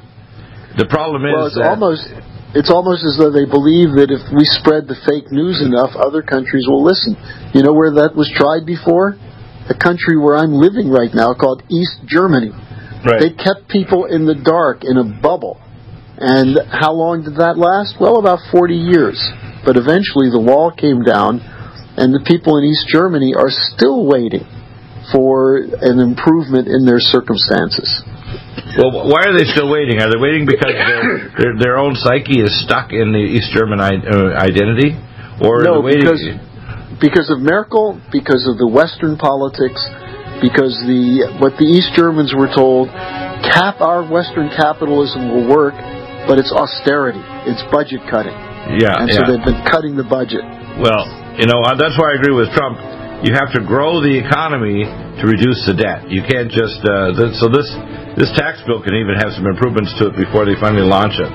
The 0.79 0.87
problem 0.87 1.27
is 1.27 1.35
well, 1.35 1.47
it's 1.51 1.59
that 1.59 1.75
almost 1.75 2.07
it's 2.55 2.71
almost 2.71 3.03
as 3.03 3.19
though 3.19 3.35
they 3.35 3.51
believe 3.51 3.99
that 3.99 4.15
if 4.15 4.23
we 4.31 4.47
spread 4.47 4.87
the 4.87 4.95
fake 5.03 5.35
news 5.35 5.59
enough, 5.59 5.91
other 5.99 6.23
countries 6.23 6.71
will 6.71 6.87
listen. 6.87 7.19
You 7.51 7.67
know 7.67 7.75
where 7.75 7.99
that 7.99 8.15
was 8.15 8.31
tried 8.31 8.63
before? 8.63 9.19
A 9.69 9.75
country 9.75 10.19
where 10.19 10.37
I'm 10.37 10.53
living 10.53 10.91
right 10.91 11.13
now 11.15 11.33
called 11.33 11.63
East 11.71 12.05
Germany 12.07 12.53
Right. 13.05 13.21
They 13.21 13.33
kept 13.37 13.69
people 13.69 14.07
in 14.09 14.25
the 14.25 14.35
dark 14.35 14.81
in 14.83 14.97
a 14.97 15.05
bubble. 15.05 15.61
And 16.17 16.57
how 16.73 16.97
long 16.97 17.21
did 17.21 17.37
that 17.37 17.61
last? 17.61 18.01
Well, 18.01 18.17
about 18.17 18.41
40 18.49 18.73
years. 18.73 19.21
But 19.61 19.77
eventually 19.77 20.33
the 20.33 20.41
wall 20.41 20.73
came 20.73 21.05
down, 21.05 21.45
and 22.01 22.17
the 22.17 22.25
people 22.25 22.57
in 22.57 22.65
East 22.65 22.89
Germany 22.89 23.37
are 23.37 23.53
still 23.53 24.09
waiting 24.09 24.49
for 25.13 25.61
an 25.61 26.01
improvement 26.01 26.65
in 26.65 26.89
their 26.89 27.03
circumstances. 27.03 28.01
Well, 28.81 29.05
why 29.05 29.29
are 29.29 29.37
they 29.37 29.45
still 29.53 29.69
waiting? 29.69 30.01
Are 30.01 30.09
they 30.09 30.17
waiting 30.17 30.49
because 30.49 30.73
their, 30.73 31.29
their, 31.37 31.53
their 31.61 31.77
own 31.77 31.93
psyche 32.01 32.41
is 32.41 32.57
stuck 32.65 32.93
in 32.97 33.13
the 33.13 33.21
East 33.21 33.53
German 33.53 33.85
I- 33.85 34.01
uh, 34.01 34.33
identity? 34.33 34.97
Or 35.45 35.61
no, 35.61 35.83
are 35.85 35.93
they 35.93 36.01
waiting? 36.01 36.09
because 36.09 36.25
because 37.01 37.31
of 37.31 37.41
Merkel, 37.41 38.01
because 38.13 38.47
of 38.47 38.59
the 38.59 38.67
Western 38.67 39.17
politics, 39.17 39.81
because 40.43 40.75
the 40.85 41.39
what 41.39 41.57
the 41.57 41.67
East 41.67 41.95
Germans 41.95 42.35
were 42.35 42.51
told, 42.51 42.91
cap 43.43 43.81
our 43.81 44.03
Western 44.05 44.51
capitalism 44.51 45.31
will 45.31 45.47
work, 45.49 45.75
but 46.27 46.39
it's 46.39 46.51
austerity, 46.51 47.23
it's 47.47 47.63
budget 47.71 48.03
cutting, 48.11 48.37
yeah, 48.77 49.01
and 49.01 49.09
yeah. 49.09 49.17
so 49.17 49.21
they've 49.25 49.47
been 49.47 49.65
cutting 49.69 49.95
the 49.97 50.07
budget. 50.07 50.43
Well, 50.81 51.07
you 51.39 51.47
know, 51.47 51.63
uh, 51.63 51.79
that's 51.79 51.95
why 51.95 52.13
I 52.13 52.15
agree 52.19 52.35
with 52.35 52.51
Trump. 52.53 52.79
You 53.23 53.33
have 53.33 53.55
to 53.57 53.63
grow 53.65 54.05
the 54.05 54.11
economy 54.11 54.85
to 54.85 55.25
reduce 55.25 55.65
the 55.65 55.73
debt. 55.73 56.11
You 56.11 56.21
can't 56.27 56.51
just 56.51 56.83
uh, 56.85 57.15
th- 57.15 57.39
so 57.41 57.49
this 57.49 57.69
this 58.21 58.31
tax 58.37 58.61
bill 58.67 58.83
can 58.83 58.95
even 58.95 59.17
have 59.17 59.33
some 59.33 59.47
improvements 59.47 59.95
to 60.03 60.13
it 60.13 60.15
before 60.19 60.45
they 60.45 60.59
finally 60.61 60.85
launch 60.85 61.17
it. 61.17 61.31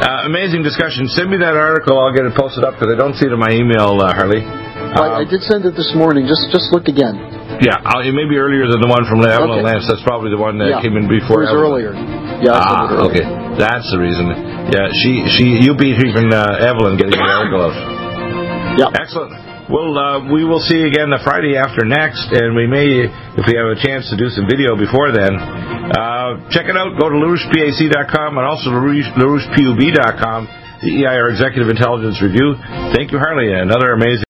Uh, 0.00 0.24
amazing 0.24 0.62
discussion. 0.64 1.04
Send 1.12 1.28
me 1.28 1.36
that 1.44 1.52
article. 1.56 2.00
I'll 2.00 2.12
get 2.16 2.24
it 2.24 2.32
posted 2.32 2.64
up 2.64 2.74
because 2.80 2.88
I 2.88 2.96
don't 2.96 3.12
see 3.20 3.28
it 3.28 3.32
in 3.36 3.38
my 3.38 3.52
email, 3.52 4.00
uh, 4.00 4.08
Harley. 4.16 4.40
I, 4.40 5.22
I 5.22 5.24
did 5.28 5.44
send 5.44 5.68
it 5.68 5.76
this 5.76 5.92
morning. 5.94 6.24
Just 6.24 6.48
just 6.48 6.72
look 6.72 6.88
again. 6.88 7.20
Yeah, 7.60 7.76
uh, 7.84 8.00
it 8.00 8.16
may 8.16 8.24
be 8.24 8.40
earlier 8.40 8.64
than 8.64 8.80
the 8.80 8.88
one 8.88 9.04
from 9.04 9.20
Evelyn 9.20 9.60
Okay. 9.60 9.76
Lance. 9.76 9.84
That's 9.84 10.00
probably 10.02 10.32
the 10.32 10.40
one 10.40 10.56
that 10.56 10.72
yeah, 10.72 10.80
came 10.80 10.96
in 10.96 11.04
before. 11.04 11.44
It 11.44 11.52
was 11.52 11.54
Evelyn. 11.54 11.68
earlier. 11.68 11.92
Yeah, 12.40 12.56
I 12.56 12.64
sent 12.64 12.72
it 12.72 12.80
Ah, 12.80 12.88
earlier. 12.88 13.08
okay. 13.12 13.24
That's 13.60 13.88
the 13.92 14.00
reason. 14.00 14.24
Yeah, 14.72 14.88
she 15.04 15.12
she 15.36 15.44
you 15.60 15.76
beat 15.76 16.00
even 16.00 16.32
uh, 16.32 16.64
Evelyn 16.64 16.96
getting 16.96 17.20
the 17.20 17.20
article 17.20 17.60
out. 17.68 17.76
Yeah. 18.80 18.96
Excellent. 18.96 19.36
Well, 19.68 19.92
uh, 19.94 20.32
we 20.32 20.42
will 20.48 20.58
see 20.64 20.80
you 20.82 20.88
again 20.90 21.12
the 21.14 21.20
Friday 21.22 21.54
after 21.54 21.86
next, 21.86 22.26
and 22.34 22.56
we 22.58 22.66
may, 22.66 23.06
if 23.38 23.44
we 23.46 23.54
have 23.54 23.70
a 23.70 23.78
chance 23.78 24.10
to 24.10 24.18
do 24.18 24.26
some 24.26 24.48
video 24.50 24.74
before 24.74 25.12
then. 25.14 25.30
Uh, 25.90 26.48
check 26.50 26.66
it 26.66 26.76
out. 26.76 26.98
Go 27.00 27.08
to 27.08 27.16
LaRouchePAC.com 27.18 28.38
and 28.38 28.46
also 28.46 28.70
LaRouche, 28.70 29.10
LaRouchePUB.com, 29.18 30.48
the 30.82 31.04
EIR 31.04 31.30
Executive 31.30 31.68
Intelligence 31.68 32.22
Review. 32.22 32.54
Thank 32.94 33.10
you, 33.10 33.18
Harley. 33.18 33.52
Another 33.52 33.92
amazing. 33.92 34.29